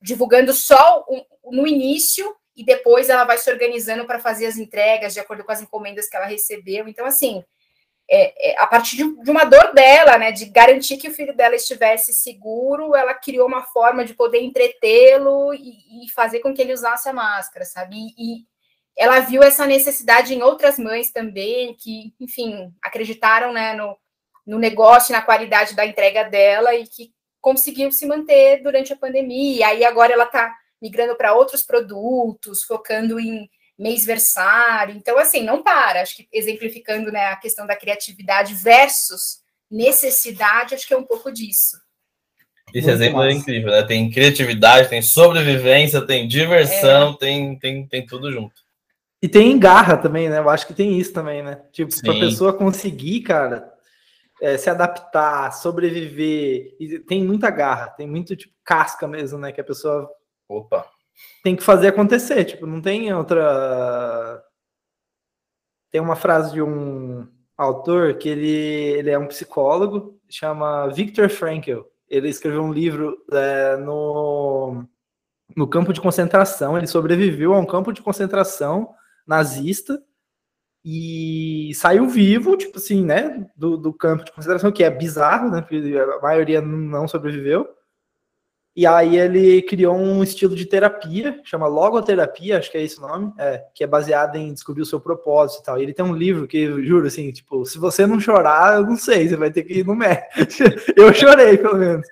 divulgando 0.00 0.52
só 0.52 1.06
no 1.44 1.66
início, 1.66 2.36
e 2.56 2.64
depois 2.64 3.08
ela 3.08 3.24
vai 3.24 3.38
se 3.38 3.50
organizando 3.50 4.04
para 4.06 4.20
fazer 4.20 4.46
as 4.46 4.56
entregas 4.56 5.14
de 5.14 5.20
acordo 5.20 5.42
com 5.42 5.52
as 5.52 5.62
encomendas 5.62 6.08
que 6.08 6.16
ela 6.16 6.26
recebeu. 6.26 6.86
Então, 6.86 7.04
assim, 7.04 7.42
é, 8.10 8.50
é, 8.50 8.60
a 8.60 8.66
partir 8.66 8.96
de, 8.96 9.22
de, 9.22 9.30
uma 9.30 9.44
dor 9.44 9.72
dela, 9.72 10.18
né, 10.18 10.30
de 10.30 10.44
garantir 10.46 10.98
que 10.98 11.08
o 11.08 11.12
filho 11.12 11.34
dela 11.34 11.54
estivesse 11.54 12.12
seguro, 12.12 12.94
ela 12.94 13.14
criou 13.14 13.46
uma 13.46 13.62
forma 13.62 14.04
de 14.04 14.14
poder 14.14 14.42
entretê-lo 14.42 15.54
e, 15.54 16.04
e, 16.04 16.10
fazer 16.12 16.40
com 16.40 16.52
que 16.52 16.60
ele 16.60 16.74
usasse 16.74 17.08
a 17.08 17.12
máscara, 17.12 17.64
sabe? 17.64 17.96
E, 17.96 18.08
e, 18.18 18.44
ela 18.96 19.20
viu 19.20 19.42
essa 19.42 19.66
necessidade 19.66 20.34
em 20.34 20.42
outras 20.42 20.78
mães 20.78 21.10
também, 21.10 21.74
que, 21.74 22.14
enfim, 22.20 22.72
acreditaram 22.82 23.52
né, 23.52 23.74
no, 23.74 23.96
no 24.46 24.58
negócio, 24.58 25.12
na 25.12 25.22
qualidade 25.22 25.74
da 25.74 25.84
entrega 25.84 26.24
dela 26.24 26.74
e 26.74 26.86
que 26.86 27.12
conseguiu 27.40 27.90
se 27.90 28.06
manter 28.06 28.62
durante 28.62 28.92
a 28.92 28.96
pandemia. 28.96 29.56
E 29.56 29.62
aí 29.62 29.84
agora 29.84 30.12
ela 30.12 30.24
está 30.24 30.54
migrando 30.80 31.16
para 31.16 31.34
outros 31.34 31.62
produtos, 31.62 32.62
focando 32.62 33.18
em 33.18 33.48
mêsversário. 33.78 34.94
Então, 34.96 35.18
assim, 35.18 35.42
não 35.42 35.62
para. 35.62 36.02
Acho 36.02 36.16
que 36.16 36.28
exemplificando 36.32 37.10
né, 37.10 37.26
a 37.26 37.36
questão 37.36 37.66
da 37.66 37.76
criatividade 37.76 38.54
versus 38.54 39.42
necessidade, 39.70 40.74
acho 40.74 40.86
que 40.86 40.94
é 40.94 40.98
um 40.98 41.04
pouco 41.04 41.32
disso. 41.32 41.76
Esse 42.72 42.86
Muito 42.88 43.02
exemplo 43.02 43.22
é 43.22 43.26
massa. 43.26 43.36
é 43.36 43.40
incrível, 43.40 43.70
né? 43.70 43.82
Tem 43.82 44.10
criatividade, 44.10 44.88
tem 44.88 45.02
sobrevivência, 45.02 46.04
tem 46.04 46.26
diversão, 46.26 47.12
é. 47.12 47.16
tem, 47.16 47.58
tem, 47.58 47.86
tem 47.86 48.06
tudo 48.06 48.32
junto. 48.32 48.54
E 49.22 49.28
tem 49.28 49.58
garra 49.58 49.96
também, 49.96 50.28
né? 50.28 50.38
Eu 50.38 50.48
acho 50.48 50.66
que 50.66 50.74
tem 50.74 50.98
isso 50.98 51.12
também, 51.12 51.42
né? 51.42 51.62
Tipo, 51.72 51.94
para 52.02 52.12
a 52.12 52.20
pessoa 52.20 52.52
conseguir, 52.52 53.22
cara, 53.22 53.72
é, 54.40 54.56
se 54.56 54.68
adaptar, 54.68 55.52
sobreviver, 55.52 56.76
e 56.78 56.98
tem 57.00 57.24
muita 57.24 57.48
garra, 57.50 57.88
tem 57.88 58.06
muito 58.06 58.36
tipo 58.36 58.52
casca 58.64 59.06
mesmo, 59.06 59.38
né? 59.38 59.52
Que 59.52 59.60
a 59.60 59.64
pessoa 59.64 60.10
Opa 60.48 60.93
tem 61.42 61.54
que 61.56 61.62
fazer 61.62 61.88
acontecer, 61.88 62.44
tipo, 62.44 62.66
não 62.66 62.80
tem 62.80 63.12
outra. 63.12 64.42
Tem 65.90 66.00
uma 66.00 66.16
frase 66.16 66.52
de 66.52 66.62
um 66.62 67.28
autor 67.56 68.14
que 68.14 68.28
ele, 68.28 68.48
ele 68.48 69.10
é 69.10 69.18
um 69.18 69.28
psicólogo, 69.28 70.18
chama 70.28 70.88
Viktor 70.88 71.28
Frankl. 71.28 71.82
Ele 72.08 72.28
escreveu 72.28 72.62
um 72.62 72.72
livro 72.72 73.16
é, 73.32 73.76
no, 73.76 74.84
no 75.56 75.68
campo 75.68 75.92
de 75.92 76.00
concentração. 76.00 76.76
Ele 76.76 76.86
sobreviveu 76.86 77.54
a 77.54 77.58
um 77.58 77.66
campo 77.66 77.92
de 77.92 78.02
concentração 78.02 78.94
nazista 79.26 80.02
e 80.84 81.72
saiu 81.74 82.06
vivo, 82.08 82.56
tipo 82.56 82.76
assim, 82.76 83.04
né, 83.04 83.46
do, 83.56 83.76
do 83.76 83.92
campo 83.92 84.24
de 84.24 84.32
concentração, 84.32 84.70
que 84.70 84.84
é 84.84 84.90
bizarro, 84.90 85.50
né, 85.50 85.62
porque 85.62 85.96
a 85.96 86.20
maioria 86.20 86.60
não 86.60 87.08
sobreviveu. 87.08 87.66
E 88.76 88.88
aí 88.88 89.16
ele 89.16 89.62
criou 89.62 89.94
um 89.96 90.20
estilo 90.20 90.56
de 90.56 90.66
terapia, 90.66 91.40
chama 91.44 91.68
logoterapia, 91.68 92.58
acho 92.58 92.72
que 92.72 92.76
é 92.76 92.82
esse 92.82 92.98
o 92.98 93.02
nome, 93.02 93.32
é, 93.38 93.64
que 93.72 93.84
é 93.84 93.86
baseado 93.86 94.34
em 94.34 94.52
descobrir 94.52 94.82
o 94.82 94.86
seu 94.86 94.98
propósito 94.98 95.60
e 95.60 95.64
tal. 95.64 95.78
E 95.78 95.84
ele 95.84 95.94
tem 95.94 96.04
um 96.04 96.12
livro 96.12 96.48
que, 96.48 96.66
juro, 96.82 97.06
assim, 97.06 97.30
tipo, 97.30 97.64
se 97.64 97.78
você 97.78 98.04
não 98.04 98.18
chorar, 98.18 98.78
eu 98.78 98.82
não 98.82 98.96
sei, 98.96 99.28
você 99.28 99.36
vai 99.36 99.52
ter 99.52 99.62
que 99.62 99.74
ir 99.74 99.86
no 99.86 99.94
médico. 99.94 100.26
eu 100.96 101.14
chorei, 101.14 101.56
pelo 101.56 101.78
menos. 101.78 102.04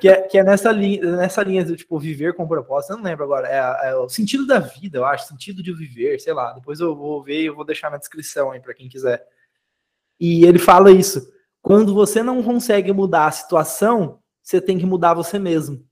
Que 0.00 0.08
é, 0.08 0.22
que 0.22 0.38
é 0.38 0.42
nessa, 0.42 0.72
linha, 0.72 1.02
nessa 1.16 1.42
linha 1.42 1.62
do, 1.62 1.76
tipo, 1.76 1.98
viver 1.98 2.32
com 2.32 2.48
propósito, 2.48 2.94
eu 2.94 2.96
não 2.96 3.04
lembro 3.04 3.24
agora, 3.24 3.46
é, 3.48 3.90
é, 3.90 3.96
o 3.96 4.08
sentido 4.08 4.46
da 4.46 4.58
vida, 4.58 4.96
eu 4.96 5.04
acho, 5.04 5.28
sentido 5.28 5.62
de 5.62 5.74
viver, 5.74 6.18
sei 6.18 6.32
lá. 6.32 6.54
Depois 6.54 6.80
eu 6.80 6.96
vou 6.96 7.22
ver 7.22 7.42
e 7.42 7.46
eu 7.46 7.54
vou 7.54 7.64
deixar 7.64 7.90
na 7.90 7.98
descrição 7.98 8.52
aí 8.52 8.60
para 8.60 8.72
quem 8.72 8.88
quiser. 8.88 9.22
E 10.18 10.46
ele 10.46 10.58
fala 10.58 10.90
isso, 10.90 11.30
quando 11.60 11.92
você 11.92 12.22
não 12.22 12.42
consegue 12.42 12.90
mudar 12.90 13.26
a 13.26 13.32
situação, 13.32 14.18
você 14.42 14.62
tem 14.62 14.78
que 14.78 14.86
mudar 14.86 15.12
você 15.12 15.38
mesmo. 15.38 15.84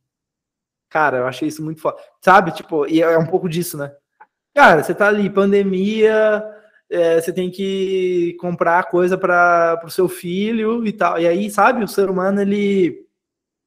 Cara, 0.94 1.16
eu 1.16 1.26
achei 1.26 1.48
isso 1.48 1.60
muito 1.60 1.80
foda. 1.80 2.00
Sabe, 2.20 2.52
tipo, 2.52 2.86
e 2.86 3.02
é 3.02 3.18
um 3.18 3.26
pouco 3.26 3.48
disso, 3.48 3.76
né? 3.76 3.92
Cara, 4.54 4.80
você 4.80 4.94
tá 4.94 5.08
ali, 5.08 5.28
pandemia, 5.28 6.40
é, 6.88 7.20
você 7.20 7.32
tem 7.32 7.50
que 7.50 8.36
comprar 8.38 8.84
coisa 8.84 9.18
para 9.18 9.82
o 9.84 9.90
seu 9.90 10.08
filho 10.08 10.86
e 10.86 10.92
tal. 10.92 11.18
E 11.18 11.26
aí, 11.26 11.50
sabe, 11.50 11.82
o 11.82 11.88
ser 11.88 12.08
humano, 12.08 12.40
ele, 12.40 13.08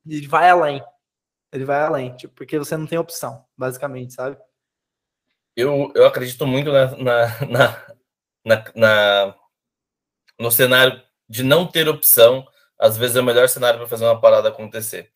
ele 0.08 0.26
vai 0.26 0.50
além. 0.50 0.82
Ele 1.52 1.66
vai 1.66 1.82
além, 1.82 2.16
tipo, 2.16 2.34
porque 2.34 2.58
você 2.58 2.78
não 2.78 2.88
tem 2.88 2.98
opção, 2.98 3.44
basicamente, 3.58 4.14
sabe? 4.14 4.38
Eu, 5.54 5.92
eu 5.96 6.08
acredito 6.08 6.48
muito 6.48 6.72
na, 6.72 6.96
na, 6.96 7.28
na, 7.46 7.86
na, 8.46 8.64
na 8.74 9.36
no 10.40 10.50
cenário 10.50 11.04
de 11.28 11.44
não 11.44 11.68
ter 11.68 11.90
opção. 11.90 12.48
Às 12.80 12.98
vezes 12.98 13.18
é 13.18 13.20
o 13.20 13.26
melhor 13.26 13.50
cenário 13.50 13.80
para 13.80 13.90
fazer 13.90 14.06
uma 14.06 14.22
parada 14.22 14.48
acontecer. 14.48 15.12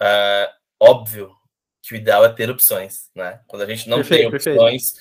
É, 0.00 0.50
óbvio 0.80 1.40
que 1.82 1.94
o 1.94 1.96
ideal 1.96 2.24
é 2.24 2.28
ter 2.28 2.48
opções, 2.48 3.10
né? 3.14 3.40
Quando 3.48 3.62
a 3.62 3.66
gente 3.66 3.88
não 3.88 3.98
perfeito, 3.98 4.30
tem 4.30 4.52
opções, 4.54 4.94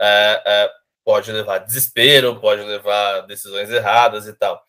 é, 0.00 0.42
é, 0.46 0.70
pode 1.04 1.32
levar 1.32 1.56
a 1.56 1.58
desespero, 1.58 2.40
pode 2.40 2.62
levar 2.62 3.22
decisões 3.22 3.68
erradas 3.68 4.26
e 4.28 4.32
tal. 4.32 4.64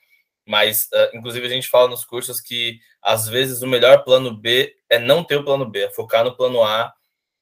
Mas, 0.46 0.90
é, 0.92 1.12
inclusive, 1.16 1.46
a 1.46 1.50
gente 1.50 1.70
fala 1.70 1.88
nos 1.88 2.04
cursos 2.04 2.42
que 2.42 2.80
às 3.04 3.28
vezes 3.28 3.62
o 3.62 3.68
melhor 3.68 4.04
plano 4.04 4.36
B 4.36 4.76
é 4.90 4.98
não 4.98 5.24
ter 5.24 5.36
o 5.36 5.44
plano 5.44 5.70
B, 5.70 5.84
é 5.84 5.90
focar 5.92 6.24
no 6.24 6.36
plano 6.36 6.64
A, 6.64 6.92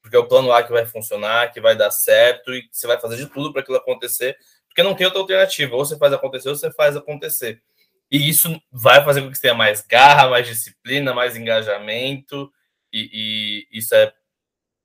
porque 0.02 0.14
é 0.14 0.18
o 0.18 0.28
plano 0.28 0.52
A 0.52 0.62
que 0.62 0.70
vai 0.70 0.84
funcionar, 0.84 1.50
que 1.50 1.60
vai 1.60 1.74
dar 1.74 1.90
certo 1.90 2.52
e 2.52 2.68
você 2.70 2.86
vai 2.86 3.00
fazer 3.00 3.16
de 3.16 3.26
tudo 3.26 3.50
para 3.50 3.62
aquilo 3.62 3.78
acontecer, 3.78 4.36
porque 4.68 4.82
não 4.82 4.94
tem 4.94 5.06
outra 5.06 5.20
alternativa. 5.20 5.74
Ou 5.74 5.84
você 5.84 5.96
faz 5.96 6.12
acontecer, 6.12 6.50
ou 6.50 6.54
você 6.54 6.70
faz 6.70 6.96
acontecer. 6.96 7.62
E 8.10 8.28
isso 8.28 8.60
vai 8.70 9.04
fazer 9.04 9.22
com 9.22 9.30
que 9.30 9.36
você 9.36 9.42
tenha 9.42 9.54
mais 9.54 9.80
garra, 9.80 10.28
mais 10.28 10.46
disciplina, 10.46 11.14
mais 11.14 11.36
engajamento, 11.36 12.50
e, 12.92 13.66
e 13.72 13.78
isso 13.78 13.94
é 13.94 14.12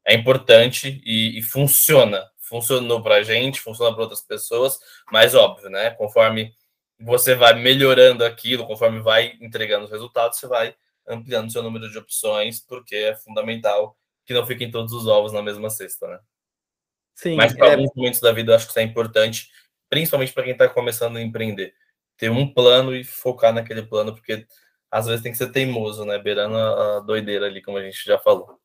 é 0.05 0.13
importante 0.13 1.01
e, 1.05 1.39
e 1.39 1.41
funciona. 1.41 2.23
Funcionou 2.37 3.01
para 3.01 3.15
a 3.15 3.23
gente, 3.23 3.61
funciona 3.61 3.93
para 3.93 4.03
outras 4.03 4.21
pessoas, 4.21 4.77
mas 5.11 5.33
óbvio, 5.33 5.69
né? 5.69 5.91
Conforme 5.91 6.53
você 6.99 7.35
vai 7.35 7.53
melhorando 7.53 8.23
aquilo, 8.23 8.67
conforme 8.67 8.99
vai 9.01 9.37
entregando 9.41 9.85
os 9.85 9.91
resultados, 9.91 10.37
você 10.37 10.47
vai 10.47 10.75
ampliando 11.07 11.51
seu 11.51 11.63
número 11.63 11.89
de 11.89 11.97
opções, 11.97 12.59
porque 12.59 12.95
é 12.95 13.15
fundamental 13.15 13.97
que 14.25 14.33
não 14.33 14.45
fiquem 14.45 14.69
todos 14.69 14.93
os 14.93 15.07
ovos 15.07 15.33
na 15.33 15.41
mesma 15.41 15.69
cesta, 15.69 16.07
né? 16.07 16.19
Sim. 17.15 17.35
Mas 17.35 17.53
para 17.53 17.67
é... 17.67 17.71
alguns 17.71 17.91
momentos 17.95 18.19
da 18.19 18.31
vida 18.31 18.51
eu 18.51 18.55
acho 18.55 18.65
que 18.65 18.71
isso 18.71 18.79
é 18.79 18.83
importante, 18.83 19.49
principalmente 19.89 20.33
para 20.33 20.43
quem 20.43 20.53
está 20.53 20.67
começando 20.67 21.17
a 21.17 21.21
empreender. 21.21 21.73
Ter 22.17 22.29
um 22.29 22.51
plano 22.51 22.95
e 22.95 23.03
focar 23.03 23.53
naquele 23.53 23.83
plano, 23.83 24.13
porque 24.13 24.45
às 24.93 25.07
vezes 25.07 25.23
tem 25.23 25.31
que 25.31 25.37
ser 25.39 25.51
teimoso, 25.51 26.05
né? 26.05 26.19
Beirando 26.19 26.55
a 26.55 26.99
doideira 26.99 27.47
ali, 27.47 27.63
como 27.63 27.79
a 27.79 27.81
gente 27.81 28.05
já 28.05 28.19
falou. 28.19 28.59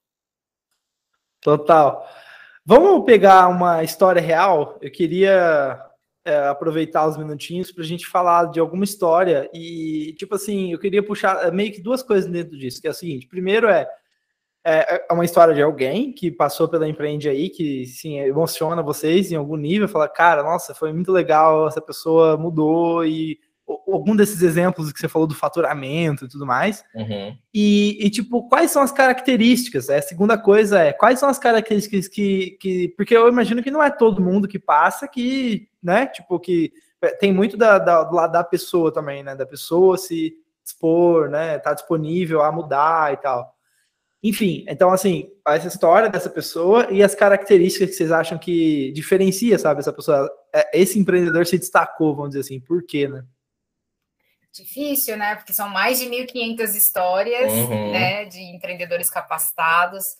Total. 1.41 2.07
Vamos 2.66 3.07
pegar 3.07 3.49
uma 3.49 3.83
história 3.83 4.20
real. 4.20 4.76
Eu 4.83 4.91
queria 4.91 5.83
é, 6.26 6.49
aproveitar 6.49 7.09
os 7.09 7.16
minutinhos 7.16 7.72
para 7.72 7.83
a 7.83 7.87
gente 7.87 8.07
falar 8.07 8.51
de 8.51 8.61
alguma 8.61 8.85
história 8.85 9.49
e, 9.55 10.14
tipo 10.18 10.35
assim, 10.35 10.70
eu 10.70 10.79
queria 10.79 11.03
puxar 11.03 11.47
é, 11.47 11.51
meio 11.51 11.72
que 11.72 11.81
duas 11.81 12.03
coisas 12.03 12.31
dentro 12.31 12.59
disso, 12.59 12.79
que 12.79 12.87
é 12.87 12.91
o 12.91 12.95
seguinte: 12.95 13.26
primeiro 13.26 13.66
é, 13.66 13.89
é, 14.62 15.07
é 15.09 15.12
uma 15.14 15.24
história 15.24 15.55
de 15.55 15.62
alguém 15.62 16.12
que 16.12 16.31
passou 16.31 16.68
pela 16.68 16.87
empreende 16.87 17.26
aí, 17.26 17.49
que 17.49 17.87
sim, 17.87 18.18
emociona 18.18 18.83
vocês 18.83 19.33
em 19.33 19.37
algum 19.37 19.57
nível, 19.57 19.89
fala, 19.89 20.07
cara, 20.11 20.43
nossa, 20.43 20.74
foi 20.74 20.93
muito 20.93 21.11
legal, 21.11 21.68
essa 21.68 21.81
pessoa 21.81 22.37
mudou 22.37 23.03
e 23.03 23.41
algum 23.87 24.16
desses 24.16 24.43
exemplos 24.43 24.93
que 24.93 24.99
você 24.99 25.09
falou 25.09 25.27
do 25.27 25.35
faturamento 25.35 26.25
e 26.25 26.29
tudo 26.29 26.47
mais. 26.47 26.85
Uhum. 26.95 27.37
E, 27.53 27.99
e, 28.01 28.11
tipo, 28.11 28.49
quais 28.49 28.71
são 28.71 28.83
as 28.83 28.93
características? 28.93 29.89
É, 29.89 29.99
a 29.99 30.03
segunda 30.03 30.39
coisa 30.39 30.81
é, 30.81 30.93
quais 30.93 31.19
são 31.19 31.29
as 31.29 31.39
características 31.39 32.09
que, 32.09 32.57
que. 32.61 32.89
Porque 32.97 33.16
eu 33.16 33.29
imagino 33.29 33.62
que 33.62 33.71
não 33.71 33.83
é 33.83 33.91
todo 33.91 34.23
mundo 34.23 34.49
que 34.49 34.59
passa 34.59 35.09
que, 35.09 35.69
né? 35.83 36.07
Tipo, 36.07 36.39
que 36.39 36.73
é, 37.03 37.09
tem 37.09 37.33
muito 37.33 37.57
da, 37.57 37.79
da, 37.79 38.05
do 38.05 38.14
lado 38.14 38.33
da 38.33 38.45
pessoa 38.45 38.93
também, 38.93 39.23
né? 39.23 39.35
Da 39.35 39.47
pessoa 39.47 39.97
se 39.97 40.35
expor, 40.64 41.29
né? 41.29 41.59
Tá 41.59 41.75
disponível 41.75 42.43
a 42.43 42.53
mudar 42.53 43.12
e 43.12 43.16
tal. 43.16 43.55
Enfim, 44.23 44.64
então, 44.66 44.91
assim, 44.91 45.31
essa 45.47 45.69
história 45.69 46.09
dessa 46.09 46.29
pessoa 46.29 46.89
e 46.91 47.05
as 47.05 47.14
características 47.14 47.91
que 47.91 47.97
vocês 47.97 48.11
acham 48.11 48.37
que 48.37 48.91
diferencia, 48.93 49.57
sabe, 49.59 49.79
essa 49.79 49.93
pessoa, 49.93 50.29
é, 50.53 50.81
esse 50.81 50.99
empreendedor 50.99 51.47
se 51.47 51.57
destacou, 51.57 52.16
vamos 52.16 52.31
dizer 52.31 52.41
assim, 52.41 52.59
por 52.59 52.83
quê, 52.85 53.07
né? 53.07 53.25
Difícil, 54.53 55.16
né? 55.16 55.34
Porque 55.36 55.53
são 55.53 55.68
mais 55.68 55.99
de 55.99 56.07
1.500 56.07 56.74
histórias, 56.74 57.53
uhum. 57.53 57.92
né, 57.92 58.24
de 58.24 58.40
empreendedores 58.40 59.11
capacitados. 59.11 60.16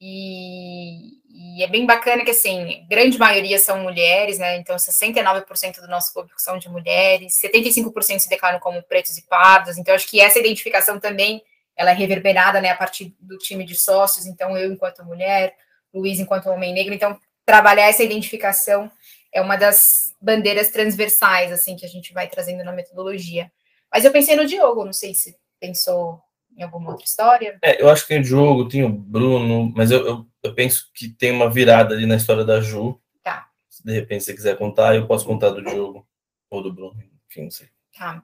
E, 0.00 1.20
e, 1.28 1.62
é 1.62 1.68
bem 1.68 1.86
bacana 1.86 2.24
que, 2.24 2.32
assim, 2.32 2.84
grande 2.88 3.16
maioria 3.18 3.58
são 3.58 3.78
mulheres, 3.80 4.38
né? 4.38 4.56
Então, 4.56 4.74
69% 4.74 5.80
do 5.80 5.86
nosso 5.86 6.12
público 6.12 6.40
são 6.40 6.58
de 6.58 6.68
mulheres, 6.68 7.38
75% 7.40 8.18
se 8.18 8.28
declaram 8.28 8.58
como 8.58 8.82
pretos 8.82 9.16
e 9.16 9.22
pardos. 9.22 9.78
Então, 9.78 9.94
acho 9.94 10.10
que 10.10 10.20
essa 10.20 10.40
identificação 10.40 10.98
também 10.98 11.42
ela 11.76 11.92
é 11.92 11.94
reverberada, 11.94 12.60
né, 12.60 12.70
a 12.70 12.76
partir 12.76 13.14
do 13.20 13.38
time 13.38 13.64
de 13.64 13.76
sócios. 13.76 14.26
Então, 14.26 14.56
eu 14.58 14.72
enquanto 14.72 15.04
mulher, 15.04 15.54
Luiz 15.94 16.18
enquanto 16.18 16.50
homem 16.50 16.74
negro. 16.74 16.92
Então, 16.92 17.18
trabalhar 17.46 17.88
essa 17.88 18.02
identificação 18.02 18.90
é 19.32 19.40
uma 19.40 19.56
das 19.56 20.14
bandeiras 20.20 20.68
transversais, 20.68 21.50
assim, 21.50 21.74
que 21.76 21.86
a 21.86 21.88
gente 21.88 22.12
vai 22.12 22.28
trazendo 22.28 22.62
na 22.62 22.72
metodologia. 22.72 23.50
Mas 23.90 24.04
eu 24.04 24.12
pensei 24.12 24.36
no 24.36 24.46
Diogo, 24.46 24.84
não 24.84 24.92
sei 24.92 25.14
se 25.14 25.36
pensou 25.58 26.20
em 26.56 26.62
alguma 26.62 26.90
outra 26.90 27.06
história. 27.06 27.58
É, 27.62 27.82
eu 27.82 27.88
acho 27.88 28.02
que 28.02 28.08
tem 28.08 28.20
o 28.20 28.24
Diogo, 28.24 28.68
tem 28.68 28.84
o 28.84 28.88
Bruno, 28.88 29.72
mas 29.74 29.90
eu, 29.90 30.06
eu, 30.06 30.26
eu, 30.42 30.54
penso 30.54 30.90
que 30.94 31.08
tem 31.08 31.30
uma 31.30 31.50
virada 31.50 31.94
ali 31.94 32.04
na 32.04 32.16
história 32.16 32.44
da 32.44 32.60
Ju. 32.60 33.00
Tá. 33.22 33.48
Se 33.70 33.84
de 33.84 33.92
repente 33.92 34.24
você 34.24 34.34
quiser 34.34 34.56
contar, 34.58 34.94
eu 34.94 35.06
posso 35.06 35.24
contar 35.24 35.50
do 35.50 35.62
Diogo 35.62 36.06
ou 36.50 36.62
do 36.62 36.72
Bruno, 36.72 37.02
enfim, 37.30 37.44
não 37.44 37.50
sei. 37.50 37.68
Tá. 37.96 38.22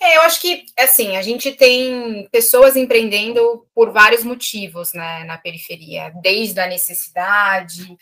É, 0.00 0.16
eu 0.16 0.22
acho 0.22 0.40
que, 0.40 0.64
assim, 0.76 1.16
a 1.16 1.22
gente 1.22 1.52
tem 1.52 2.28
pessoas 2.32 2.74
empreendendo 2.74 3.64
por 3.72 3.92
vários 3.92 4.24
motivos, 4.24 4.92
né, 4.92 5.22
na 5.22 5.38
periferia, 5.38 6.12
desde 6.20 6.58
a 6.58 6.66
necessidade, 6.66 7.96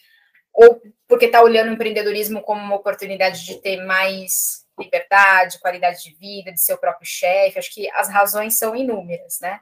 ou 0.52 0.80
porque 1.08 1.26
está 1.26 1.42
olhando 1.42 1.70
o 1.70 1.72
empreendedorismo 1.72 2.42
como 2.42 2.60
uma 2.60 2.76
oportunidade 2.76 3.44
de 3.44 3.60
ter 3.60 3.84
mais 3.84 4.64
liberdade, 4.78 5.58
qualidade 5.60 6.02
de 6.02 6.14
vida, 6.14 6.52
de 6.52 6.60
ser 6.60 6.74
o 6.74 6.78
próprio 6.78 7.06
chefe. 7.06 7.58
Acho 7.58 7.72
que 7.72 7.90
as 7.92 8.08
razões 8.08 8.58
são 8.58 8.74
inúmeras, 8.74 9.38
né? 9.40 9.60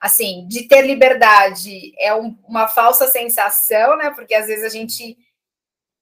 Assim, 0.00 0.46
de 0.48 0.66
ter 0.66 0.82
liberdade 0.82 1.92
é 1.98 2.14
um, 2.14 2.36
uma 2.44 2.68
falsa 2.68 3.06
sensação, 3.08 3.96
né? 3.96 4.10
Porque 4.10 4.34
às 4.34 4.46
vezes 4.46 4.64
a 4.64 4.68
gente 4.68 5.16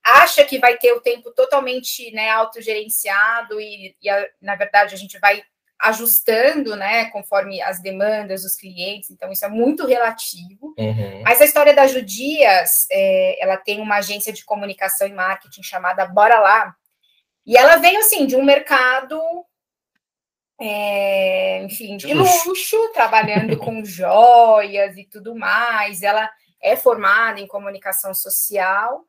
acha 0.02 0.44
que 0.44 0.58
vai 0.58 0.76
ter 0.78 0.92
o 0.92 1.00
tempo 1.00 1.30
totalmente 1.32 2.10
né, 2.12 2.30
autogerenciado 2.30 3.60
e, 3.60 3.94
e 4.00 4.08
a, 4.08 4.26
na 4.40 4.56
verdade 4.56 4.94
a 4.94 4.98
gente 4.98 5.18
vai 5.18 5.42
ajustando, 5.82 6.76
né, 6.76 7.06
conforme 7.06 7.60
as 7.62 7.80
demandas 7.80 8.42
dos 8.42 8.54
clientes, 8.54 9.10
então 9.10 9.32
isso 9.32 9.44
é 9.44 9.48
muito 9.48 9.86
relativo. 9.86 10.74
Uhum. 10.78 11.22
Mas 11.22 11.40
a 11.40 11.44
história 11.44 11.74
da 11.74 11.86
Judias, 11.86 12.86
é, 12.90 13.42
ela 13.42 13.56
tem 13.56 13.80
uma 13.80 13.96
agência 13.96 14.32
de 14.32 14.44
comunicação 14.44 15.08
e 15.08 15.12
marketing 15.12 15.62
chamada 15.62 16.06
Bora 16.06 16.38
Lá, 16.38 16.74
e 17.46 17.56
ela 17.56 17.76
veio, 17.76 17.98
assim, 17.98 18.26
de 18.26 18.36
um 18.36 18.44
mercado, 18.44 19.18
é, 20.60 21.62
enfim, 21.62 21.96
de 21.96 22.12
luxo, 22.12 22.92
trabalhando 22.92 23.56
com 23.56 23.82
joias 23.84 24.96
e 24.98 25.04
tudo 25.04 25.34
mais, 25.34 26.02
ela 26.02 26.30
é 26.62 26.76
formada 26.76 27.40
em 27.40 27.46
comunicação 27.46 28.12
social, 28.12 29.04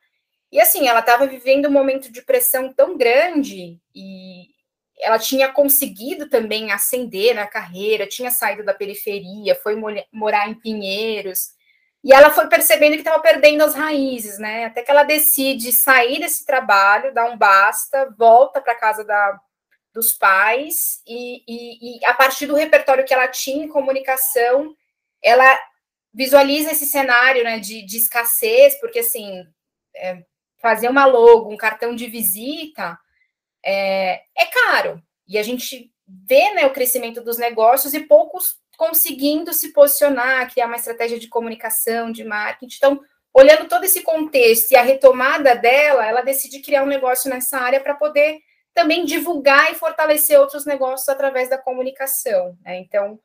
e 0.51 0.59
assim, 0.59 0.87
ela 0.87 0.99
estava 0.99 1.25
vivendo 1.25 1.67
um 1.67 1.71
momento 1.71 2.11
de 2.11 2.21
pressão 2.21 2.73
tão 2.73 2.97
grande 2.97 3.79
e 3.95 4.47
ela 5.01 5.17
tinha 5.17 5.51
conseguido 5.51 6.29
também 6.29 6.71
ascender 6.71 7.33
na 7.35 7.47
carreira, 7.47 8.07
tinha 8.07 8.29
saído 8.29 8.63
da 8.63 8.73
periferia, 8.73 9.55
foi 9.55 9.75
morar 10.11 10.47
em 10.47 10.53
Pinheiros, 10.53 11.49
e 12.03 12.13
ela 12.13 12.31
foi 12.31 12.47
percebendo 12.47 12.93
que 12.93 12.99
estava 12.99 13.21
perdendo 13.21 13.63
as 13.63 13.75
raízes, 13.75 14.37
né? 14.39 14.65
Até 14.65 14.81
que 14.81 14.89
ela 14.89 15.03
decide 15.03 15.71
sair 15.71 16.19
desse 16.19 16.45
trabalho, 16.45 17.13
dar 17.13 17.25
um 17.25 17.37
basta, 17.37 18.13
volta 18.17 18.61
para 18.61 18.75
casa 18.75 19.03
da, 19.03 19.39
dos 19.93 20.13
pais, 20.13 21.01
e, 21.05 21.43
e, 21.47 21.97
e, 21.99 22.05
a 22.05 22.13
partir 22.13 22.45
do 22.45 22.55
repertório 22.55 23.05
que 23.05 23.13
ela 23.13 23.27
tinha 23.27 23.65
em 23.65 23.69
comunicação, 23.69 24.75
ela 25.21 25.59
visualiza 26.13 26.71
esse 26.71 26.85
cenário 26.85 27.43
né, 27.43 27.59
de, 27.59 27.85
de 27.85 27.97
escassez, 27.97 28.79
porque 28.79 28.99
assim, 28.99 29.45
é, 29.95 30.23
fazer 30.59 30.89
uma 30.89 31.05
logo, 31.05 31.51
um 31.51 31.57
cartão 31.57 31.95
de 31.95 32.07
visita 32.07 32.97
é, 33.63 34.21
é 34.37 34.45
caro. 34.45 35.01
E 35.27 35.37
a 35.37 35.43
gente 35.43 35.91
vê 36.07 36.53
né, 36.53 36.65
o 36.65 36.73
crescimento 36.73 37.21
dos 37.21 37.37
negócios 37.37 37.93
e 37.93 38.01
poucos 38.01 38.59
conseguindo 38.77 39.53
se 39.53 39.71
posicionar, 39.71 40.51
criar 40.51 40.65
uma 40.65 40.75
estratégia 40.75 41.19
de 41.19 41.27
comunicação, 41.27 42.11
de 42.11 42.23
marketing. 42.23 42.75
Então, 42.75 42.99
olhando 43.33 43.67
todo 43.67 43.83
esse 43.83 44.01
contexto 44.01 44.71
e 44.71 44.75
a 44.75 44.81
retomada 44.81 45.55
dela, 45.55 46.05
ela 46.05 46.21
decide 46.21 46.59
criar 46.59 46.83
um 46.83 46.87
negócio 46.87 47.29
nessa 47.29 47.59
área 47.59 47.79
para 47.79 47.93
poder 47.93 48.39
também 48.73 49.05
divulgar 49.05 49.71
e 49.71 49.75
fortalecer 49.75 50.39
outros 50.39 50.65
negócios 50.65 51.07
através 51.09 51.49
da 51.49 51.57
comunicação. 51.57 52.57
Né? 52.63 52.79
Então, 52.79 53.19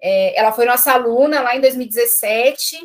é, 0.00 0.38
ela 0.38 0.52
foi 0.52 0.64
nossa 0.64 0.92
aluna 0.92 1.40
lá 1.40 1.56
em 1.56 1.60
2017 1.60 2.76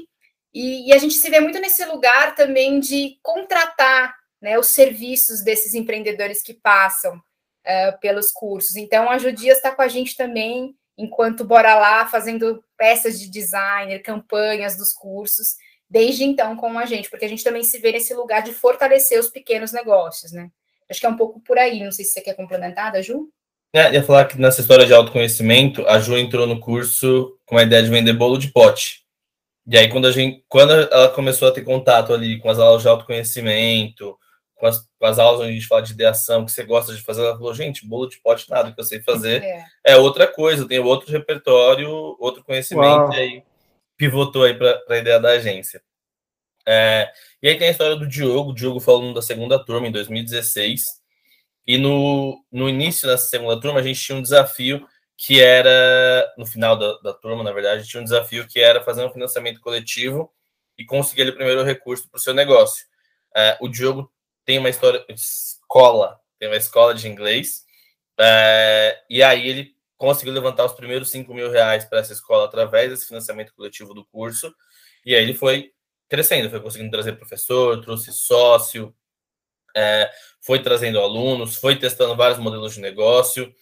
e, 0.53 0.89
e, 0.89 0.93
a 0.93 0.97
gente 0.97 1.14
se 1.14 1.30
vê 1.30 1.39
muito 1.39 1.60
nesse 1.60 1.86
lugar 1.86 2.36
também 2.36 2.80
de 2.80 3.20
contratar 3.22 4.16
né, 4.41 4.57
os 4.57 4.69
serviços 4.69 5.43
desses 5.43 5.73
empreendedores 5.73 6.41
que 6.41 6.53
passam 6.53 7.15
uh, 7.15 7.99
pelos 7.99 8.31
cursos. 8.31 8.75
Então, 8.75 9.09
a 9.09 9.17
Judias 9.17 9.57
está 9.57 9.71
com 9.71 9.81
a 9.81 9.88
gente 9.88 10.15
também, 10.15 10.75
enquanto 10.97 11.45
bora 11.45 11.75
lá, 11.75 12.07
fazendo 12.07 12.63
peças 12.77 13.19
de 13.19 13.29
designer, 13.29 14.01
campanhas 14.01 14.77
dos 14.77 14.93
cursos, 14.93 15.55
desde 15.89 16.23
então 16.23 16.55
com 16.55 16.77
a 16.77 16.85
gente, 16.85 17.09
porque 17.09 17.25
a 17.25 17.29
gente 17.29 17.43
também 17.43 17.63
se 17.63 17.79
vê 17.79 17.91
nesse 17.91 18.13
lugar 18.13 18.41
de 18.41 18.53
fortalecer 18.53 19.19
os 19.19 19.29
pequenos 19.29 19.71
negócios, 19.71 20.31
né? 20.31 20.49
Acho 20.89 20.99
que 20.99 21.05
é 21.05 21.09
um 21.09 21.17
pouco 21.17 21.39
por 21.41 21.57
aí, 21.57 21.83
não 21.83 21.91
sei 21.91 22.05
se 22.05 22.11
você 22.11 22.21
quer 22.21 22.33
complementar, 22.33 22.91
da 22.91 23.01
Ju? 23.01 23.29
É, 23.73 23.93
ia 23.93 24.03
falar 24.03 24.25
que 24.25 24.39
nessa 24.39 24.61
história 24.61 24.85
de 24.85 24.93
autoconhecimento, 24.93 25.85
a 25.88 25.99
Ju 25.99 26.17
entrou 26.17 26.47
no 26.47 26.59
curso 26.59 27.38
com 27.45 27.57
a 27.57 27.63
ideia 27.63 27.83
de 27.83 27.89
vender 27.89 28.13
bolo 28.13 28.38
de 28.38 28.51
pote. 28.51 29.05
E 29.69 29.77
aí, 29.77 29.89
quando 29.89 30.07
a 30.07 30.11
gente, 30.11 30.43
quando 30.47 30.71
ela 30.71 31.09
começou 31.09 31.47
a 31.47 31.51
ter 31.51 31.61
contato 31.61 32.13
ali 32.13 32.39
com 32.39 32.49
as 32.49 32.57
aulas 32.57 32.81
de 32.81 32.88
autoconhecimento, 32.88 34.17
com 34.58 34.66
as, 34.66 34.80
com 34.99 35.05
as 35.05 35.20
aulas 35.20 35.41
onde 35.41 35.51
a 35.51 35.53
gente 35.53 35.68
fala 35.68 35.82
de 35.82 35.93
ideação, 35.93 36.45
que 36.45 36.51
você 36.51 36.64
gosta 36.64 36.93
de 36.93 37.01
fazer, 37.01 37.22
ela 37.22 37.38
falou, 37.38 37.53
gente, 37.53 37.86
bolo 37.86 38.08
de 38.08 38.20
pote 38.20 38.49
nada 38.49 38.72
que 38.72 38.80
eu 38.80 38.84
sei 38.84 38.99
fazer. 39.01 39.43
É, 39.43 39.66
é 39.86 39.97
outra 39.97 40.28
coisa, 40.28 40.68
tem 40.68 40.80
outro 40.80 41.12
repertório, 41.12 41.89
outro 42.20 42.43
conhecimento, 42.43 42.88
Uau. 42.88 43.14
e 43.14 43.18
aí 43.18 43.43
pivotou 43.95 44.43
aí 44.43 44.53
para 44.53 44.82
a 44.89 44.97
ideia 44.97 45.20
da 45.20 45.30
agência. 45.30 45.82
É, 46.68 47.10
e 47.41 47.47
aí 47.47 47.58
tem 47.58 47.68
a 47.68 47.72
história 47.72 47.95
do 47.95 48.08
Diogo, 48.08 48.49
o 48.49 48.53
Diogo 48.53 48.80
falando 48.80 49.14
da 49.14 49.22
segunda 49.22 49.64
turma 49.64 49.88
em 49.88 49.91
2016. 49.91 50.84
E 51.66 51.78
no, 51.78 52.43
no 52.51 52.68
início 52.68 53.08
dessa 53.08 53.28
segunda 53.28 53.60
turma, 53.60 53.80
a 53.80 53.84
gente 53.84 54.01
tinha 54.01 54.18
um 54.18 54.22
desafio 54.22 54.88
que 55.16 55.41
era, 55.41 56.32
no 56.38 56.45
final 56.45 56.78
da, 56.78 56.97
da 56.99 57.14
turma, 57.14 57.43
na 57.43 57.51
verdade, 57.51 57.88
tinha 57.88 58.01
um 58.01 58.03
desafio 58.03 58.47
que 58.47 58.60
era 58.60 58.84
fazer 58.84 59.03
um 59.03 59.12
financiamento 59.12 59.60
coletivo 59.60 60.32
e 60.78 60.86
conseguir 60.86 61.28
o 61.28 61.36
primeiro 61.36 61.64
recurso 61.64 62.08
para 62.10 62.18
o 62.18 62.22
seu 62.22 62.34
negócio. 62.34 62.86
É, 63.36 63.58
o 63.60 63.68
Diogo 63.68 64.12
tem 64.48 64.58
uma 64.58 64.70
história, 64.70 65.06
escola, 65.10 66.18
tem 66.39 66.48
uma 66.48 66.56
escola 66.56 66.95
de 66.95 67.10
inglês, 67.10 67.66
é, 68.18 68.98
e 69.10 69.22
aí 69.22 69.45
ele 69.45 69.76
conseguiu 69.98 70.34
levantar 70.34 70.64
os 70.64 70.72
primeiros 70.72 71.12
5 71.12 71.34
mil 71.34 71.52
reais 71.52 71.84
para 71.84 72.00
essa 72.00 72.14
escola 72.14 72.45
através 72.45 72.89
desse 72.89 73.08
financiamento 73.08 73.54
coletivo 73.54 73.93
do 73.93 74.06
curso, 74.06 74.56
e 75.06 75.14
aí 75.14 75.22
ele 75.22 75.34
foi 75.34 75.74
crescendo, 76.08 76.50
foi 76.50 76.62
conseguindo 76.62 76.89
trazer 76.89 77.18
professor, 77.18 77.82
trouxe 77.82 78.14
sócio, 78.14 78.95
é, 79.76 80.10
foi 80.41 80.64
trazendo 80.64 81.02
alunos, 81.02 81.58
foi 81.58 81.76
testando 81.76 82.16
vários 82.16 82.39
modelos 82.39 82.74
de 82.74 82.80
negócio, 82.80 83.54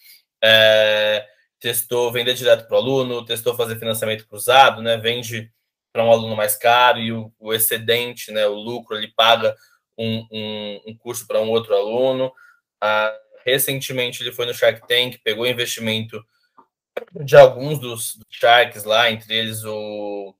é, 0.43 1.25
testou 1.59 2.11
vender 2.11 2.35
direto 2.35 2.67
para 2.67 2.75
o 2.75 2.77
aluno, 2.77 3.25
testou 3.25 3.55
fazer 3.55 3.79
financiamento 3.79 4.27
cruzado, 4.27 4.83
né? 4.83 4.97
Vende 4.97 5.51
para 5.91 6.03
um 6.03 6.11
aluno 6.11 6.35
mais 6.35 6.55
caro 6.55 6.99
e 6.99 7.11
o, 7.11 7.33
o, 7.39 7.51
excedente, 7.53 8.31
né? 8.31 8.45
O 8.45 8.53
lucro 8.53 8.95
ele 8.95 9.11
paga 9.15 9.55
um, 9.97 10.27
um, 10.31 10.81
um 10.87 10.97
curso 10.97 11.27
para 11.27 11.41
um 11.41 11.49
outro 11.49 11.75
aluno. 11.75 12.31
Ah, 12.81 13.13
recentemente 13.45 14.21
ele 14.21 14.31
foi 14.31 14.45
no 14.45 14.53
Shark 14.53 14.87
Tank, 14.87 15.17
pegou 15.23 15.47
investimento 15.47 16.23
de 17.23 17.35
alguns 17.35 17.79
dos, 17.79 18.19
Sharks 18.29 18.83
lá, 18.83 19.11
entre 19.11 19.35
eles 19.35 19.63
o 19.63 20.35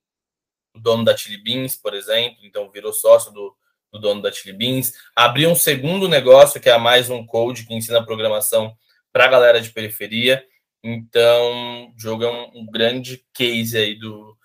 o 0.75 0.79
dono 0.79 1.05
da 1.05 1.15
Chili 1.15 1.37
Beans, 1.37 1.77
por 1.77 1.93
exemplo, 1.93 2.37
então 2.43 2.69
virou 2.69 2.91
sócio 2.91 3.31
do, 3.31 3.55
do 3.91 3.99
dono 3.99 4.21
da 4.21 4.31
Chili 4.31 4.55
Beans. 4.55 4.93
Abriu 5.15 5.49
um 5.49 5.55
segundo 5.55 6.09
negócio, 6.09 6.59
que 6.59 6.69
é 6.69 6.77
Mais 6.77 7.09
Um 7.09 7.25
Code, 7.25 7.65
que 7.65 7.73
ensina 7.73 8.05
programação 8.05 8.75
para 9.11 9.25
a 9.25 9.29
galera 9.29 9.61
de 9.61 9.71
periferia. 9.71 10.45
Então, 10.83 11.87
o 11.87 11.93
jogo 11.97 12.23
é 12.25 12.29
um, 12.29 12.59
um 12.59 12.65
grande 12.65 13.25
case 13.33 13.77
aí 13.77 13.95
do, 13.95 14.37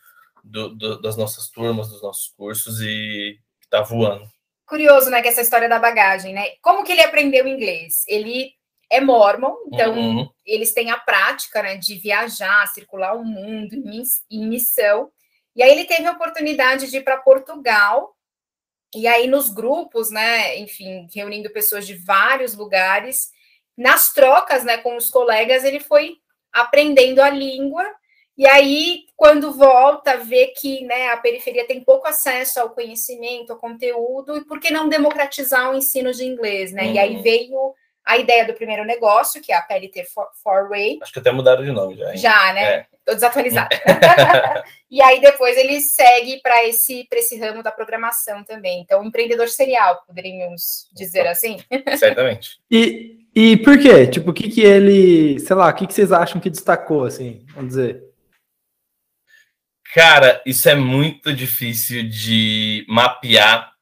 do, 0.45 0.69
do, 0.71 1.03
das 1.03 1.17
nossas 1.17 1.51
turmas, 1.51 1.89
dos 1.89 2.01
nossos 2.01 2.29
cursos 2.29 2.81
e 2.81 3.39
está 3.61 3.83
voando. 3.83 4.31
Curioso, 4.71 5.11
né, 5.11 5.21
que 5.21 5.27
essa 5.27 5.41
história 5.41 5.69
da 5.69 5.81
bagagem, 5.81 6.33
né? 6.33 6.53
Como 6.63 6.85
que 6.85 6.93
ele 6.93 7.01
aprendeu 7.01 7.45
inglês? 7.45 8.05
Ele 8.07 8.53
é 8.89 9.01
mormon, 9.01 9.53
então 9.67 9.99
uhum. 9.99 10.31
eles 10.47 10.73
têm 10.73 10.93
a 10.93 10.97
prática, 10.97 11.61
né, 11.61 11.77
de 11.77 11.97
viajar, 11.97 12.69
circular 12.69 13.17
o 13.17 13.25
mundo 13.25 13.75
em 13.75 14.49
missão. 14.49 15.11
E 15.57 15.63
aí 15.65 15.73
ele 15.73 15.87
teve 15.87 16.07
a 16.07 16.13
oportunidade 16.13 16.89
de 16.89 16.99
ir 16.99 17.03
para 17.03 17.17
Portugal, 17.17 18.17
e 18.95 19.09
aí 19.09 19.27
nos 19.27 19.49
grupos, 19.49 20.09
né, 20.09 20.57
enfim, 20.59 21.09
reunindo 21.13 21.51
pessoas 21.51 21.85
de 21.85 21.95
vários 21.95 22.55
lugares, 22.55 23.33
nas 23.77 24.13
trocas, 24.13 24.63
né, 24.63 24.79
com 24.79 24.97
os 24.97 25.11
colegas, 25.11 25.65
ele 25.65 25.81
foi 25.81 26.15
aprendendo 26.53 27.21
a 27.21 27.29
língua, 27.29 27.85
e 28.41 28.47
aí, 28.47 29.05
quando 29.19 29.53
volta, 29.53 30.17
vê 30.17 30.47
que 30.47 30.83
né, 30.87 31.11
a 31.11 31.19
periferia 31.19 31.67
tem 31.67 31.79
pouco 31.85 32.09
acesso 32.09 32.59
ao 32.59 32.71
conhecimento, 32.71 33.53
ao 33.53 33.59
conteúdo, 33.59 34.35
e 34.35 34.47
por 34.47 34.59
que 34.59 34.73
não 34.73 34.89
democratizar 34.89 35.71
o 35.71 35.77
ensino 35.77 36.11
de 36.11 36.25
inglês, 36.25 36.73
né? 36.73 36.85
Uhum. 36.85 36.93
E 36.95 36.99
aí 36.99 37.17
uhum. 37.17 37.23
veio 37.23 37.75
a 38.03 38.17
ideia 38.17 38.47
do 38.47 38.55
primeiro 38.55 38.83
negócio, 38.83 39.43
que 39.43 39.53
é 39.53 39.57
a 39.57 39.61
PLT 39.61 40.07
Four-Way. 40.43 41.01
Acho 41.03 41.13
que 41.13 41.19
até 41.19 41.31
mudaram 41.31 41.63
de 41.63 41.71
nome 41.71 41.97
já. 41.97 42.13
Hein? 42.13 42.17
Já, 42.17 42.53
né? 42.55 42.65
É. 42.65 42.87
Tô 43.05 43.13
desatualizada. 43.13 43.69
e 44.91 45.03
aí 45.03 45.21
depois 45.21 45.59
ele 45.59 45.79
segue 45.83 46.41
para 46.41 46.67
esse, 46.67 47.07
esse 47.13 47.39
ramo 47.39 47.63
da 47.63 47.71
programação 47.71 48.43
também. 48.43 48.81
Então, 48.81 49.05
empreendedor 49.05 49.49
serial, 49.51 50.03
poderíamos 50.07 50.89
dizer 50.95 51.27
assim? 51.27 51.59
Certamente. 51.99 52.59
e, 52.71 53.19
e 53.35 53.59
por 53.59 53.79
quê? 53.79 54.07
Tipo, 54.07 54.31
o 54.31 54.33
que 54.33 54.49
que 54.49 54.63
ele, 54.63 55.39
sei 55.41 55.55
lá, 55.55 55.69
o 55.69 55.75
que 55.75 55.87
que 55.87 55.93
vocês 55.93 56.11
acham 56.11 56.41
que 56.41 56.49
destacou, 56.49 57.05
assim, 57.05 57.45
vamos 57.55 57.69
dizer? 57.69 58.10
Cara, 59.95 60.41
isso 60.47 60.69
é 60.69 60.75
muito 60.75 61.33
difícil 61.33 62.09
de 62.09 62.85
mapear. 62.89 63.73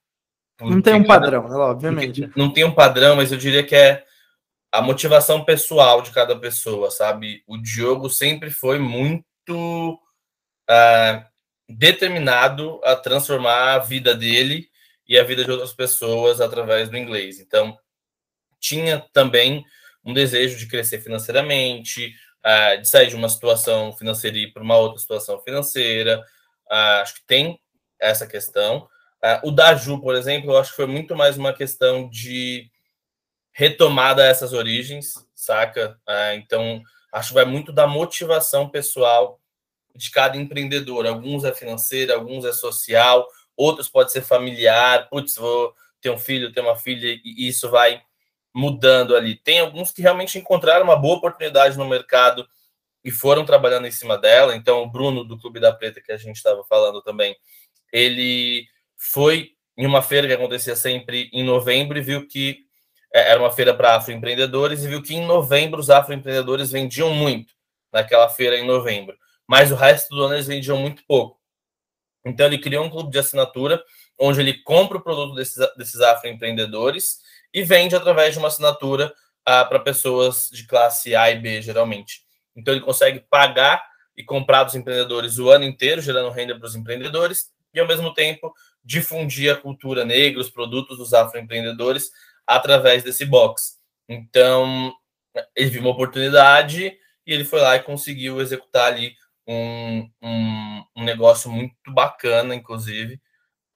Não 0.61 0.81
tem 0.81 0.95
um 0.95 1.05
padrão, 1.05 1.49
né, 1.49 1.55
obviamente. 1.57 2.31
Não 2.35 2.53
tem 2.53 2.65
um 2.65 2.75
padrão, 2.75 3.17
mas 3.17 3.31
eu 3.31 3.39
diria 3.39 3.63
que 3.63 3.77
é 3.77 4.05
a 4.73 4.83
motivação 4.83 5.45
pessoal 5.45 6.03
de 6.03 6.11
cada 6.11 6.39
pessoa, 6.39 6.91
sabe? 6.91 7.43
O 7.47 7.57
Diogo 7.59 8.09
sempre 8.09 8.51
foi 8.51 8.79
muito 8.79 10.01
uh, 10.69 11.25
determinado 11.69 12.81
a 12.85 12.97
transformar 12.97 13.75
a 13.75 13.79
vida 13.79 14.15
dele 14.15 14.69
e 15.07 15.19
a 15.19 15.25
vida 15.25 15.45
de 15.45 15.51
outras 15.51 15.73
pessoas 15.73 16.41
através 16.41 16.89
do 16.89 16.97
inglês. 16.97 17.39
Então, 17.39 17.79
tinha 18.59 19.05
também 19.13 19.65
um 20.05 20.13
desejo 20.13 20.59
de 20.59 20.67
crescer 20.67 21.01
financeiramente, 21.01 22.15
uh, 22.45 22.81
de 22.81 22.89
sair 22.89 23.09
de 23.09 23.17
uma 23.17 23.29
situação 23.29 23.93
financeira 23.93 24.37
e 24.37 24.45
ir 24.45 24.53
para 24.53 24.63
uma 24.63 24.77
outra 24.77 24.99
situação 24.99 25.41
financeira. 25.41 26.21
Uh, 26.71 27.03
acho 27.03 27.15
que 27.15 27.27
tem 27.27 27.61
essa 27.99 28.27
questão. 28.27 28.89
o 29.43 29.51
da 29.51 29.75
Ju, 29.75 30.01
por 30.01 30.15
exemplo, 30.15 30.53
eu 30.53 30.59
acho 30.59 30.71
que 30.71 30.77
foi 30.77 30.87
muito 30.87 31.17
mais 31.17 31.37
uma 31.37 31.53
questão 31.53 32.09
de 32.09 32.71
retomada 33.53 34.23
a 34.23 34.27
essas 34.27 34.53
origens, 34.53 35.15
saca? 35.35 35.99
Então, 36.35 36.81
acho 37.13 37.31
que 37.31 37.35
vai 37.35 37.45
muito 37.45 37.73
da 37.73 37.89
motivação 37.89 38.69
pessoal 38.69 39.41
de 39.97 40.13
cada 40.13 40.37
empreendedor. 40.37 41.07
Alguns 41.07 41.43
é 41.43 41.53
financeiro, 41.53 42.15
alguns 42.15 42.45
é 42.45 42.53
social, 42.53 43.27
outros 43.57 43.89
pode 43.89 44.13
ser 44.13 44.23
familiar. 44.23 45.09
Putz, 45.09 45.35
vou 45.35 45.75
ter 46.01 46.11
um 46.11 46.19
filho, 46.19 46.53
ter 46.53 46.61
uma 46.61 46.77
filha, 46.77 47.21
e 47.25 47.49
isso 47.49 47.69
vai 47.69 48.01
mudando 48.59 49.15
ali. 49.15 49.37
Tem 49.37 49.61
alguns 49.61 49.93
que 49.93 50.03
realmente 50.03 50.37
encontraram 50.37 50.85
uma 50.85 50.97
boa 50.97 51.17
oportunidade 51.17 51.79
no 51.79 51.89
mercado 51.89 52.47
e 53.05 53.11
foram 53.11 53.45
trabalhando 53.45 53.87
em 53.87 53.91
cima 53.93 54.19
dela. 54.19 54.57
Então, 54.57 54.83
o 54.83 54.91
Bruno, 54.91 55.23
do 55.23 55.39
Clube 55.39 55.61
da 55.61 55.73
Preta, 55.73 56.01
que 56.01 56.11
a 56.11 56.17
gente 56.17 56.37
estava 56.37 56.65
falando 56.65 57.01
também, 57.01 57.37
ele 57.93 58.67
foi 58.97 59.53
em 59.77 59.87
uma 59.87 60.03
feira 60.03 60.27
que 60.27 60.33
acontecia 60.33 60.75
sempre 60.75 61.31
em 61.33 61.45
novembro 61.45 61.97
e 61.97 62.03
viu 62.03 62.27
que 62.27 62.67
é, 63.15 63.31
era 63.31 63.41
uma 63.41 63.53
feira 63.53 63.73
para 63.73 63.95
afroempreendedores 63.95 64.83
e 64.83 64.89
viu 64.89 65.01
que 65.01 65.15
em 65.15 65.25
novembro 65.25 65.79
os 65.79 65.89
afroempreendedores 65.89 66.73
vendiam 66.73 67.15
muito 67.15 67.55
naquela 67.93 68.29
feira 68.29 68.59
em 68.59 68.67
novembro, 68.67 69.17
mas 69.47 69.71
o 69.71 69.77
resto 69.77 70.15
do 70.15 70.25
ano 70.25 70.35
eles 70.35 70.49
vendiam 70.49 70.77
muito 70.77 71.03
pouco. 71.07 71.39
Então 72.27 72.45
ele 72.45 72.59
criou 72.59 72.85
um 72.85 72.91
clube 72.91 73.11
de 73.11 73.19
assinatura 73.19 73.83
onde 74.19 74.41
ele 74.41 74.63
compra 74.65 74.99
o 74.99 75.01
produto 75.01 75.37
desses, 75.37 75.57
desses 75.77 76.01
afroempreendedores 76.01 77.21
e 77.53 77.63
vende 77.63 77.97
através 77.97 78.33
de 78.33 78.39
uma 78.39 78.49
assinatura 78.49 79.13
ah, 79.45 79.65
para 79.65 79.79
pessoas 79.81 80.49
de 80.53 80.67
classe 80.67 81.15
A 81.15 81.31
e 81.31 81.39
B, 81.39 81.63
geralmente. 81.63 82.23
Então 82.55 82.75
ele 82.75 82.83
consegue 82.83 83.21
pagar 83.31 83.83
e 84.17 84.25
comprar 84.25 84.65
dos 84.65 84.75
empreendedores 84.75 85.39
o 85.39 85.49
ano 85.49 85.65
inteiro, 85.65 86.03
gerando 86.03 86.31
renda 86.31 86.59
para 86.59 86.67
os 86.67 86.75
empreendedores, 86.75 87.51
e 87.73 87.81
ao 87.81 87.87
mesmo 87.87 88.13
tempo 88.13 88.53
difundir 88.85 89.53
a 89.53 89.57
cultura 89.57 90.05
negra, 90.05 90.41
os 90.41 90.51
produtos 90.51 90.99
dos 90.99 91.15
afroempreendedores 91.15 92.11
através 92.47 93.03
desse 93.03 93.25
box. 93.25 93.79
Então, 94.09 94.93
ele 95.55 95.71
viu 95.71 95.83
uma 95.83 95.91
oportunidade 95.91 96.97
e 97.27 97.33
ele 97.33 97.45
foi 97.45 97.61
lá 97.61 97.77
e 97.77 97.83
conseguiu 97.83 98.41
executar 98.41 98.93
ali 98.93 99.15
um, 99.47 100.11
um, 100.23 100.85
um 100.97 101.05
negócio 101.05 101.51
muito 101.51 101.75
bacana, 101.89 102.55
inclusive, 102.55 103.21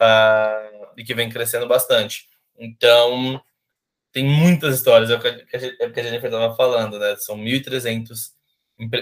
uh, 0.00 0.88
e 0.96 1.04
que 1.04 1.14
vem 1.14 1.30
crescendo 1.30 1.68
bastante. 1.68 2.26
Então, 2.58 3.42
tem 4.12 4.24
muitas 4.24 4.74
histórias, 4.74 5.10
é 5.10 5.14
o 5.14 5.20
que 5.20 6.00
a 6.00 6.02
Jennifer 6.02 6.26
estava 6.26 6.54
falando, 6.54 6.98
né? 6.98 7.16
São 7.16 7.36
1.300, 7.36 8.32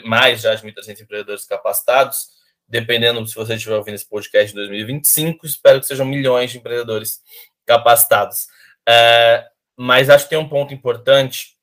mais 0.05 0.41
já 0.41 0.55
de 0.55 0.63
1.300 0.63 1.01
empreendedores 1.01 1.45
capacitados, 1.45 2.29
dependendo 2.69 3.27
se 3.27 3.35
você 3.35 3.55
estiver 3.55 3.75
ouvindo 3.75 3.97
esse 3.97 4.09
podcast 4.09 4.53
em 4.53 4.57
2025, 4.57 5.45
espero 5.45 5.81
que 5.81 5.87
sejam 5.87 6.07
milhões 6.07 6.53
de 6.53 6.59
empreendedores 6.59 7.21
capacitados. 7.67 8.47
É, 8.89 9.47
mas 9.77 10.09
acho 10.09 10.25
que 10.25 10.31
tem 10.31 10.39
um 10.39 10.49
ponto 10.49 10.73
importante, 10.73 11.57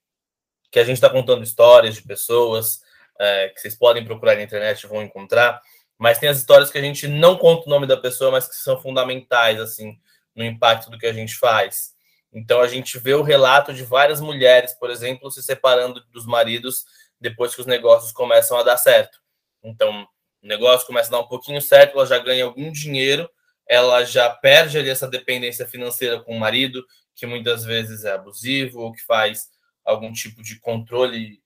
que 0.69 0.79
a 0.79 0.83
gente 0.83 0.97
está 0.97 1.09
contando 1.09 1.43
histórias 1.43 1.95
de 1.95 2.01
pessoas, 2.01 2.81
é, 3.17 3.49
que 3.49 3.61
vocês 3.61 3.75
podem 3.75 4.03
procurar 4.03 4.35
na 4.35 4.43
internet 4.43 4.83
e 4.83 4.87
vão 4.87 5.01
encontrar, 5.01 5.61
mas 5.97 6.19
tem 6.19 6.27
as 6.27 6.37
histórias 6.37 6.69
que 6.69 6.77
a 6.77 6.81
gente 6.81 7.07
não 7.07 7.37
conta 7.37 7.65
o 7.65 7.69
nome 7.69 7.87
da 7.87 7.95
pessoa, 7.95 8.29
mas 8.29 8.47
que 8.47 8.55
são 8.55 8.79
fundamentais, 8.79 9.59
assim, 9.59 9.97
no 10.35 10.43
impacto 10.43 10.91
do 10.91 10.97
que 10.97 11.07
a 11.07 11.13
gente 11.13 11.35
faz. 11.35 11.96
Então 12.31 12.61
a 12.61 12.67
gente 12.67 12.99
vê 12.99 13.13
o 13.13 13.23
relato 13.23 13.73
de 13.73 13.83
várias 13.83 14.19
mulheres, 14.19 14.73
por 14.73 14.89
exemplo, 14.89 15.31
se 15.31 15.41
separando 15.41 16.03
dos 16.11 16.25
maridos 16.25 16.85
depois 17.19 17.55
que 17.55 17.61
os 17.61 17.67
negócios 17.67 18.11
começam 18.11 18.57
a 18.57 18.63
dar 18.63 18.77
certo. 18.77 19.19
Então, 19.63 20.07
o 20.43 20.47
negócio 20.47 20.85
começa 20.85 21.09
a 21.09 21.11
dar 21.11 21.19
um 21.19 21.27
pouquinho 21.27 21.61
certo, 21.61 21.93
ela 21.93 22.05
já 22.05 22.19
ganha 22.19 22.45
algum 22.45 22.71
dinheiro, 22.71 23.29
ela 23.67 24.05
já 24.05 24.29
perde 24.29 24.77
ali 24.77 24.89
essa 24.89 25.07
dependência 25.07 25.67
financeira 25.67 26.19
com 26.21 26.35
o 26.35 26.39
marido, 26.39 26.85
que 27.15 27.25
muitas 27.25 27.65
vezes 27.65 28.05
é 28.05 28.11
abusivo 28.11 28.79
ou 28.79 28.93
que 28.93 29.01
faz 29.03 29.49
algum 29.83 30.13
tipo 30.13 30.43
de 30.43 30.59
controle 30.59 31.41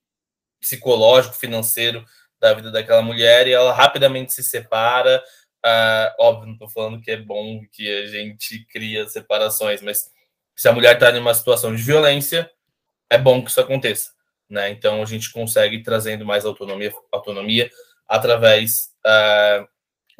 psicológico, 0.59 1.35
financeiro 1.35 2.05
da 2.39 2.53
vida 2.53 2.71
daquela 2.71 3.01
mulher, 3.01 3.47
e 3.47 3.53
ela 3.53 3.73
rapidamente 3.73 4.33
se 4.33 4.43
separa. 4.43 5.23
Uh, 5.65 6.13
óbvio, 6.19 6.47
não 6.47 6.53
estou 6.53 6.69
falando 6.69 7.01
que 7.01 7.11
é 7.11 7.17
bom 7.17 7.61
que 7.71 7.87
a 8.03 8.07
gente 8.07 8.65
cria 8.65 9.07
separações, 9.07 9.81
mas 9.81 10.11
se 10.55 10.67
a 10.67 10.73
mulher 10.73 10.95
está 10.95 11.11
em 11.11 11.19
uma 11.19 11.33
situação 11.33 11.75
de 11.75 11.81
violência, 11.81 12.49
é 13.09 13.17
bom 13.17 13.43
que 13.43 13.49
isso 13.49 13.59
aconteça. 13.59 14.11
Né? 14.49 14.69
Então 14.69 15.01
a 15.01 15.05
gente 15.05 15.31
consegue 15.31 15.81
trazendo 15.81 16.25
mais 16.25 16.45
autonomia, 16.45 16.93
autonomia 17.11 17.71
através 18.07 18.91
uh, 19.05 19.67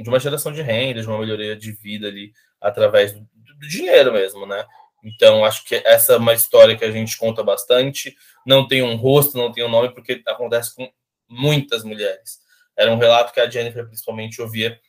de 0.02 0.10
uma 0.10 0.20
geração 0.20 0.52
de 0.52 0.62
renda, 0.62 1.02
de 1.02 1.08
uma 1.08 1.20
melhoria 1.20 1.56
de 1.56 1.72
vida 1.74 2.08
ali, 2.08 2.32
através 2.60 3.12
do, 3.12 3.20
do, 3.20 3.68
dinheiro 3.68 4.14
mesmo, 4.14 4.46
né? 4.46 4.66
Então 5.04 5.44
acho 5.44 5.66
que 5.66 5.76
essa 5.86 6.14
é 6.14 6.18
uma 6.18 6.34
história 6.34 6.78
que 6.78 6.86
a 6.86 6.92
gente 6.92 7.18
conta 7.18 7.44
bastante. 7.44 8.16
Não 8.46 8.68
tem 8.68 8.82
um 8.82 8.96
rosto, 8.96 9.38
não 9.38 9.52
tem 9.52 9.66
um 9.66 9.70
nome, 9.70 9.94
porque 9.94 10.22
acontece 10.26 10.74
com 10.76 10.90
muitas 11.28 11.84
mulheres. 11.84 12.40
Era 12.78 12.92
um 12.92 12.98
relato 12.98 13.34
que 13.34 13.40
a 13.40 13.50
Jennifer 13.50 13.86
principalmente 13.86 14.42
ouvia 14.42 14.80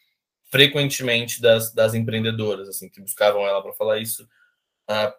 frequentemente 0.50 1.40
das, 1.40 1.72
das 1.72 1.94
empreendedoras, 1.94 2.68
assim, 2.68 2.88
que 2.88 3.00
buscavam 3.00 3.46
ela 3.46 3.62
para 3.62 3.72
falar 3.72 3.98
isso. 3.98 4.22
Uh, 4.88 5.12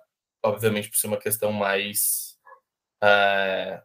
obviamente 0.43 0.89
por 0.89 0.97
ser 0.97 1.07
uma 1.07 1.17
questão 1.17 1.51
mais 1.51 2.37
uh, 3.03 3.81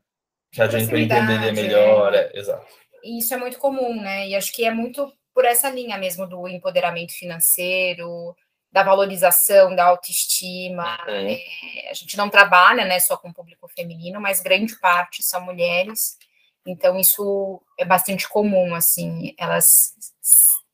que 0.53 0.61
a 0.61 0.67
gente 0.67 0.85
entenderia 0.85 1.53
melhor, 1.53 2.15
é. 2.15 2.31
é, 2.33 2.39
exato. 2.39 2.67
E 3.03 3.19
isso 3.19 3.33
é 3.33 3.37
muito 3.37 3.59
comum, 3.59 4.01
né? 4.01 4.29
E 4.29 4.35
acho 4.35 4.53
que 4.53 4.65
é 4.65 4.71
muito 4.71 5.11
por 5.33 5.45
essa 5.45 5.71
linha 5.71 5.97
mesmo 5.97 6.27
do 6.27 6.49
empoderamento 6.49 7.13
financeiro, 7.13 8.35
da 8.73 8.83
valorização, 8.83 9.75
da 9.75 9.85
autoestima. 9.85 10.99
Uhum. 11.07 11.29
É, 11.29 11.91
a 11.91 11.95
gente 11.95 12.17
não 12.17 12.29
trabalha, 12.29 12.85
né, 12.85 12.99
só 12.99 13.17
com 13.17 13.29
o 13.29 13.35
público 13.35 13.69
feminino, 13.69 14.21
mas 14.21 14.41
grande 14.41 14.77
parte 14.79 15.23
são 15.23 15.41
mulheres. 15.41 16.19
Então 16.67 16.99
isso 16.99 17.63
é 17.79 17.85
bastante 17.85 18.29
comum, 18.29 18.75
assim, 18.75 19.35
elas 19.39 19.95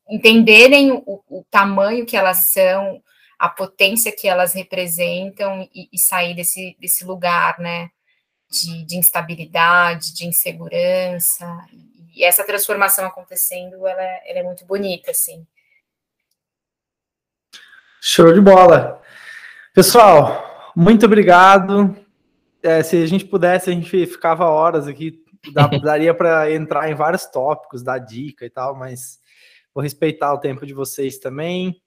entenderem 0.09 0.93
o, 0.93 1.22
o 1.28 1.45
tamanho 1.51 2.05
que 2.05 2.16
elas 2.16 2.49
são, 2.49 3.03
a 3.39 3.49
potência 3.49 4.14
que 4.14 4.28
elas 4.28 4.55
representam 4.55 5.68
e, 5.74 5.89
e 5.93 5.99
sair 5.99 6.35
desse, 6.35 6.76
desse 6.80 7.05
lugar, 7.05 7.59
né, 7.59 7.91
de, 8.51 8.85
de, 8.85 8.97
instabilidade, 8.97 10.14
de 10.14 10.26
insegurança, 10.26 11.47
e 12.14 12.22
essa 12.22 12.45
transformação 12.45 13.05
acontecendo, 13.07 13.87
ela, 13.87 14.03
é, 14.03 14.30
ela 14.30 14.39
é 14.41 14.43
muito 14.43 14.64
bonita, 14.64 15.11
assim. 15.11 15.47
Show 18.01 18.32
de 18.32 18.41
bola! 18.41 19.03
Pessoal, 19.72 20.72
muito 20.76 21.07
obrigado. 21.07 21.97
É, 22.62 22.82
se 22.82 23.03
a 23.03 23.07
gente 23.07 23.24
pudesse, 23.24 23.68
a 23.68 23.72
gente 23.72 24.07
ficava 24.07 24.47
horas 24.47 24.87
aqui, 24.87 25.24
daria 25.82 26.14
para 26.14 26.53
entrar 26.53 26.89
em 26.89 26.95
vários 26.95 27.26
tópicos, 27.26 27.82
dar 27.82 27.99
dica 27.99 28.47
e 28.47 28.51
tal, 28.51 28.76
mas 28.76 29.18
vou 29.74 29.82
respeitar 29.82 30.32
o 30.32 30.39
tempo 30.39 30.64
de 30.64 30.72
vocês 30.72 31.18
também. 31.18 31.82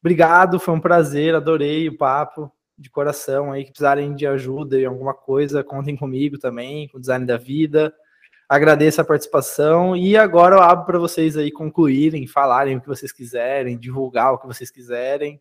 Obrigado, 0.00 0.60
foi 0.60 0.74
um 0.74 0.80
prazer, 0.80 1.34
adorei 1.34 1.88
o 1.88 1.96
papo 1.96 2.50
de 2.78 2.88
coração 2.88 3.50
aí, 3.50 3.64
que 3.64 3.70
precisarem 3.70 4.14
de 4.14 4.26
ajuda 4.26 4.78
em 4.78 4.84
alguma 4.84 5.12
coisa, 5.12 5.64
contem 5.64 5.96
comigo 5.96 6.38
também, 6.38 6.88
com 6.88 6.98
o 6.98 7.00
design 7.00 7.26
da 7.26 7.36
vida. 7.36 7.92
Agradeço 8.48 9.00
a 9.00 9.04
participação 9.04 9.96
e 9.96 10.16
agora 10.16 10.56
eu 10.56 10.62
abro 10.62 10.86
para 10.86 10.98
vocês 10.98 11.36
aí 11.36 11.50
concluírem, 11.50 12.26
falarem 12.26 12.76
o 12.76 12.80
que 12.80 12.86
vocês 12.86 13.12
quiserem, 13.12 13.76
divulgar 13.76 14.32
o 14.32 14.38
que 14.38 14.46
vocês 14.46 14.70
quiserem. 14.70 15.40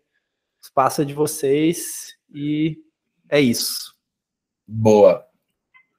Espaço 0.61 1.03
é 1.03 1.05
de 1.05 1.13
vocês 1.13 2.15
e 2.33 2.77
é 3.29 3.39
isso. 3.39 3.95
Boa. 4.67 5.25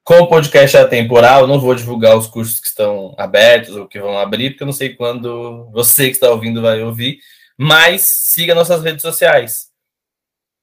Como 0.03 0.23
o 0.23 0.27
podcast 0.27 0.75
é 0.75 0.81
atemporal, 0.81 1.47
não 1.47 1.59
vou 1.59 1.73
divulgar 1.73 2.17
os 2.17 2.27
cursos 2.27 2.59
que 2.59 2.67
estão 2.67 3.15
abertos 3.17 3.75
ou 3.75 3.87
que 3.87 3.99
vão 3.99 4.17
abrir, 4.17 4.51
porque 4.51 4.63
eu 4.63 4.67
não 4.67 4.73
sei 4.73 4.93
quando 4.93 5.69
você 5.71 6.05
que 6.07 6.13
está 6.13 6.29
ouvindo 6.29 6.61
vai 6.61 6.83
ouvir. 6.83 7.19
Mas 7.61 8.03
siga 8.03 8.55
nossas 8.55 8.81
redes 8.81 9.01
sociais. 9.01 9.69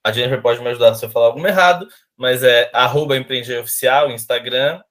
A 0.03 0.11
Jennifer 0.11 0.41
pode 0.41 0.63
me 0.63 0.69
ajudar 0.71 0.95
se 0.95 1.05
eu 1.05 1.11
falar 1.11 1.27
algum 1.27 1.47
errado, 1.47 1.87
mas 2.17 2.43
é 2.43 2.71
arroba 2.73 3.15
Instagram, 3.19 4.83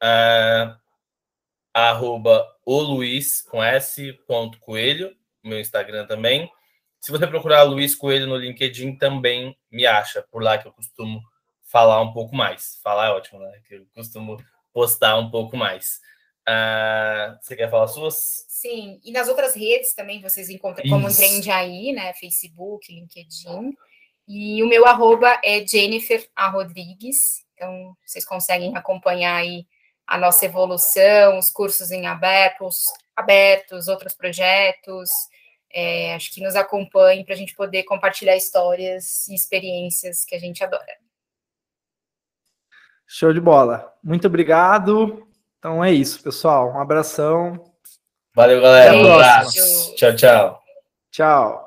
é, 0.00 0.72
arroba 1.74 2.46
o 2.64 2.80
Luiz 2.80 3.42
com 3.42 3.60
S 3.60 4.12
ponto 4.28 4.60
Coelho, 4.60 5.16
meu 5.42 5.58
Instagram 5.58 6.06
também. 6.06 6.48
Se 7.00 7.10
você 7.10 7.26
procurar 7.26 7.64
Luiz 7.64 7.96
Coelho 7.96 8.28
no 8.28 8.36
LinkedIn, 8.36 8.96
também 8.96 9.58
me 9.68 9.84
acha. 9.84 10.22
Por 10.30 10.44
lá 10.44 10.58
que 10.58 10.68
eu 10.68 10.72
costumo 10.72 11.20
falar 11.64 12.00
um 12.02 12.12
pouco 12.12 12.36
mais. 12.36 12.78
Falar 12.84 13.06
é 13.06 13.10
ótimo, 13.10 13.40
né? 13.40 13.60
Que 13.66 13.74
eu 13.74 13.86
costumo 13.92 14.36
postar 14.72 15.16
um 15.16 15.28
pouco 15.28 15.56
mais. 15.56 16.00
Uh, 16.48 17.38
você 17.40 17.54
quer 17.54 17.70
falar 17.70 17.86
suas? 17.86 18.44
Sim, 18.48 19.00
e 19.04 19.12
nas 19.12 19.28
outras 19.28 19.54
redes 19.54 19.94
também 19.94 20.20
vocês 20.20 20.50
encontram 20.50 20.84
Isso. 20.84 20.94
como 20.94 21.08
Empreende 21.08 21.50
Aí, 21.50 21.92
né? 21.92 22.12
Facebook, 22.14 22.92
LinkedIn. 22.92 23.74
E 24.26 24.62
o 24.62 24.68
meu 24.68 24.86
arroba 24.86 25.40
é 25.44 25.66
Jennifer 25.66 26.28
A. 26.34 26.48
Rodrigues. 26.48 27.44
Então, 27.54 27.96
vocês 28.04 28.24
conseguem 28.24 28.76
acompanhar 28.76 29.36
aí 29.36 29.66
a 30.06 30.18
nossa 30.18 30.44
evolução, 30.44 31.38
os 31.38 31.50
cursos 31.50 31.90
em 31.90 32.06
abertos, 32.06 32.86
abertos, 33.14 33.88
outros 33.88 34.14
projetos. 34.14 35.10
É, 35.72 36.14
acho 36.14 36.32
que 36.32 36.42
nos 36.42 36.54
acompanhem 36.54 37.24
para 37.24 37.34
a 37.34 37.36
gente 37.36 37.54
poder 37.54 37.84
compartilhar 37.84 38.36
histórias 38.36 39.26
e 39.28 39.34
experiências 39.34 40.24
que 40.24 40.34
a 40.34 40.38
gente 40.38 40.62
adora. 40.62 40.96
Show 43.06 43.32
de 43.32 43.40
bola. 43.40 43.92
Muito 44.02 44.26
obrigado. 44.26 45.26
Então 45.62 45.82
é 45.84 45.92
isso, 45.92 46.20
pessoal. 46.20 46.72
Um 46.72 46.80
abração. 46.80 47.54
Valeu, 48.34 48.60
galera. 48.60 48.96
Um 48.96 49.12
abraço. 49.12 49.94
Tchau, 49.94 50.16
tchau. 50.16 50.60
Tchau. 51.12 51.64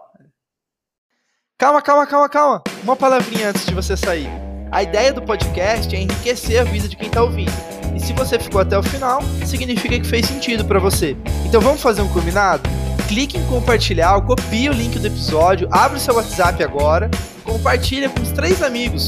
Calma, 1.58 1.82
calma, 1.82 2.06
calma, 2.06 2.28
calma. 2.28 2.64
Uma 2.84 2.98
palavrinha 2.98 3.52
antes 3.52 3.66
de 3.66 3.74
você 3.74 3.96
sair. 3.96 4.28
A 4.70 4.84
ideia 4.84 5.14
do 5.14 5.22
podcast 5.22 5.96
é 5.96 6.00
enriquecer 6.02 6.60
a 6.60 6.66
vida 6.66 6.89
de 6.89 6.98
quem 6.98 7.08
está 7.08 7.24
ouvindo. 7.24 7.54
E 7.96 8.00
se 8.02 8.12
você 8.12 8.38
ficou 8.38 8.60
até 8.60 8.78
o 8.78 8.84
final, 8.84 9.22
significa 9.46 9.98
que 9.98 10.06
fez 10.06 10.26
sentido 10.26 10.66
para 10.66 10.78
você. 10.78 11.16
Então 11.46 11.62
vamos 11.62 11.82
fazer 11.82 12.02
um 12.02 12.12
combinado? 12.12 12.64
Clique 13.08 13.38
em 13.38 13.48
compartilhar, 13.48 14.20
copie 14.24 14.68
o 14.68 14.74
link 14.74 15.00
do 15.00 15.08
episódio, 15.08 15.70
abre 15.72 15.96
o 15.96 16.02
seu 16.02 16.16
WhatsApp 16.16 16.62
agora, 16.62 17.10
compartilha 17.46 18.10
com 18.10 18.22
os 18.22 18.34
três 18.34 18.62
amigos, 18.62 19.08